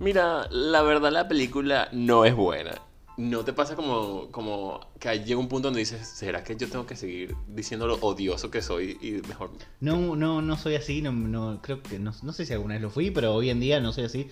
Mira, 0.00 0.48
la 0.50 0.80
verdad 0.80 1.12
la 1.12 1.28
película 1.28 1.90
no 1.92 2.24
es 2.24 2.34
buena. 2.34 2.72
¿No 3.18 3.44
te 3.44 3.52
pasa 3.52 3.76
como, 3.76 4.28
como 4.30 4.80
que 4.98 5.10
llega 5.22 5.38
un 5.38 5.46
punto 5.46 5.68
donde 5.68 5.80
dices, 5.80 6.08
¿será 6.08 6.42
que 6.42 6.56
yo 6.56 6.70
tengo 6.70 6.86
que 6.86 6.96
seguir 6.96 7.36
diciendo 7.48 7.86
lo 7.86 7.96
odioso 7.96 8.50
que 8.50 8.62
soy 8.62 8.96
y 9.02 9.20
mejor? 9.28 9.50
No, 9.80 10.16
no, 10.16 10.40
no 10.40 10.56
soy 10.56 10.76
así, 10.76 11.02
no, 11.02 11.12
no 11.12 11.60
creo 11.60 11.82
que, 11.82 11.98
no, 11.98 12.14
no 12.22 12.32
sé 12.32 12.46
si 12.46 12.54
alguna 12.54 12.76
vez 12.76 12.82
lo 12.82 12.88
fui, 12.88 13.10
pero 13.10 13.34
hoy 13.34 13.50
en 13.50 13.60
día 13.60 13.78
no 13.78 13.92
soy 13.92 14.04
así. 14.04 14.30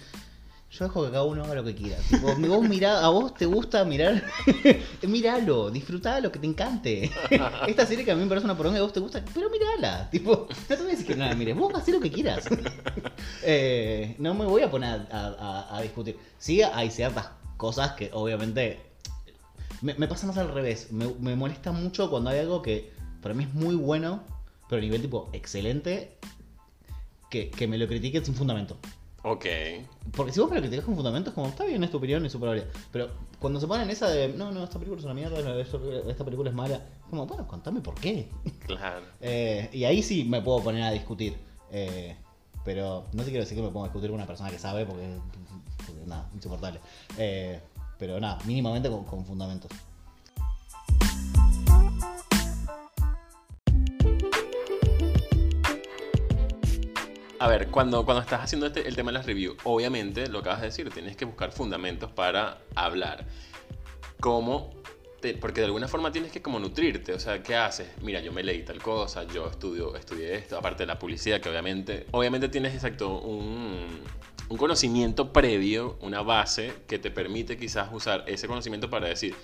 Yo 0.70 0.84
dejo 0.84 1.04
que 1.04 1.10
cada 1.10 1.24
uno 1.24 1.44
haga 1.44 1.54
lo 1.54 1.64
que 1.64 1.74
quiera. 1.74 1.96
vos 2.20 2.68
mirá, 2.68 3.02
a 3.02 3.08
vos 3.08 3.32
te 3.34 3.46
gusta 3.46 3.84
mirar, 3.86 4.22
míralo, 5.02 5.70
disfrutá 5.70 6.20
lo 6.20 6.30
que 6.30 6.38
te 6.38 6.46
encante. 6.46 7.10
Esta 7.66 7.86
serie 7.86 8.04
que 8.04 8.10
a 8.10 8.14
mí 8.14 8.22
me 8.22 8.28
parece 8.28 8.44
una 8.44 8.56
poronga 8.56 8.76
y 8.76 8.80
a 8.80 8.82
vos 8.82 8.92
te 8.92 9.00
gusta, 9.00 9.24
pero 9.32 9.48
mirala. 9.48 10.10
Tipo, 10.10 10.46
no 10.50 10.66
te 10.66 10.76
voy 10.76 10.88
a 10.88 10.90
decir 10.90 11.06
que 11.06 11.16
nada, 11.16 11.34
mire, 11.34 11.54
vos 11.54 11.72
haz 11.74 11.88
lo 11.88 12.00
que 12.00 12.10
quieras. 12.10 12.44
Eh, 13.42 14.14
no 14.18 14.34
me 14.34 14.44
voy 14.44 14.62
a 14.62 14.70
poner 14.70 15.06
a, 15.10 15.80
discutir. 15.82 16.18
Sí, 16.38 16.62
hay 16.62 16.90
ciertas 16.90 17.30
cosas 17.56 17.92
que 17.92 18.10
obviamente 18.12 18.80
me, 19.80 19.94
pasa 20.06 20.26
más 20.26 20.36
al 20.38 20.52
revés. 20.52 20.92
Me, 20.92 21.06
me 21.20 21.34
molesta 21.34 21.72
mucho 21.72 22.10
cuando 22.10 22.30
hay 22.30 22.40
algo 22.40 22.62
que 22.62 22.92
para 23.22 23.34
mí 23.34 23.44
es 23.44 23.54
muy 23.54 23.74
bueno, 23.74 24.22
pero 24.68 24.80
a 24.80 24.82
nivel 24.82 25.00
tipo 25.00 25.30
excelente, 25.32 26.16
que, 27.30 27.50
que 27.50 27.66
me 27.66 27.78
lo 27.78 27.86
critiquen 27.88 28.24
sin 28.24 28.34
fundamento. 28.34 28.76
Ok. 29.30 29.44
Porque 30.16 30.32
si 30.32 30.40
vos 30.40 30.48
me 30.48 30.56
lo 30.56 30.62
criticas 30.62 30.86
con 30.86 30.94
fundamentos, 30.94 31.34
como 31.34 31.48
está 31.48 31.64
bien, 31.64 31.84
es 31.84 31.90
tu 31.90 31.98
opinión 31.98 32.24
y 32.24 32.30
su 32.30 32.38
probabilidad. 32.38 32.72
Pero 32.90 33.10
cuando 33.38 33.60
se 33.60 33.66
ponen 33.66 33.90
esa 33.90 34.08
de, 34.08 34.28
no, 34.28 34.50
no, 34.50 34.64
esta 34.64 34.78
película 34.78 34.98
es 34.98 35.04
una 35.04 35.14
mierda, 35.14 35.38
esta 35.60 36.24
película 36.24 36.48
es 36.48 36.56
mala, 36.56 36.80
como, 37.10 37.26
bueno, 37.26 37.46
contame 37.46 37.80
por 37.80 37.94
qué. 37.94 38.28
Claro. 38.66 39.06
Eh, 39.20 39.68
y 39.72 39.84
ahí 39.84 40.02
sí 40.02 40.24
me 40.24 40.40
puedo 40.40 40.62
poner 40.62 40.82
a 40.82 40.90
discutir. 40.90 41.36
Eh, 41.70 42.16
pero 42.64 43.04
no 43.12 43.22
te 43.22 43.30
quiero 43.30 43.44
decir 43.44 43.56
que 43.56 43.62
me 43.62 43.70
ponga 43.70 43.86
a 43.86 43.88
discutir 43.88 44.10
con 44.10 44.16
una 44.16 44.26
persona 44.26 44.50
que 44.50 44.58
sabe, 44.58 44.86
porque, 44.86 45.06
porque 45.86 46.06
nada, 46.06 46.28
insoportable. 46.34 46.80
Eh, 47.18 47.60
pero 47.98 48.20
nada, 48.20 48.38
mínimamente 48.46 48.88
con 48.88 49.24
fundamentos. 49.26 49.70
A 57.40 57.46
ver, 57.46 57.68
cuando, 57.68 58.04
cuando 58.04 58.20
estás 58.22 58.42
haciendo 58.42 58.66
este, 58.66 58.88
el 58.88 58.96
tema 58.96 59.12
de 59.12 59.18
las 59.18 59.26
reviews, 59.26 59.56
obviamente 59.62 60.28
lo 60.28 60.42
que 60.42 60.48
vas 60.48 60.58
a 60.60 60.64
decir, 60.64 60.90
tienes 60.90 61.16
que 61.16 61.24
buscar 61.24 61.52
fundamentos 61.52 62.10
para 62.10 62.58
hablar. 62.74 63.26
¿Cómo? 64.20 64.76
porque 65.40 65.60
de 65.60 65.66
alguna 65.66 65.88
forma 65.88 66.12
tienes 66.12 66.30
que 66.30 66.40
como 66.40 66.60
nutrirte, 66.60 67.12
o 67.12 67.18
sea, 67.18 67.42
¿qué 67.42 67.56
haces? 67.56 67.88
Mira, 68.02 68.20
yo 68.20 68.32
me 68.32 68.44
leí 68.44 68.62
tal 68.62 68.80
cosa, 68.80 69.24
yo 69.24 69.48
estudio, 69.48 69.96
estudié 69.96 70.36
esto, 70.36 70.56
aparte 70.56 70.84
de 70.84 70.86
la 70.86 70.96
publicidad, 70.96 71.40
que 71.40 71.48
obviamente, 71.48 72.06
obviamente 72.12 72.48
tienes 72.48 72.72
exacto 72.72 73.18
un, 73.18 74.00
un 74.48 74.56
conocimiento 74.56 75.32
previo, 75.32 75.98
una 76.02 76.22
base 76.22 76.72
que 76.86 77.00
te 77.00 77.10
permite 77.10 77.56
quizás 77.56 77.88
usar 77.92 78.22
ese 78.28 78.46
conocimiento 78.46 78.88
para 78.88 79.08
decir, 79.08 79.34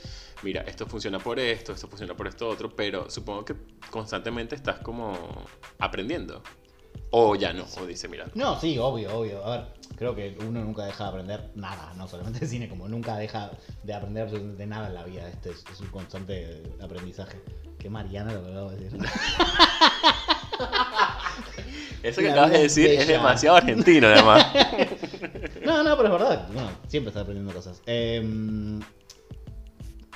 mira, 0.42 0.62
esto 0.62 0.86
funciona 0.86 1.18
por 1.18 1.40
esto, 1.40 1.72
esto 1.72 1.88
funciona 1.88 2.14
por 2.14 2.28
esto 2.28 2.48
otro, 2.48 2.74
pero 2.76 3.10
supongo 3.10 3.44
que 3.44 3.56
constantemente 3.90 4.54
estás 4.54 4.78
como 4.78 5.44
aprendiendo. 5.80 6.40
O 7.16 7.36
ya 7.36 7.52
no, 7.52 7.64
o 7.80 7.86
dice, 7.86 8.08
mira. 8.08 8.26
No, 8.34 8.58
sí, 8.58 8.76
obvio, 8.76 9.16
obvio. 9.16 9.46
A 9.46 9.56
ver, 9.56 9.66
creo 9.94 10.16
que 10.16 10.36
uno 10.40 10.64
nunca 10.64 10.84
deja 10.84 11.04
de 11.04 11.10
aprender 11.10 11.52
nada, 11.54 11.94
no 11.94 12.08
solamente 12.08 12.40
de 12.40 12.48
cine, 12.48 12.68
como 12.68 12.88
nunca 12.88 13.16
deja 13.16 13.52
de 13.84 13.94
aprender 13.94 14.28
de 14.28 14.66
nada 14.66 14.88
en 14.88 14.94
la 14.94 15.04
vida. 15.04 15.28
Este 15.28 15.50
es, 15.50 15.64
un 15.80 15.86
constante 15.90 16.64
aprendizaje. 16.82 17.40
Qué 17.78 17.88
Mariana 17.88 18.32
lo 18.32 18.42
que 18.44 18.50
acabo 18.50 18.70
de 18.72 18.78
decir. 18.78 18.98
Eso 22.02 22.20
que 22.20 22.32
acabas 22.32 22.50
de 22.50 22.62
decir 22.62 22.90
es 22.90 23.06
demasiado 23.06 23.58
argentino, 23.58 24.08
además. 24.08 24.48
no, 25.64 25.84
no, 25.84 25.96
pero 25.96 26.08
es 26.08 26.20
verdad. 26.20 26.48
Bueno, 26.52 26.70
siempre 26.88 27.10
está 27.10 27.20
aprendiendo 27.20 27.52
cosas. 27.52 27.80
Em, 27.86 28.80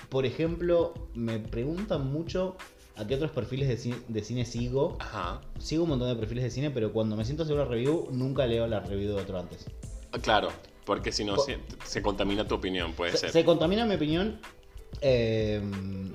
por 0.08 0.26
ejemplo, 0.26 0.94
me 1.14 1.38
preguntan 1.38 2.11
mucho 2.11 2.56
a 2.98 3.06
qué 3.06 3.14
otros 3.14 3.30
perfiles 3.30 3.68
de 4.08 4.22
cine, 4.22 4.44
sigo. 4.44 4.96
Ajá. 4.98 5.40
Sigo 5.58 5.84
un 5.84 5.90
montón 5.90 6.08
de 6.08 6.16
perfiles 6.16 6.44
de 6.44 6.50
cine, 6.50 6.70
pero 6.70 6.92
cuando 6.92 7.16
me 7.16 7.24
siento 7.24 7.42
a 7.42 7.44
hacer 7.44 7.56
una 7.56 7.64
review, 7.64 8.08
nunca 8.11 8.46
leo 8.46 8.66
la 8.66 8.80
review 8.80 9.14
de 9.14 9.22
otro 9.22 9.38
antes. 9.38 9.66
Claro, 10.22 10.48
porque 10.84 11.12
si 11.12 11.24
no 11.24 11.37
se, 11.38 12.02
contamina 12.02 12.46
tu 12.46 12.56
opinión, 12.56 12.92
puede 12.92 13.16
ser. 13.16 13.30
Se 13.30 13.44
contamina 13.44 13.87
mi 13.87 13.94
opinión. 13.94 14.40
Em, 15.00 16.12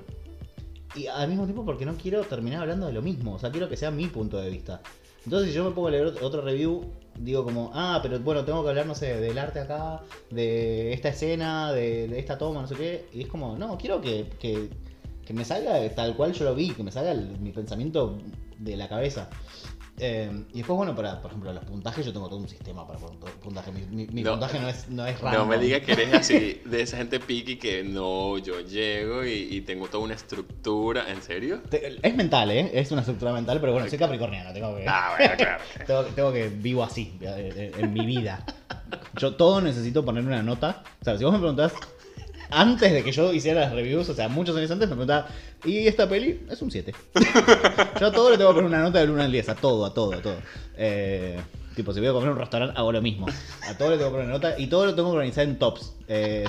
y 0.94 1.06
al 1.06 1.28
mismo 1.28 1.44
tiempo 1.44 1.64
porque 1.64 1.86
no 1.86 1.94
quiero 1.94 2.22
terminar 2.24 2.62
hablando 2.62 2.86
de 2.86 2.92
lo 2.92 3.00
mismo. 3.00 3.34
O 3.34 3.38
sea, 3.38 3.50
quiero 3.50 3.68
que 3.68 3.76
sea 3.76 3.90
mi 3.90 4.08
punto 4.08 4.36
de 4.36 4.50
vista. 4.50 4.82
Entonces, 5.24 5.50
si 5.50 5.56
yo 5.56 5.64
me 5.64 5.70
pongo 5.70 5.88
a 5.88 5.90
leer 5.90 6.06
otro 6.20 6.42
review, 6.42 6.84
digo 7.18 7.44
como, 7.44 7.70
ah, 7.72 8.00
pero 8.02 8.18
bueno, 8.20 8.44
tengo 8.44 8.62
que 8.62 8.68
hablar, 8.68 8.84
no 8.84 8.94
sé, 8.94 9.18
del 9.20 9.38
arte 9.38 9.60
acá, 9.60 10.02
de 10.30 10.92
esta 10.92 11.08
escena, 11.08 11.72
de, 11.72 12.18
esta 12.18 12.36
toma, 12.36 12.60
no 12.60 12.68
sé 12.68 12.74
qué. 12.74 13.06
Y 13.14 13.22
es 13.22 13.28
como, 13.28 13.56
no, 13.56 13.78
quiero 13.78 14.02
que, 14.02 14.26
que, 14.38 14.68
me 15.32 15.44
salga 15.44 15.88
tal 15.94 16.16
cual 16.16 16.32
yo 16.32 16.44
lo 16.44 16.54
vi, 16.54 16.70
que 16.70 16.82
me 16.82 16.92
salga 16.92 17.14
mi 17.14 17.52
pensamiento 17.52 18.18
de 18.58 18.76
la 18.76 18.88
cabeza. 18.88 19.30
Eh, 19.98 20.28
y 20.52 20.58
después, 20.58 20.76
bueno, 20.76 20.94
para, 20.96 21.20
por 21.20 21.30
ejemplo, 21.30 21.52
los 21.52 21.64
puntajes, 21.64 22.04
yo 22.04 22.12
tengo 22.12 22.28
todo 22.28 22.40
un 22.40 22.48
sistema 22.48 22.84
para 22.84 22.98
puntaje. 22.98 23.70
Mi, 23.70 24.24
puntaje 24.24 24.58
no 24.58 24.68
es, 24.68 24.88
no 24.88 25.06
es 25.06 25.20
raro. 25.20 25.38
No 25.38 25.46
me 25.46 25.58
digas 25.58 25.82
que 25.82 25.92
eres 25.92 26.12
así, 26.12 26.60
de 26.64 26.82
esa 26.82 26.96
gente 26.96 27.20
piqui 27.20 27.56
que 27.56 27.84
no, 27.84 28.38
yo 28.38 28.60
llego 28.60 29.24
y, 29.24 29.60
tengo 29.60 29.86
toda 29.86 30.02
una 30.02 30.14
estructura. 30.14 31.08
¿En 31.08 31.22
serio? 31.22 31.62
es 31.70 32.16
mental, 32.16 32.50
¿eh? 32.50 32.70
Es 32.74 32.90
una 32.90 33.02
estructura 33.02 33.32
mental, 33.32 33.60
pero 33.60 33.72
bueno, 33.72 33.88
soy 33.88 33.98
capricorniano, 33.98 34.52
tengo 34.52 34.76
que. 34.76 34.84
Ah, 34.86 35.14
bueno, 35.16 35.34
claro. 35.36 36.06
tengo, 36.14 36.32
que 36.32 36.48
vivo 36.48 36.82
así, 36.82 37.16
en, 37.20 37.92
mi 37.92 38.04
vida. 38.04 38.44
Yo 39.16 39.36
todo 39.36 39.60
necesito 39.60 40.04
poner 40.04 40.24
una 40.24 40.42
nota. 40.42 40.82
O 41.00 41.04
sea, 41.04 41.16
si 41.16 41.24
vos 41.24 41.32
me 41.32 41.38
preguntás 41.38 41.72
antes 42.50 42.92
de 42.92 43.02
que 43.02 43.12
yo 43.12 43.32
hiciera 43.32 43.60
las 43.60 43.72
reviews, 43.72 44.08
o 44.08 44.14
sea, 44.14 44.28
muchos 44.28 44.56
años 44.56 44.70
antes, 44.70 44.88
me 44.88 44.94
preguntaba, 44.94 45.28
¿y 45.64 45.86
esta 45.86 46.08
peli? 46.08 46.40
Es 46.50 46.62
un 46.62 46.70
7. 46.70 46.94
yo 48.00 48.06
a 48.06 48.12
todo 48.12 48.30
le 48.30 48.38
tengo 48.38 48.50
que 48.50 48.54
poner 48.54 48.68
una 48.68 48.82
nota 48.82 48.98
del 48.98 49.10
1 49.10 49.22
al 49.22 49.32
10, 49.32 49.48
a 49.48 49.54
todo, 49.54 49.84
a 49.84 49.94
todo, 49.94 50.14
a 50.14 50.22
todo. 50.22 50.36
Eh, 50.76 51.40
tipo, 51.74 51.92
si 51.92 52.00
voy 52.00 52.08
a 52.08 52.12
comer 52.12 52.28
en 52.28 52.32
un 52.34 52.38
restaurante, 52.38 52.78
hago 52.78 52.92
lo 52.92 53.02
mismo. 53.02 53.26
A 53.68 53.76
todo 53.76 53.90
le 53.90 53.96
tengo 53.96 54.10
que 54.10 54.16
poner 54.16 54.26
una 54.26 54.34
nota 54.34 54.58
y 54.58 54.66
todo 54.66 54.86
lo 54.86 54.94
tengo 54.94 55.10
que 55.10 55.16
organizar 55.16 55.44
en 55.44 55.58
tops. 55.58 55.94
Eh, 56.08 56.44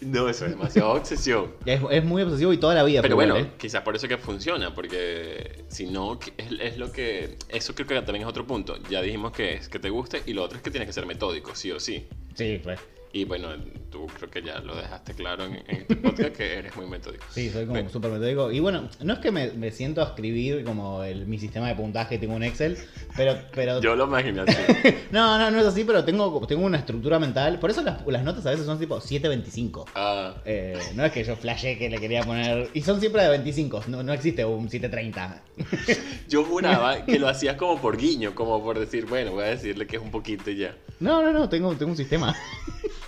no, 0.00 0.28
eso 0.28 0.46
es 0.46 0.52
demasiado 0.52 0.92
obsesión. 0.92 1.52
Es, 1.64 2.04
muy 2.04 2.22
obsesivo 2.22 2.52
y 2.52 2.58
toda 2.58 2.74
la 2.74 2.82
vida. 2.84 3.02
Pero 3.02 3.16
bueno, 3.16 3.36
¿eh? 3.36 3.50
quizás 3.58 3.82
por 3.82 3.96
eso 3.96 4.08
que 4.08 4.18
funciona, 4.18 4.74
porque 4.74 5.64
si 5.68 5.86
no, 5.86 6.18
es, 6.36 6.52
es, 6.60 6.78
lo 6.78 6.90
que... 6.92 7.36
Eso 7.48 7.74
creo 7.74 7.86
que 7.86 7.94
también 7.96 8.22
es 8.22 8.28
otro 8.28 8.46
punto. 8.46 8.76
Ya 8.90 9.02
dijimos 9.02 9.32
que 9.32 9.54
es 9.54 9.68
que 9.68 9.78
te 9.78 9.90
guste 9.90 10.22
y 10.26 10.32
lo 10.32 10.42
otro 10.42 10.56
es 10.56 10.62
que 10.62 10.70
tienes 10.70 10.86
que 10.86 10.92
ser 10.92 11.06
metódico, 11.06 11.54
sí 11.54 11.70
o 11.70 11.80
sí. 11.80 12.06
Sí, 12.34 12.60
pues. 12.62 12.80
Y 13.14 13.26
bueno, 13.26 13.48
tú 13.90 14.06
creo 14.06 14.30
que 14.30 14.42
ya 14.42 14.58
lo 14.60 14.74
dejaste 14.74 15.12
claro 15.12 15.44
en, 15.44 15.62
este 15.68 15.96
podcast 15.96 16.34
que 16.34 16.54
eres 16.54 16.74
muy 16.76 16.86
metódico. 16.86 17.24
Sí, 17.30 17.50
soy 17.50 17.66
como 17.66 17.86
súper 17.90 18.10
metódico. 18.10 18.50
Y 18.50 18.60
bueno, 18.60 18.88
no 19.00 19.12
es 19.12 19.18
que 19.18 19.30
me, 19.30 19.70
siento 19.70 20.00
a 20.00 20.04
escribir 20.04 20.64
como 20.64 21.04
el, 21.04 21.26
mi 21.26 21.38
sistema 21.38 21.68
de 21.68 21.74
puntaje, 21.74 22.16
tengo 22.16 22.34
un 22.34 22.42
Excel, 22.42 22.78
pero... 23.14 23.36
pero... 23.54 23.82
Yo 23.82 23.94
lo 23.94 24.06
imagino 24.06 24.42
así. 24.42 24.56
no, 25.10 25.38
no, 25.38 25.50
no 25.50 25.60
es 25.60 25.66
así, 25.66 25.84
pero 25.84 26.04
tengo, 26.04 26.46
tengo 26.46 26.64
una 26.64 26.78
estructura 26.78 27.18
mental. 27.18 27.58
Por 27.58 27.70
eso 27.70 27.82
las, 27.82 28.06
las 28.06 28.24
notas 28.24 28.46
a 28.46 28.50
veces 28.50 28.64
son 28.64 28.78
tipo 28.78 28.98
7.25. 28.98 29.84
Ah. 29.94 30.34
Eh, 30.46 30.78
no 30.94 31.04
es 31.04 31.12
que 31.12 31.22
yo 31.22 31.36
flashé 31.36 31.76
que 31.76 31.90
le 31.90 31.98
quería 31.98 32.22
poner... 32.22 32.70
Y 32.72 32.80
son 32.80 32.98
siempre 32.98 33.22
de 33.22 33.28
25, 33.28 33.84
no, 33.88 34.02
no 34.02 34.14
existe 34.14 34.42
un 34.46 34.70
7.30. 34.70 35.40
yo 36.30 36.44
juraba 36.44 37.04
que 37.04 37.18
lo 37.18 37.28
hacías 37.28 37.56
como 37.56 37.78
por 37.78 37.98
guiño, 37.98 38.34
como 38.34 38.62
por 38.62 38.78
decir, 38.78 39.04
bueno, 39.04 39.32
voy 39.32 39.44
a 39.44 39.48
decirle 39.48 39.86
que 39.86 39.96
es 39.96 40.02
un 40.02 40.10
poquito 40.10 40.50
ya. 40.50 40.74
No, 40.98 41.22
no, 41.22 41.30
no, 41.32 41.48
tengo, 41.50 41.74
tengo 41.74 41.90
un 41.90 41.96
sistema. 41.96 42.34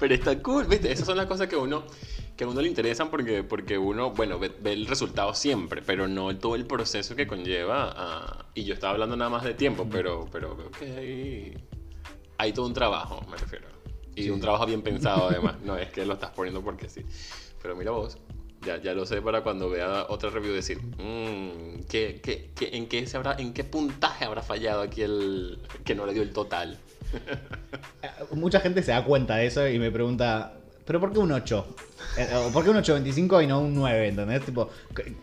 Pero 0.00 0.14
está 0.14 0.42
cool, 0.42 0.64
¿viste? 0.64 0.90
Esas 0.90 1.06
son 1.06 1.16
las 1.16 1.26
cosas 1.26 1.46
que 1.46 1.56
uno 1.56 1.84
que 2.40 2.44
a 2.44 2.48
uno 2.48 2.62
le 2.62 2.68
interesan 2.68 3.10
porque, 3.10 3.44
porque 3.44 3.76
uno, 3.76 4.12
bueno, 4.12 4.38
ve, 4.38 4.50
el 4.64 4.86
resultado 4.86 5.34
siempre, 5.34 5.82
pero 5.82 6.08
no 6.08 6.34
todo 6.38 6.54
el 6.54 6.64
proceso 6.64 7.14
que 7.14 7.26
conlleva. 7.26 7.92
A, 7.94 8.46
y 8.54 8.64
yo 8.64 8.72
estaba 8.72 8.94
hablando 8.94 9.14
nada 9.14 9.28
más 9.28 9.44
de 9.44 9.52
tiempo, 9.52 9.86
pero, 9.90 10.26
pero 10.32 10.56
veo 10.56 10.70
que 10.70 10.86
hay, 10.86 11.54
hay 12.38 12.52
todo 12.54 12.64
un 12.64 12.72
trabajo, 12.72 13.20
me 13.30 13.36
refiero. 13.36 13.68
Y 14.16 14.30
un 14.30 14.40
trabajo 14.40 14.64
bien 14.64 14.80
pensado 14.80 15.28
además, 15.28 15.56
no 15.62 15.76
es 15.76 15.90
que 15.90 16.06
lo 16.06 16.14
estás 16.14 16.30
poniendo 16.30 16.62
porque 16.62 16.88
sí. 16.88 17.04
Pero 17.60 17.76
mira 17.76 17.90
vos, 17.90 18.16
ya, 18.64 18.80
ya 18.80 18.94
lo 18.94 19.04
sé 19.04 19.20
para 19.20 19.42
cuando 19.42 19.68
vea 19.68 20.06
otra 20.08 20.30
review 20.30 20.54
decir, 20.54 20.80
mmm, 20.80 21.82
¿qué, 21.90 22.22
qué, 22.22 22.52
qué, 22.54 22.70
en, 22.72 22.88
qué 22.88 23.06
se 23.06 23.18
habrá, 23.18 23.34
¿en 23.34 23.52
qué 23.52 23.64
puntaje 23.64 24.24
habrá 24.24 24.40
fallado 24.40 24.80
aquí 24.80 25.02
el 25.02 25.58
que 25.84 25.94
no 25.94 26.06
le 26.06 26.14
dio 26.14 26.22
el 26.22 26.32
total? 26.32 26.78
Mucha 28.32 28.60
gente 28.60 28.82
se 28.82 28.92
da 28.92 29.04
cuenta 29.04 29.36
de 29.36 29.46
eso 29.46 29.66
y 29.68 29.78
me 29.78 29.90
pregunta, 29.90 30.54
¿pero 30.84 31.00
por 31.00 31.12
qué 31.12 31.18
un 31.18 31.32
8? 31.32 31.76
Eh, 32.18 32.28
¿Por 32.52 32.64
qué 32.64 32.70
un 32.70 32.76
8.25 32.76 33.44
y 33.44 33.46
no 33.46 33.60
un 33.60 33.74
9? 33.74 34.08
¿Entendés? 34.08 34.44
Tipo, 34.44 34.70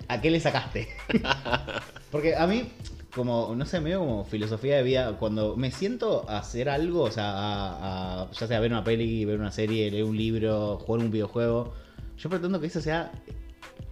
¿a 0.08 0.22
qué 0.22 0.32
le 0.32 0.40
sacaste? 0.40 0.88
Porque 2.12 2.36
a 2.36 2.48
mí, 2.48 2.70
como, 3.14 3.54
no 3.56 3.66
sé, 3.66 3.80
medio 3.80 4.00
como 4.00 4.26
filosofía 4.26 4.78
de 4.78 4.84
vida, 4.84 5.18
cuando 5.18 5.56
me 5.56 5.72
siento 5.72 6.30
a 6.30 6.40
hacer 6.40 6.70
algo, 6.70 7.04
o 7.04 7.12
sea, 7.12 7.26
a, 7.28 8.32
ya 8.32 8.48
sea 8.48 8.60
ver 8.60 8.72
una 8.72 8.84
peli, 8.84 9.26
ver 9.26 9.40
una 9.40 9.52
serie, 9.52 9.92
leer 9.92 10.04
un 10.04 10.18
libro, 10.18 10.78
jugar 10.78 11.04
un 11.04 11.12
videojuego, 11.12 11.74
yo 12.18 12.30
pretendo 12.30 12.60
que 12.60 12.68
eso 12.68 12.82
sea 12.82 13.12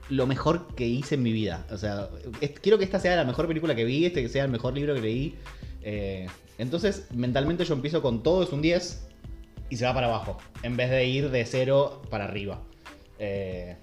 lo 0.10 0.28
mejor 0.28 0.68
que 0.76 0.86
hice 0.86 1.16
en 1.16 1.24
mi 1.24 1.32
vida. 1.32 1.66
O 1.72 1.78
sea, 1.78 2.10
quiero 2.62 2.78
que 2.78 2.84
esta 2.84 3.00
sea 3.00 3.16
la 3.16 3.26
mejor 3.26 3.48
película 3.48 3.76
que 3.76 3.86
vi, 3.86 4.06
este 4.06 4.22
que 4.22 4.30
sea 4.30 4.46
el 4.46 4.52
mejor 4.52 4.74
libro 4.74 4.94
que 4.94 5.02
leí. 5.02 5.36
Eh, 5.82 6.28
entonces, 6.58 7.08
mentalmente 7.14 7.66
yo 7.66 7.74
empiezo 7.74 8.02
con 8.02 8.24
todo 8.24 8.44
es 8.44 8.52
un 8.52 8.62
10 8.62 9.08
y 9.70 9.78
se 9.78 9.86
va 9.86 9.94
para 9.94 10.08
abajo, 10.08 10.38
en 10.64 10.78
vez 10.78 10.90
de 10.90 11.06
ir 11.06 11.30
de 11.32 11.46
0 11.46 12.04
para 12.10 12.26
arriba. 12.26 12.62
Eh, 13.20 13.78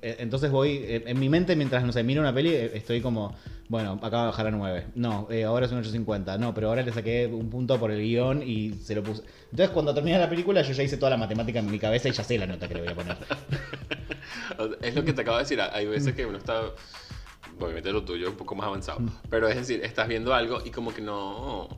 e, 0.00 0.16
entonces 0.18 0.50
voy, 0.50 0.76
eh, 0.84 1.04
en 1.06 1.18
mi 1.18 1.28
mente, 1.28 1.56
mientras 1.56 1.84
no 1.84 1.92
sé, 1.92 2.02
miro 2.02 2.20
una 2.20 2.34
peli, 2.34 2.50
eh, 2.50 2.70
estoy 2.74 3.00
como, 3.00 3.34
bueno, 3.68 3.98
acaba 4.02 4.22
de 4.22 4.26
bajar 4.26 4.46
a 4.46 4.50
9. 4.50 4.86
No, 4.94 5.28
ahora 5.46 5.66
es 5.66 5.72
un 5.72 5.82
8.50. 5.82 6.38
No, 6.38 6.54
pero 6.54 6.68
ahora 6.68 6.82
le 6.82 6.92
saqué 6.92 7.26
un 7.26 7.50
punto 7.50 7.78
por 7.80 7.90
el 7.90 8.02
guion 8.02 8.42
y 8.42 8.74
se 8.74 8.94
lo 8.94 9.02
puse. 9.02 9.22
Entonces, 9.50 9.70
cuando 9.70 9.94
termina 9.94 10.18
la 10.18 10.28
película, 10.28 10.62
yo 10.62 10.72
ya 10.72 10.82
hice 10.82 10.96
toda 10.96 11.10
la 11.10 11.16
matemática 11.16 11.58
en 11.58 11.70
mi 11.70 11.78
cabeza 11.78 12.08
y 12.08 12.12
ya 12.12 12.22
sé 12.22 12.38
la 12.38 12.46
nota 12.46 12.68
que 12.68 12.74
le 12.74 12.82
voy 12.82 12.90
a 12.90 12.94
poner. 12.94 13.16
es 14.82 14.94
lo 14.94 15.04
que 15.04 15.12
te 15.12 15.22
acabo 15.22 15.38
de 15.38 15.44
decir. 15.44 15.60
Hay 15.60 15.86
veces 15.86 16.14
que 16.14 16.26
uno 16.26 16.38
está 16.38 16.62
obviamente 17.60 17.92
lo 17.92 18.02
tuyo 18.04 18.26
es 18.26 18.30
un 18.32 18.36
poco 18.36 18.54
más 18.54 18.66
avanzado. 18.66 19.00
Mm. 19.00 19.10
Pero 19.30 19.48
es 19.48 19.56
decir, 19.56 19.80
estás 19.84 20.08
viendo 20.08 20.34
algo 20.34 20.60
y 20.64 20.70
como 20.70 20.92
que 20.92 21.02
no. 21.02 21.68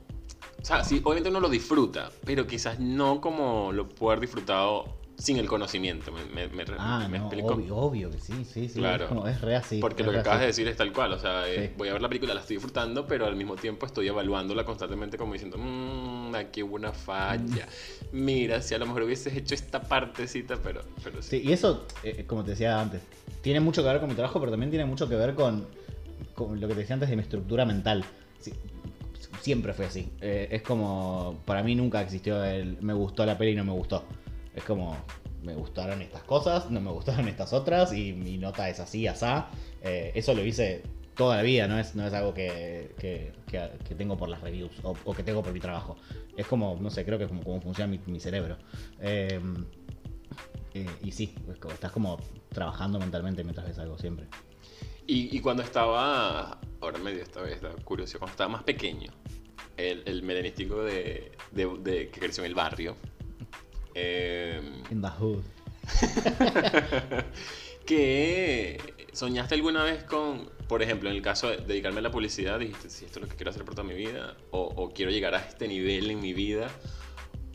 O 0.65 0.67
sea, 0.67 0.83
sí, 0.83 1.03
obviamente 1.05 1.29
uno 1.29 1.41
lo 1.41 1.51
disfruta, 1.51 2.11
pero 2.25 2.47
quizás 2.47 2.81
no 2.81 3.21
como 3.21 3.71
lo 3.71 3.87
puede 3.87 4.15
haber 4.15 4.21
disfrutado 4.21 4.97
sin 5.15 5.37
el 5.37 5.47
conocimiento. 5.47 6.11
Me, 6.11 6.49
me, 6.49 6.65
ah, 6.79 7.07
no, 7.07 7.29
Obvio, 7.29 7.77
obvio 7.77 8.11
que 8.11 8.19
sí, 8.19 8.47
sí, 8.51 8.71
sí. 8.71 8.79
Claro. 8.79 9.29
Es, 9.29 9.43
re 9.43 9.57
así. 9.57 9.79
Porque 9.79 10.03
lo 10.03 10.11
que 10.11 10.21
acabas 10.21 10.41
de 10.41 10.47
decir 10.47 10.67
es 10.67 10.79
tal 10.79 10.91
cual. 10.91 11.13
O 11.13 11.19
sea, 11.19 11.47
eh, 11.53 11.71
voy 11.77 11.89
a 11.89 11.93
ver 11.93 12.01
la 12.01 12.09
película, 12.09 12.33
la 12.33 12.41
estoy 12.41 12.57
disfrutando, 12.57 13.07
pero 13.07 13.27
al 13.27 13.37
mismo 13.37 13.57
tiempo 13.57 13.85
estoy 13.85 14.09
evaluándola 14.09 14.65
constantemente 14.65 15.19
como 15.19 15.35
diciendo, 15.35 15.59
mmm, 15.59 16.35
aquí 16.35 16.63
hubo 16.63 16.77
una 16.77 16.93
falla. 16.93 17.69
Mira, 18.13 18.63
si 18.63 18.75
a 18.75 18.79
lo 18.79 18.87
mejor 18.87 19.03
hubieses 19.03 19.37
hecho 19.37 19.55
esta 19.55 19.83
partecita, 19.83 20.57
pero, 20.63 20.81
pero 21.03 21.21
sí. 21.21 21.43
y 21.45 21.53
eso, 21.53 21.85
eh, 22.03 22.25
como 22.27 22.43
te 22.43 22.53
decía 22.53 22.81
antes, 22.81 23.03
tiene 23.43 23.61
mucho 23.61 23.83
que 23.83 23.91
ver 23.91 24.01
con 24.01 24.09
mi 24.09 24.15
trabajo, 24.15 24.41
pero 24.41 24.51
también 24.51 24.71
tiene 24.71 24.87
mucho 24.87 25.11
que 25.11 25.17
ver 25.17 25.35
con, 25.35 25.67
con 26.35 26.59
lo 26.59 26.69
que 26.69 26.73
te 26.73 26.81
decía 26.81 26.95
antes 26.95 27.11
de 27.11 27.17
mi 27.17 27.23
estructura 27.23 27.67
mental. 27.67 28.03
Siempre 29.45 29.75
fue 29.75 29.85
así. 29.85 30.11
Eh, 30.23 30.49
es 30.51 30.63
como, 30.63 31.43
para 31.45 31.63
mí 31.63 31.75
nunca 31.75 32.01
existió 32.01 32.43
el 32.43 32.79
me 32.81 32.95
gustó 32.95 33.27
la 33.27 33.37
peli 33.37 33.51
y 33.53 33.55
no 33.55 33.65
me 33.65 33.73
gustó. 33.73 34.05
Es 34.57 34.65
como, 34.65 34.97
me 35.43 35.55
gustaron 35.55 36.01
estas 36.01 36.23
cosas, 36.23 36.71
no 36.71 36.81
me 36.81 36.91
gustaron 36.91 37.29
estas 37.29 37.53
otras 37.53 37.93
y 37.93 38.15
mi 38.15 38.39
nota 38.39 38.71
es 38.71 38.81
así, 38.81 39.07
asá. 39.07 39.49
Eh, 39.83 40.13
eso 40.15 40.33
lo 40.33 40.43
hice 40.43 40.83
toda 41.15 41.37
la 41.37 41.43
vida, 41.43 41.69
no 41.69 41.79
es, 41.79 41.95
no 41.95 42.07
es 42.07 42.15
algo 42.15 42.33
que, 42.33 42.95
que, 42.99 43.95
tengo 43.95 44.17
por 44.17 44.31
las 44.31 44.41
reviews 44.41 44.73
o, 44.83 45.15
que 45.15 45.23
tengo 45.23 45.43
por 45.43 45.53
mi 45.53 45.61
trabajo. 45.61 45.97
Es 46.39 46.47
como, 46.47 46.79
no 46.81 46.91
sé, 46.91 47.05
creo 47.05 47.19
que 47.19 47.25
es 47.25 47.31
como, 47.31 47.61
funciona 47.61 47.99
mi, 48.07 48.21
cerebro. 48.21 48.57
Eh, 49.01 49.39
y 51.03 51.13
sí, 51.13 51.35
estás 51.71 51.93
como 51.93 52.19
trabajando 52.49 52.99
mentalmente 52.99 53.45
mientras 53.45 53.67
ves 53.69 53.79
algo 53.79 53.99
siempre. 53.99 54.27
Y, 55.07 55.39
cuando 55.41 55.63
estaba, 55.63 56.59
ahora 56.81 56.99
medio 56.99 57.23
esta 57.23 57.43
vez, 57.43 57.61
curioso, 57.85 58.19
cuando 58.19 58.33
estaba 58.33 58.49
más 58.49 58.63
pequeño, 58.63 59.13
el, 59.77 60.03
el 60.07 60.23
melenístico 60.23 60.83
de, 60.83 61.33
de, 61.53 62.09
que 62.11 62.21
creció 62.21 62.45
en 62.45 62.49
el 62.51 62.55
barrio. 62.55 62.97
Eh, 63.95 64.61
In 64.91 65.01
the 65.01 65.09
hood. 65.09 65.43
que 67.87 68.79
soñaste 69.13 69.55
alguna 69.55 69.85
vez 69.85 70.05
con, 70.05 70.51
por 70.69 70.83
ejemplo, 70.83 71.11
en 71.11 71.17
el 71.17 71.23
caso 71.23 71.51
de 71.51 71.59
dedicarme 71.59 72.01
a 72.01 72.03
la 72.03 72.11
publicidad, 72.11 72.59
dijiste, 72.59 72.91
si 72.91 73.05
esto 73.05 73.19
es 73.19 73.25
lo 73.25 73.29
que 73.29 73.37
quiero 73.37 73.51
hacer 73.51 73.65
por 73.65 73.75
toda 73.75 73.87
mi 73.87 73.95
vida, 73.95 74.37
o, 74.51 74.63
o 74.63 74.91
quiero 74.93 75.11
llegar 75.11 75.35
a 75.35 75.39
este 75.39 75.69
nivel 75.69 76.11
en 76.11 76.21
mi 76.21 76.33
vida, 76.33 76.69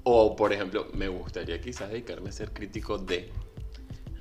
o 0.04 0.36
por 0.36 0.54
ejemplo, 0.54 0.88
me 0.94 1.08
gustaría 1.08 1.60
quizás 1.60 1.90
dedicarme 1.90 2.30
a 2.30 2.32
ser 2.32 2.54
crítico 2.54 2.98
de 2.98 3.32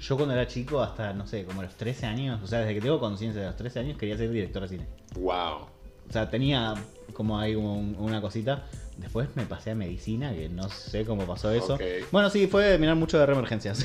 yo 0.00 0.16
cuando 0.16 0.34
era 0.34 0.46
chico, 0.46 0.80
hasta, 0.80 1.12
no 1.12 1.26
sé, 1.26 1.44
como 1.44 1.60
a 1.60 1.64
los 1.64 1.74
13 1.74 2.06
años, 2.06 2.40
o 2.42 2.46
sea, 2.46 2.60
desde 2.60 2.74
que 2.74 2.80
tengo 2.80 3.00
conciencia 3.00 3.40
de 3.40 3.48
los 3.48 3.56
13 3.56 3.80
años, 3.80 3.98
quería 3.98 4.16
ser 4.16 4.30
director 4.30 4.62
de 4.62 4.68
cine. 4.68 4.86
¡Wow! 5.16 5.66
O 6.08 6.12
sea, 6.12 6.30
tenía 6.30 6.74
como 7.12 7.38
ahí 7.38 7.54
una 7.54 8.20
cosita. 8.20 8.64
Después 8.96 9.28
me 9.36 9.44
pasé 9.44 9.72
a 9.72 9.74
medicina, 9.74 10.32
que 10.32 10.48
no 10.48 10.68
sé 10.68 11.04
cómo 11.04 11.24
pasó 11.24 11.52
eso. 11.52 11.78
Bueno, 12.10 12.30
sí, 12.30 12.46
fue 12.48 12.78
mirar 12.78 12.96
mucho 12.96 13.18
de 13.18 13.26
reemergencias. 13.26 13.84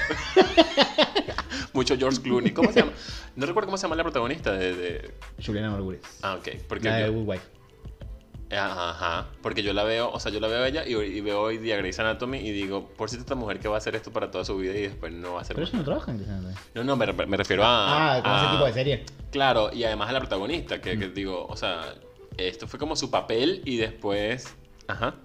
mucho 1.73 1.95
George 1.97 2.21
Clooney. 2.21 2.51
¿Cómo 2.51 2.71
se 2.71 2.79
llama? 2.79 2.93
No 3.35 3.45
recuerdo 3.45 3.67
cómo 3.67 3.77
se 3.77 3.83
llama 3.83 3.95
la 3.95 4.03
protagonista 4.03 4.51
de. 4.53 4.75
de... 4.75 5.13
Juliana 5.43 5.69
Margulis. 5.69 6.01
Ah, 6.21 6.35
ok. 6.35 6.49
Porque 6.67 6.89
la 6.89 6.97
de 6.97 7.09
Good 7.09 7.27
Wife. 7.27 7.43
Ajá, 8.51 9.27
porque 9.41 9.63
yo 9.63 9.73
la 9.73 9.83
veo, 9.83 10.11
o 10.11 10.19
sea, 10.19 10.31
yo 10.31 10.39
la 10.39 10.47
veo 10.47 10.63
a 10.63 10.67
ella 10.67 10.85
y, 10.85 11.21
veo 11.21 11.41
hoy 11.41 11.57
día 11.57 11.75
Grey's 11.77 11.97
Anatomy 11.99 12.37
y 12.37 12.51
digo, 12.51 12.87
por 12.89 13.09
si 13.09 13.17
esta 13.17 13.33
mujer 13.33 13.59
que 13.59 13.67
va 13.67 13.75
a 13.75 13.77
hacer 13.79 13.95
esto 13.95 14.11
para 14.11 14.29
toda 14.29 14.45
su 14.45 14.55
vida 14.57 14.77
y 14.77 14.83
después 14.83 15.11
no 15.11 15.33
va 15.33 15.39
a 15.39 15.41
hacer 15.41 15.55
Pero 15.55 15.67
eso 15.67 15.77
no 15.77 15.83
trabaja 15.83 16.11
en 16.11 16.17
Grey's 16.17 16.31
Anatomy. 16.31 16.55
No, 16.75 16.83
no, 16.83 16.95
me, 16.95 17.25
me 17.25 17.37
refiero 17.37 17.63
a. 17.63 18.17
Ah, 18.17 18.21
con 18.21 18.35
ese 18.35 18.47
tipo 18.51 18.65
de 18.65 18.73
serie. 18.73 19.05
Claro, 19.31 19.71
y 19.73 19.83
además 19.83 20.09
a 20.09 20.13
la 20.13 20.19
protagonista, 20.19 20.79
que, 20.79 20.99
que, 20.99 21.09
digo, 21.09 21.47
o 21.47 21.57
sea, 21.57 21.95
esto 22.37 22.67
fue 22.67 22.79
como 22.79 22.95
su 22.95 23.09
papel 23.11 23.61
y 23.65 23.77
después. 23.77 24.53
Ajá. 24.87 25.15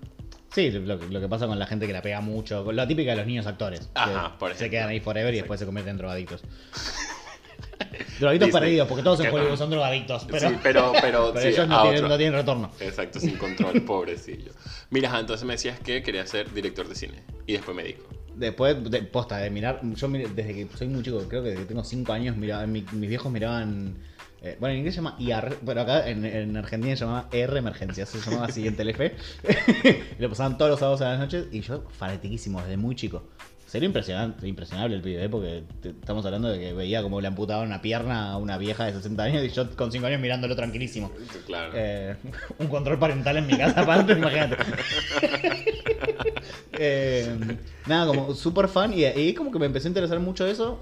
Sí, 0.50 0.70
lo, 0.70 0.98
que 0.98 1.28
pasa 1.28 1.46
con 1.46 1.59
la 1.59 1.66
gente 1.66 1.86
que 1.86 1.92
la 1.92 2.02
pega 2.02 2.20
mucho, 2.20 2.72
la 2.72 2.88
típica 2.88 3.11
de 3.11 3.18
los 3.18 3.26
niños 3.26 3.46
actores. 3.46 3.90
Ajá, 3.94 4.38
por 4.38 4.50
ejemplo. 4.50 4.66
Se 4.66 4.70
quedan 4.70 4.88
ahí 4.88 5.00
forever 5.00 5.34
y 5.34 5.38
después 5.38 5.61
se 5.61 5.66
convierten 5.66 5.92
en 5.92 5.98
drogadictos. 5.98 6.42
drogadictos 8.18 8.50
perdidos, 8.50 8.88
porque 8.88 9.02
todos 9.02 9.20
en 9.20 9.32
Hollywood 9.32 9.56
son 9.56 9.70
drogadictos. 9.70 10.26
Pero, 10.30 10.48
sí, 10.48 10.56
pero, 10.62 10.92
pero, 11.00 11.38
ellos 11.38 11.68
no 11.68 11.82
tienen, 11.82 12.09
no 12.09 12.16
tienen, 12.16 12.34
retorno. 12.34 12.70
Exacto, 12.80 13.20
sin 13.20 13.36
control, 13.36 13.82
pobrecillo. 13.86 14.52
Mira, 14.90 15.18
entonces 15.20 15.46
me 15.46 15.52
decías 15.54 15.78
que 15.80 16.02
quería 16.02 16.26
ser 16.26 16.52
director 16.52 16.88
de 16.88 16.94
cine 16.94 17.22
y 17.46 17.52
después 17.52 17.76
me 17.76 17.84
dijo. 17.84 18.04
Después, 18.34 18.90
de, 18.90 19.02
posta, 19.02 19.36
de 19.38 19.50
mirar, 19.50 19.80
yo 19.82 20.09
desde 20.09 20.54
que 20.54 20.68
soy 20.76 20.88
muy 20.88 21.02
chico, 21.02 21.22
creo 21.28 21.42
que 21.42 21.50
desde 21.50 21.62
que 21.62 21.68
tengo 21.68 21.84
5 21.84 22.12
años, 22.12 22.36
miraba, 22.36 22.66
mis 22.66 22.84
viejos 22.92 23.30
miraban 23.30 23.96
eh, 24.41 24.57
bueno, 24.61 24.72
en 24.72 24.78
inglés 24.78 24.95
se 24.95 25.01
llama 25.01 25.16
IR, 25.18 25.59
pero 25.66 25.80
acá 25.80 26.09
en, 26.09 26.57
Argentina 26.57 26.95
se 26.95 27.05
llamaba 27.05 27.28
R 27.32 27.59
Emergencias, 27.59 28.09
se 28.09 28.20
llamaba 28.20 28.47
así 28.47 28.66
en 28.66 28.76
Telefe. 28.76 29.16
y 30.18 30.22
lo 30.22 30.28
pasaban 30.28 30.57
todos 30.57 30.70
los 30.70 30.80
sábados 30.80 31.01
a 31.01 31.11
las 31.11 31.18
noches 31.18 31.47
y 31.51 31.61
yo 31.61 31.84
fanatiquísimo 31.91 32.61
desde 32.61 32.76
muy 32.76 32.95
chico. 32.95 33.24
Sería 33.66 33.86
impresionante, 33.86 34.49
impresionable 34.49 34.97
el 34.97 35.03
pibe, 35.03 35.24
¿eh? 35.24 35.28
porque 35.28 35.62
estamos 35.84 36.24
hablando 36.24 36.49
de 36.49 36.59
que 36.59 36.72
veía 36.72 37.03
como 37.03 37.20
le 37.20 37.28
amputaban 37.28 37.66
una 37.66 37.82
pierna 37.82 38.32
a 38.32 38.39
una 38.39 38.57
vieja 38.57 38.86
de 38.86 38.95
60 38.95 39.22
años 39.22 39.45
y 39.45 39.51
yo 39.51 39.70
con 39.76 39.93
5 39.93 40.07
años 40.07 40.20
mirándolo 40.20 40.57
tranquilísimo. 40.57 41.11
Claro. 41.45 41.72
Eh, 41.74 42.16
un 42.59 42.68
control 42.68 42.99
parental 42.99 43.36
en 43.36 43.47
mi 43.47 43.59
casa 43.59 43.82
aparte, 43.82 44.12
imagínate. 44.12 44.57
nada, 47.86 48.07
como 48.07 48.34
súper 48.34 48.68
fan 48.68 48.95
y, 48.95 49.05
y, 49.05 49.34
como 49.34 49.51
que 49.51 49.59
me 49.59 49.66
empezó 49.66 49.89
a 49.89 49.91
interesar 49.91 50.18
mucho 50.20 50.47
eso. 50.47 50.80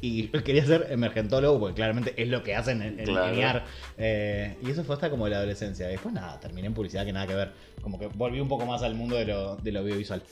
Y 0.00 0.28
quería 0.28 0.64
ser 0.64 0.86
emergentólogo, 0.90 1.58
porque 1.58 1.74
claramente 1.74 2.14
es 2.16 2.28
lo 2.28 2.42
que 2.42 2.54
hacen 2.54 2.82
en, 2.82 3.00
en 3.00 3.08
eh, 3.96 4.56
y 4.62 4.70
eso 4.70 4.84
fue 4.84 4.94
hasta 4.94 5.10
como 5.10 5.28
la 5.28 5.38
adolescencia. 5.38 5.88
Después 5.88 6.14
nada, 6.14 6.38
terminé 6.38 6.68
en 6.68 6.74
publicidad 6.74 7.04
que 7.04 7.12
nada 7.12 7.26
que 7.26 7.34
ver. 7.34 7.52
Como 7.82 7.98
que 7.98 8.06
volví 8.08 8.40
un 8.40 8.48
poco 8.48 8.66
más 8.66 8.82
al 8.82 8.94
mundo 8.94 9.16
de 9.16 9.26
lo, 9.26 9.56
de 9.56 9.72
lo 9.72 9.80
audiovisual. 9.80 10.22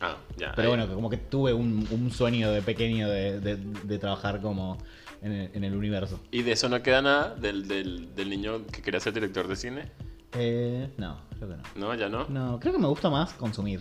Ah, 0.00 0.16
ya. 0.36 0.52
Pero 0.54 0.68
bueno, 0.70 0.86
como 0.94 1.08
que 1.08 1.16
tuve 1.16 1.52
un, 1.52 2.10
sueño 2.10 2.50
de 2.50 2.62
pequeño 2.62 3.08
de, 3.08 3.98
trabajar 3.98 4.40
como 4.40 4.78
en 5.22 5.64
el, 5.64 5.74
universo. 5.74 6.20
¿Y 6.30 6.42
de 6.42 6.52
eso 6.52 6.68
no 6.68 6.82
queda 6.82 7.02
nada 7.02 7.34
del, 7.34 7.66
del, 7.68 8.30
niño 8.30 8.66
que 8.66 8.82
quería 8.82 9.00
ser 9.00 9.12
director 9.12 9.48
de 9.48 9.56
cine? 9.56 9.90
Eh, 10.32 10.90
no, 10.98 11.20
creo 11.36 11.48
que 11.48 11.56
no. 11.56 11.62
¿No? 11.88 11.94
¿Ya 11.94 12.08
no? 12.08 12.26
No, 12.28 12.60
creo 12.60 12.74
que 12.74 12.78
me 12.78 12.88
gusta 12.88 13.08
más 13.08 13.32
consumir. 13.34 13.80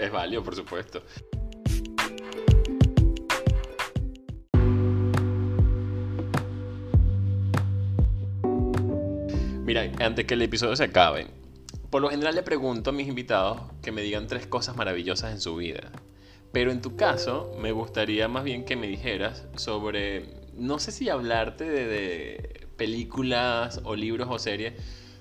es 0.00 0.10
válido, 0.10 0.42
por 0.42 0.54
supuesto. 0.54 1.02
Mira, 9.64 9.90
antes 10.00 10.26
que 10.26 10.34
el 10.34 10.42
episodio 10.42 10.76
se 10.76 10.84
acabe, 10.84 11.26
por 11.88 12.02
lo 12.02 12.10
general 12.10 12.34
le 12.34 12.42
pregunto 12.42 12.90
a 12.90 12.92
mis 12.92 13.08
invitados 13.08 13.62
que 13.82 13.92
me 13.92 14.02
digan 14.02 14.26
tres 14.26 14.46
cosas 14.46 14.76
maravillosas 14.76 15.32
en 15.32 15.40
su 15.40 15.56
vida. 15.56 15.90
Pero 16.52 16.70
en 16.70 16.82
tu 16.82 16.96
caso, 16.96 17.50
me 17.58 17.72
gustaría 17.72 18.28
más 18.28 18.44
bien 18.44 18.66
que 18.66 18.76
me 18.76 18.86
dijeras 18.86 19.46
sobre, 19.56 20.26
no 20.54 20.78
sé 20.78 20.92
si 20.92 21.08
hablarte 21.08 21.64
de, 21.64 22.68
películas 22.76 23.80
o 23.84 23.96
libros 23.96 24.28
o 24.30 24.38
series, 24.38 24.74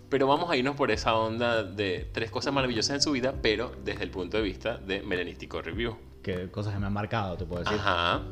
pero 0.10 0.28
vamos 0.28 0.52
a 0.52 0.58
irnos 0.58 0.76
por 0.76 0.92
esa 0.92 1.16
onda 1.16 1.64
de 1.64 2.10
tres 2.12 2.30
cosas 2.30 2.54
maravillosas 2.54 2.96
en 2.96 3.02
su 3.02 3.12
vida, 3.12 3.36
pero 3.42 3.72
desde 3.86 4.04
el 4.04 4.10
punto 4.10 4.38
de 4.38 4.44
vista 4.44 4.78
de 4.78 5.04
Melanístico 5.04 5.62
Review. 5.62 5.96
Que 6.22 6.50
cosas 6.52 6.74
que 6.74 6.80
me 6.80 6.88
han 6.88 6.94
marcado, 6.94 7.38
te 7.38 7.46
puedo 7.46 7.64
decir. 7.64 7.78
Ajá. 7.80 8.24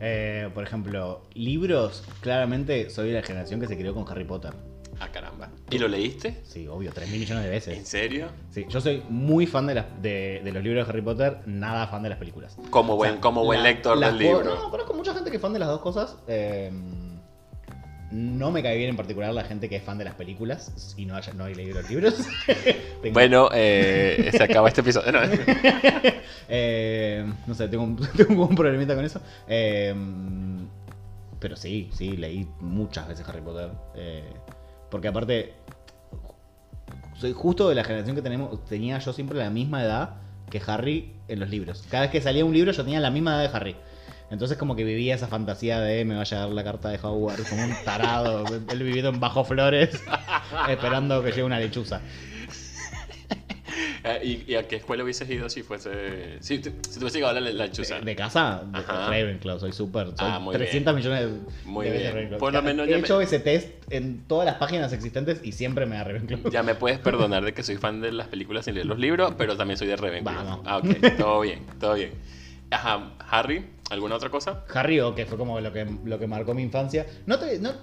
Eh, 0.00 0.50
por 0.52 0.64
ejemplo, 0.64 1.22
libros, 1.34 2.02
claramente 2.22 2.90
soy 2.90 3.08
de 3.08 3.14
la 3.14 3.22
generación 3.22 3.60
que 3.60 3.68
se 3.68 3.76
crió 3.76 3.94
con 3.94 4.08
Harry 4.08 4.24
Potter. 4.24 4.52
Ah, 5.00 5.08
caramba. 5.12 5.48
¿Y 5.70 5.78
lo 5.78 5.86
leíste? 5.86 6.40
Sí, 6.44 6.66
obvio, 6.66 6.90
3 6.92 7.08
mil 7.10 7.20
millones 7.20 7.44
de 7.44 7.50
veces. 7.50 7.78
¿En 7.78 7.86
serio? 7.86 8.28
Sí, 8.50 8.66
yo 8.68 8.80
soy 8.80 9.02
muy 9.08 9.46
fan 9.46 9.66
de, 9.66 10.40
de, 10.42 10.52
los 10.52 10.62
libros 10.62 10.86
de 10.86 10.90
Harry 10.90 11.02
Potter, 11.02 11.38
nada 11.46 11.86
fan 11.86 12.02
de 12.02 12.08
las 12.08 12.18
películas. 12.18 12.56
Como 12.70 12.96
buen, 12.96 13.18
como 13.18 13.44
buen 13.44 13.62
lector 13.62 13.98
del 13.98 14.18
libro. 14.18 14.56
No, 14.56 14.70
conozco 14.70 14.94
mucha 14.94 15.14
gente 15.14 15.30
que 15.30 15.36
es 15.36 15.42
fan 15.42 15.52
de 15.52 15.60
las 15.60 15.68
dos 15.68 15.80
cosas. 15.80 16.16
Eh, 16.26 16.72
no 18.10 18.50
me 18.50 18.62
cae 18.62 18.76
bien 18.76 18.90
en 18.90 18.96
particular 18.96 19.32
la 19.34 19.44
gente 19.44 19.68
que 19.68 19.76
es 19.76 19.82
fan 19.82 19.98
de 19.98 20.04
las 20.04 20.14
películas 20.14 20.94
y 20.96 21.04
no, 21.04 21.14
haya, 21.14 21.32
no 21.34 21.44
hay 21.44 21.54
leído 21.54 21.80
los 21.80 21.90
libros. 21.90 22.14
bueno, 23.12 23.50
eh, 23.52 24.30
se 24.32 24.42
acaba 24.42 24.68
este 24.68 24.80
episodio. 24.80 25.12
No, 25.12 25.20
eh, 26.48 27.30
no 27.46 27.54
sé, 27.54 27.68
tengo 27.68 27.84
un, 27.84 27.96
tengo 28.16 28.46
un 28.46 28.56
problemita 28.56 28.96
con 28.96 29.04
eso. 29.04 29.20
pero 31.38 31.56
sí, 31.56 31.90
sí, 31.92 32.16
leí 32.16 32.48
muchas 32.60 33.06
veces 33.06 33.28
Harry 33.28 33.42
Potter. 33.42 33.70
Porque 34.90 35.08
aparte, 35.08 35.54
soy 37.16 37.32
justo 37.32 37.68
de 37.68 37.74
la 37.74 37.84
generación 37.84 38.16
que 38.16 38.22
tenemos, 38.22 38.64
tenía 38.66 38.98
yo 38.98 39.12
siempre 39.12 39.38
la 39.38 39.50
misma 39.50 39.82
edad 39.82 40.16
que 40.50 40.62
Harry 40.66 41.12
en 41.28 41.40
los 41.40 41.50
libros. 41.50 41.84
Cada 41.90 42.04
vez 42.04 42.10
que 42.10 42.20
salía 42.20 42.44
un 42.44 42.54
libro 42.54 42.72
yo 42.72 42.84
tenía 42.84 43.00
la 43.00 43.10
misma 43.10 43.34
edad 43.34 43.50
de 43.50 43.56
Harry. 43.56 43.76
Entonces 44.30 44.58
como 44.58 44.76
que 44.76 44.84
vivía 44.84 45.14
esa 45.14 45.26
fantasía 45.26 45.80
de 45.80 46.04
me 46.04 46.14
va 46.14 46.20
a 46.20 46.24
llegar 46.24 46.48
la 46.50 46.62
carta 46.62 46.90
de 46.90 46.98
Hogwarts 47.02 47.48
como 47.48 47.64
un 47.64 47.74
tarado, 47.84 48.44
él 48.70 48.82
vivido 48.82 49.10
en 49.10 49.20
bajo 49.20 49.44
flores, 49.44 50.02
esperando 50.68 51.22
que 51.22 51.30
llegue 51.30 51.44
una 51.44 51.58
lechuza. 51.58 52.00
Eh, 54.16 54.44
¿Y, 54.46 54.54
a 54.54 54.66
qué 54.66 54.76
escuela 54.76 55.04
hubieses 55.04 55.28
ido 55.28 55.48
si 55.48 55.62
fuese. 55.62 56.38
Si, 56.40 56.56
si 56.56 56.62
te 56.62 56.98
hubiese 56.98 57.18
llegado 57.18 57.38
la, 57.40 57.50
la 57.50 57.70
chuza? 57.70 58.00
De, 58.00 58.16
casa, 58.16 58.62
de 58.72 58.80
Ravenclaw, 58.80 59.60
soy 59.60 59.72
súper. 59.72 60.08
Ah, 60.18 60.44
300 60.50 60.94
millones 60.94 61.20
de, 61.20 61.38
muy 61.64 61.90
bien. 61.90 62.12
Ravenclaw. 62.12 62.38
Por 62.38 62.52
lo 62.52 62.62
menos 62.62 62.88
He 62.88 62.98
hecho 62.98 63.20
ese 63.20 63.40
test 63.40 63.68
en 63.90 64.24
todas 64.26 64.46
las 64.46 64.56
páginas 64.56 64.92
existentes 64.92 65.40
y 65.42 65.52
siempre 65.52 65.86
me 65.86 65.96
da 65.96 66.04
Ravenclaw. 66.04 66.50
Ya 66.50 66.62
me 66.62 66.74
puedes 66.74 66.98
perdonar 67.08 67.44
de 67.44 67.52
que 67.52 67.62
soy 67.62 67.76
fan 67.76 68.00
de 68.00 68.12
las 68.12 68.28
películas 68.28 68.64
sin 68.64 68.74
leer 68.74 68.86
los 68.86 68.98
libros, 68.98 69.34
pero 69.36 69.56
también 69.56 69.76
soy 69.76 69.88
de 69.88 69.96
Ravenclaw. 69.96 70.34
Vamos. 70.34 70.60
Ah, 70.64 70.78
ok, 70.78 71.16
todo 71.16 71.40
bien, 71.40 71.60
todo 71.78 71.94
bien. 71.94 72.12
Ajá, 72.70 73.14
Harry, 73.30 73.64
¿alguna 73.90 74.16
otra 74.16 74.30
cosa? 74.30 74.64
Harry, 74.74 75.00
o 75.00 75.14
que 75.14 75.26
fue 75.26 75.38
como 75.38 75.60
lo 75.60 75.72
que, 75.72 75.86
lo 76.04 76.18
que 76.18 76.26
marcó 76.26 76.54
mi 76.54 76.62
infancia. 76.62 77.06
No, 77.26 77.38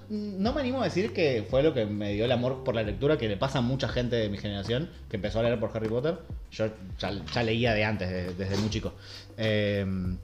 no, 0.09 0.53
me 0.53 0.61
animo 0.61 0.81
a 0.81 0.85
decir 0.85 1.13
que 1.13 1.45
fue 1.49 1.63
lo 1.63 1.73
que 1.73 1.85
me 1.85 2.13
dio 2.13 2.25
el 2.25 2.31
amor 2.31 2.63
por 2.63 2.75
la 2.75 2.83
lectura, 2.83 3.17
que 3.17 3.27
le 3.27 3.37
pasa 3.37 3.59
a 3.59 3.61
mucha 3.61 3.87
gente 3.87 4.15
de 4.15 4.29
mi 4.29 4.37
generación 4.37 4.89
que 5.09 5.17
empezó 5.17 5.39
a 5.39 5.43
leer 5.43 5.59
por 5.59 5.71
Harry 5.75 5.89
Potter. 5.89 6.17
Yo 6.51 6.67
ya, 6.99 7.43
leía 7.43 7.73
de 7.73 7.83
antes, 7.83 8.37
desde 8.37 8.57
muy 8.57 8.69
chico. 8.69 8.93
Em, 9.37 10.17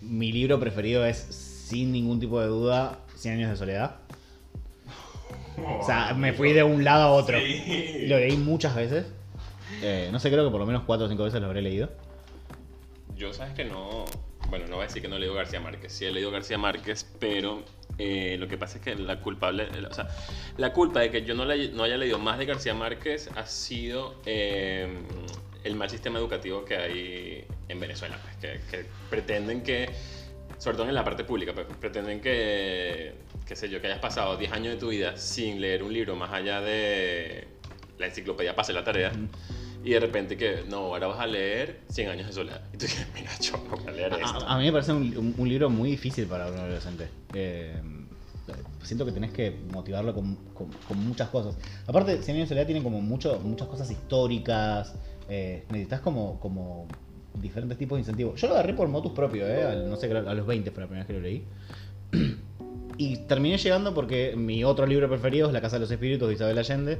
mi 0.00 0.32
libro 0.32 0.58
preferido 0.58 1.04
es, 1.04 1.18
sin 1.18 1.92
ningún 1.92 2.20
tipo 2.20 2.40
de 2.40 2.46
duda, 2.46 2.98
Cien 3.16 3.34
años 3.34 3.50
de 3.50 3.56
soledad. 3.56 3.96
O 5.78 5.84
sea, 5.84 6.14
me 6.14 6.32
fui 6.32 6.54
de 6.54 6.62
un 6.62 6.84
lado 6.84 7.02
a 7.02 7.10
otro. 7.10 7.36
Lo 7.36 8.18
leí 8.18 8.36
muchas 8.38 8.74
veces. 8.74 9.04
Eh, 9.82 10.08
no 10.10 10.18
sé, 10.18 10.30
creo 10.30 10.44
que 10.46 10.50
por 10.50 10.58
lo 10.58 10.64
menos 10.64 10.84
cuatro 10.86 11.04
o 11.04 11.08
cinco 11.10 11.24
veces 11.24 11.38
lo 11.38 11.48
habré 11.48 11.60
leído 11.60 11.90
yo 13.20 13.34
sabes 13.34 13.52
que 13.52 13.66
no, 13.66 14.06
bueno, 14.50 14.66
no 14.66 14.76
voy 14.76 14.84
a 14.84 14.86
decir 14.88 15.00
que 15.00 15.08
no 15.08 15.16
he 15.16 15.20
leído 15.20 15.34
García 15.34 15.60
Márquez, 15.60 15.92
sí 15.92 16.04
he 16.04 16.10
leído 16.10 16.30
García 16.30 16.58
Márquez, 16.58 17.06
pero 17.18 17.62
eh, 17.98 18.36
lo 18.38 18.48
que 18.48 18.58
pasa 18.58 18.78
es 18.78 18.84
que 18.84 18.94
la 18.96 19.20
culpable, 19.20 19.68
o 19.88 19.94
sea, 19.94 20.08
la 20.56 20.72
culpa 20.72 21.00
de 21.00 21.10
que 21.10 21.22
yo 21.22 21.34
no, 21.34 21.44
no 21.44 21.82
haya 21.84 21.96
leído 21.96 22.18
más 22.18 22.38
de 22.38 22.46
García 22.46 22.74
Márquez 22.74 23.30
ha 23.36 23.46
sido 23.46 24.16
eh, 24.26 24.88
el 25.64 25.76
mal 25.76 25.88
sistema 25.88 26.18
educativo 26.18 26.64
que 26.64 26.76
hay 26.76 27.44
en 27.68 27.80
Venezuela, 27.80 28.18
pues, 28.22 28.58
que, 28.70 28.86
pretenden 29.08 29.62
que, 29.62 29.88
sobre 30.58 30.76
todo 30.76 30.88
en 30.88 30.94
la 30.94 31.04
parte 31.04 31.24
pública, 31.24 31.52
pues, 31.54 31.66
pretenden 31.78 32.20
que, 32.20 33.14
qué 33.46 33.56
sé 33.56 33.68
yo, 33.68 33.80
que 33.80 33.86
hayas 33.86 34.00
pasado 34.00 34.36
10 34.36 34.52
años 34.52 34.74
de 34.74 34.80
tu 34.80 34.88
vida 34.88 35.16
sin 35.16 35.60
leer 35.60 35.82
un 35.82 35.92
libro 35.92 36.16
más 36.16 36.32
allá 36.32 36.60
de 36.60 37.46
la 37.98 38.06
enciclopedia 38.06 38.56
Pase 38.56 38.72
la 38.72 38.82
tarea. 38.82 39.12
Y 39.82 39.90
de 39.90 40.00
repente 40.00 40.36
que, 40.36 40.64
no, 40.68 40.76
ahora 40.78 41.06
vas 41.06 41.20
a 41.20 41.26
leer 41.26 41.80
100 41.88 42.10
años 42.10 42.26
de 42.26 42.32
soledad. 42.32 42.62
Y 42.72 42.76
tú 42.76 42.86
dices, 42.86 43.06
mira, 43.14 43.30
yo 43.40 43.52
no 43.56 43.76
voy 43.76 43.86
a 43.86 43.90
leer 43.90 44.12
esto. 44.12 44.46
A, 44.46 44.58
mí 44.58 44.64
me 44.64 44.72
parece 44.72 44.92
un, 44.92 45.34
un, 45.36 45.48
libro 45.48 45.70
muy 45.70 45.90
difícil 45.92 46.26
para 46.26 46.48
un 46.48 46.58
adolescente. 46.58 47.08
Eh, 47.32 47.80
siento 48.82 49.06
que 49.06 49.12
tenés 49.12 49.32
que 49.32 49.56
motivarlo 49.72 50.14
con, 50.14 50.36
con, 50.54 50.98
muchas 51.06 51.28
cosas. 51.28 51.56
Aparte, 51.86 52.22
100 52.22 52.36
años 52.36 52.48
de 52.48 52.54
soledad 52.54 52.66
tiene 52.66 52.82
como 52.82 53.00
mucho, 53.00 53.40
muchas 53.40 53.68
cosas 53.68 53.90
históricas. 53.90 54.94
Eh, 55.28 55.64
necesitas 55.70 56.00
como, 56.00 56.38
como 56.40 56.86
diferentes 57.34 57.78
tipos 57.78 57.96
de 57.96 58.00
incentivos. 58.00 58.40
Yo 58.40 58.48
lo 58.48 58.54
agarré 58.54 58.74
por 58.74 58.88
motus 58.88 59.12
propio, 59.12 59.46
¿eh? 59.46 59.84
no 59.88 59.96
sé, 59.96 60.12
a 60.12 60.34
los 60.34 60.46
20 60.46 60.70
fue 60.72 60.82
la 60.82 60.86
primera 60.88 61.06
vez 61.06 61.06
que 61.06 61.12
lo 61.12 61.20
leí. 61.20 61.44
Y 62.98 63.16
terminé 63.16 63.56
llegando 63.56 63.94
porque 63.94 64.34
mi 64.36 64.62
otro 64.62 64.84
libro 64.84 65.08
preferido 65.08 65.46
es 65.46 65.54
La 65.54 65.62
Casa 65.62 65.76
de 65.76 65.80
los 65.80 65.90
Espíritus 65.90 66.28
de 66.28 66.34
Isabel 66.34 66.58
Allende. 66.58 66.98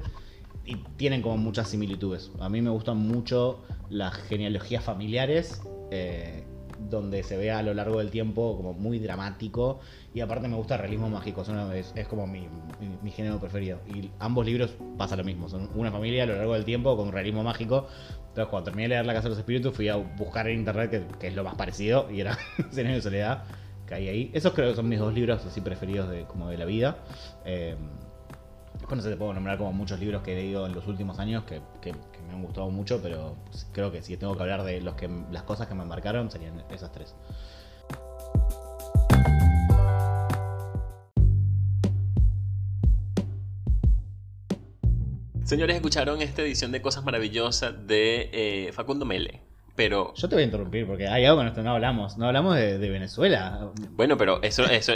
Y 0.70 0.76
tienen 0.96 1.20
como 1.20 1.36
muchas 1.36 1.68
similitudes. 1.68 2.30
A 2.38 2.48
mí 2.48 2.62
me 2.62 2.70
gustan 2.70 2.96
mucho 2.96 3.60
las 3.90 4.14
genealogías 4.14 4.84
familiares. 4.84 5.60
Eh, 5.90 6.44
donde 6.88 7.22
se 7.22 7.36
ve 7.36 7.50
a 7.50 7.62
lo 7.62 7.74
largo 7.74 7.98
del 7.98 8.10
tiempo 8.10 8.56
como 8.56 8.72
muy 8.72 8.98
dramático 8.98 9.80
y 10.14 10.20
aparte 10.20 10.48
me 10.48 10.56
gusta 10.56 10.76
el 10.76 10.80
realismo 10.80 11.10
mágico, 11.10 11.44
es, 11.74 12.08
como 12.08 12.26
mi, 12.26 12.48
género 13.10 13.38
preferido. 13.38 13.80
Y 13.86 14.10
ambos 14.18 14.46
libros 14.46 14.74
pasa 14.96 15.16
lo 15.16 15.24
mismo, 15.24 15.48
son 15.48 15.68
una 15.74 15.90
familia 15.90 16.22
a 16.22 16.26
lo 16.26 16.36
largo 16.36 16.54
del 16.54 16.64
tiempo 16.64 16.96
con 16.96 17.12
realismo 17.12 17.42
mágico. 17.42 17.88
Entonces 18.28 18.46
cuando 18.46 18.64
terminé 18.70 18.84
de 18.84 18.88
leer 18.94 19.06
La 19.06 19.12
Casa 19.12 19.24
de 19.24 19.30
los 19.30 19.38
Espíritus 19.38 19.74
fui 19.74 19.88
a 19.88 19.96
buscar 19.96 20.48
en 20.48 20.60
internet 20.60 21.18
que, 21.18 21.26
es 21.26 21.34
lo 21.34 21.44
más 21.44 21.54
parecido 21.54 22.10
y 22.10 22.20
era 22.20 22.38
Serenio 22.70 22.96
de 22.96 23.02
Soledad, 23.02 23.44
que 23.86 23.94
hay 23.94 24.08
ahí. 24.08 24.30
Esos 24.32 24.52
creo 24.54 24.70
que 24.70 24.76
son 24.76 24.88
mis 24.88 24.98
dos 24.98 25.12
libros 25.12 25.44
así 25.44 25.60
preferidos 25.60 26.08
de, 26.08 26.24
como 26.24 26.48
de 26.48 26.56
la 26.56 26.64
vida. 26.64 26.98
Eh, 27.44 27.76
Después 28.90 29.04
no 29.04 29.08
sé, 29.08 29.14
te 29.14 29.18
puedo 29.18 29.32
nombrar 29.32 29.56
como 29.56 29.72
muchos 29.72 30.00
libros 30.00 30.20
que 30.22 30.32
he 30.32 30.34
leído 30.34 30.66
en 30.66 30.74
los 30.74 30.84
últimos 30.88 31.20
años 31.20 31.44
que, 31.44 31.62
me 32.26 32.32
han 32.32 32.42
gustado 32.42 32.68
mucho, 32.70 33.00
pero 33.00 33.36
creo 33.70 33.92
que 33.92 34.02
si 34.02 34.16
tengo 34.16 34.36
que 34.36 34.42
hablar 34.42 34.64
de 34.64 34.80
los 34.80 34.96
que, 34.96 35.08
las 35.30 35.44
cosas 35.44 35.68
que 35.68 35.76
me 35.76 35.84
marcaron 35.84 36.28
serían 36.28 36.64
esas 36.72 36.90
tres. 36.90 37.14
Señores, 45.44 45.76
escucharon 45.76 46.20
esta 46.20 46.42
edición 46.42 46.72
de 46.72 46.82
Cosas 46.82 47.04
Maravillosas 47.04 47.86
de 47.86 48.28
eh, 48.32 48.72
Facundo 48.72 49.06
Mele. 49.06 49.49
Pero... 49.76 50.12
Yo 50.14 50.28
te 50.28 50.34
voy 50.34 50.42
a 50.42 50.44
interrumpir 50.44 50.86
porque 50.86 51.08
hay 51.08 51.24
algo 51.24 51.38
con 51.38 51.46
esto 51.46 51.62
no 51.62 51.72
hablamos. 51.72 52.18
No 52.18 52.26
hablamos 52.26 52.56
de, 52.56 52.78
Venezuela. 52.78 53.70
Bueno, 53.92 54.16
pero 54.16 54.42
eso, 54.42 54.64
eso, 54.64 54.92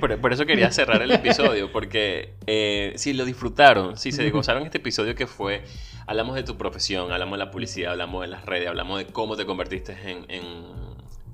por, 0.00 0.32
eso 0.32 0.46
quería 0.46 0.70
cerrar 0.70 1.02
el 1.02 1.10
episodio. 1.10 1.72
Porque 1.72 2.34
eh, 2.46 2.92
si 2.96 3.12
lo 3.12 3.24
disfrutaron, 3.24 3.96
si 3.96 4.12
se 4.12 4.28
gozaron 4.30 4.64
este 4.64 4.78
episodio 4.78 5.14
que 5.14 5.26
fue, 5.26 5.62
hablamos 6.06 6.36
de 6.36 6.42
tu 6.42 6.56
profesión, 6.56 7.10
hablamos 7.12 7.38
de 7.38 7.44
la 7.44 7.50
publicidad, 7.50 7.92
hablamos 7.92 8.22
de 8.22 8.28
las 8.28 8.44
redes, 8.44 8.68
hablamos 8.68 8.98
de 8.98 9.06
cómo 9.06 9.36
te 9.36 9.46
convertiste 9.46 9.96
en, 10.04 10.26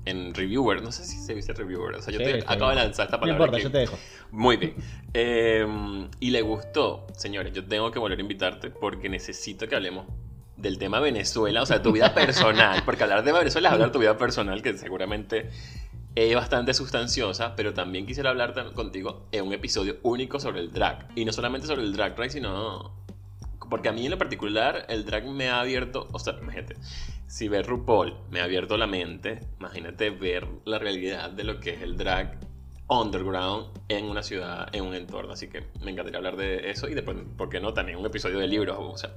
en, 0.05 0.33
reviewer. 0.33 0.81
No 0.81 0.91
sé 0.91 1.03
si 1.05 1.17
se 1.17 1.35
dice 1.35 1.53
reviewer. 1.53 1.95
O 1.95 2.01
sea, 2.01 2.13
yo 2.13 2.19
te 2.19 2.43
acabo 2.47 2.69
de 2.69 2.75
lanzar 2.75 3.05
esta 3.05 3.19
palabra. 3.19 3.37
No 3.37 3.45
importa, 3.45 3.63
yo 3.63 3.71
te 3.71 3.77
dejo. 3.79 3.97
Muy 4.31 4.57
bien. 4.57 4.75
Em, 5.13 6.09
y 6.19 6.31
le 6.31 6.41
gustó, 6.41 7.07
señores, 7.15 7.53
yo 7.53 7.63
tengo 7.65 7.91
que 7.91 7.99
volver 7.99 8.17
a 8.17 8.21
invitarte 8.21 8.69
porque 8.69 9.09
necesito 9.09 9.67
que 9.67 9.75
hablemos 9.75 10.07
del 10.65 10.79
tema 10.79 10.99
Venezuela, 10.99 11.61
o 11.61 11.65
sea, 11.67 11.83
tu 11.83 11.91
vida 11.91 12.15
personal, 12.15 12.81
porque 12.85 13.03
hablar 13.03 13.23
de 13.23 13.31
Venezuela 13.31 13.69
es 13.69 13.73
hablar 13.73 13.89
de 13.89 13.93
tu 13.93 13.99
vida 13.99 14.17
personal, 14.17 14.63
que 14.63 14.75
seguramente 14.75 15.51
es 16.15 16.33
bastante 16.33 16.73
sustanciosa, 16.73 17.55
pero 17.55 17.75
también 17.75 18.07
quisiera 18.07 18.31
hablar 18.31 18.73
contigo 18.73 19.27
en 19.31 19.45
un 19.45 19.53
episodio 19.53 19.97
único 20.01 20.39
sobre 20.39 20.61
el 20.61 20.71
drag. 20.71 21.07
Y 21.15 21.23
no 21.23 21.31
solamente 21.33 21.67
sobre 21.67 21.83
el 21.83 21.93
drag 21.93 22.17
race, 22.17 22.31
sino... 22.31 22.95
Porque 23.69 23.89
a 23.89 23.91
mí 23.91 24.05
en 24.05 24.11
lo 24.11 24.17
particular 24.17 24.87
el 24.89 25.05
drag 25.05 25.25
me 25.25 25.49
ha 25.49 25.59
abierto, 25.59 26.07
o 26.11 26.17
sea, 26.17 26.35
imagínate, 26.41 26.77
si 27.27 27.47
ver 27.47 27.67
RuPaul 27.67 28.15
me 28.31 28.41
ha 28.41 28.45
abierto 28.45 28.75
la 28.75 28.87
mente, 28.87 29.41
imagínate 29.59 30.09
ver 30.09 30.47
la 30.65 30.79
realidad 30.79 31.29
de 31.29 31.43
lo 31.43 31.59
que 31.59 31.75
es 31.75 31.81
el 31.83 31.95
drag 31.95 32.39
underground 32.87 33.67
en 33.87 34.05
una 34.05 34.23
ciudad, 34.23 34.67
en 34.71 34.83
un 34.83 34.95
entorno. 34.95 35.33
Así 35.33 35.47
que 35.47 35.67
me 35.83 35.91
encantaría 35.91 36.17
hablar 36.17 36.37
de 36.37 36.71
eso 36.71 36.87
y 36.87 36.95
después, 36.95 37.17
¿por 37.37 37.49
qué 37.49 37.59
no? 37.59 37.73
También 37.73 37.99
un 37.99 38.05
episodio 38.07 38.39
de 38.39 38.47
libros, 38.47 38.77
o 38.79 38.97
sea... 38.97 39.11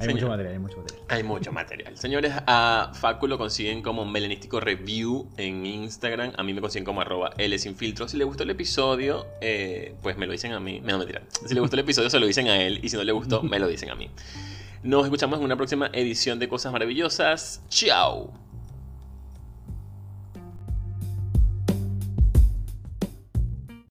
Hay 0.00 0.08
mucho 0.08 0.28
material, 0.28 0.54
hay 0.54 0.58
mucho 0.60 0.76
material. 0.76 1.04
Hay 1.08 1.22
mucho 1.22 1.52
material. 1.52 1.96
Señores, 1.96 2.32
a 2.46 2.92
Facu 2.94 3.26
lo 3.26 3.36
consiguen 3.36 3.82
como 3.82 4.04
Melanístico 4.04 4.60
Review 4.60 5.28
en 5.36 5.66
Instagram. 5.66 6.32
A 6.36 6.42
mí 6.42 6.54
me 6.54 6.60
consiguen 6.60 6.84
como 6.84 7.00
arroba 7.00 7.32
L 7.36 7.58
sin 7.58 7.74
filtro. 7.76 8.06
Si 8.06 8.16
le 8.16 8.24
gustó 8.24 8.44
el 8.44 8.50
episodio, 8.50 9.26
eh, 9.40 9.96
pues 10.02 10.16
me 10.16 10.26
lo 10.26 10.32
dicen 10.32 10.52
a 10.52 10.60
mí. 10.60 10.80
Me 10.80 10.92
no, 10.92 10.98
mentira. 10.98 11.22
Si 11.46 11.52
le 11.52 11.60
gustó 11.60 11.76
el 11.76 11.80
episodio, 11.80 12.10
se 12.10 12.20
lo 12.20 12.26
dicen 12.26 12.46
a 12.48 12.62
él. 12.62 12.80
Y 12.82 12.88
si 12.88 12.96
no 12.96 13.02
le 13.02 13.12
gustó, 13.12 13.42
me 13.42 13.58
lo 13.58 13.66
dicen 13.66 13.90
a 13.90 13.96
mí. 13.96 14.08
Nos 14.84 15.04
escuchamos 15.04 15.40
en 15.40 15.44
una 15.44 15.56
próxima 15.56 15.90
edición 15.92 16.38
de 16.38 16.48
Cosas 16.48 16.72
Maravillosas. 16.72 17.62
Chao. 17.68 18.47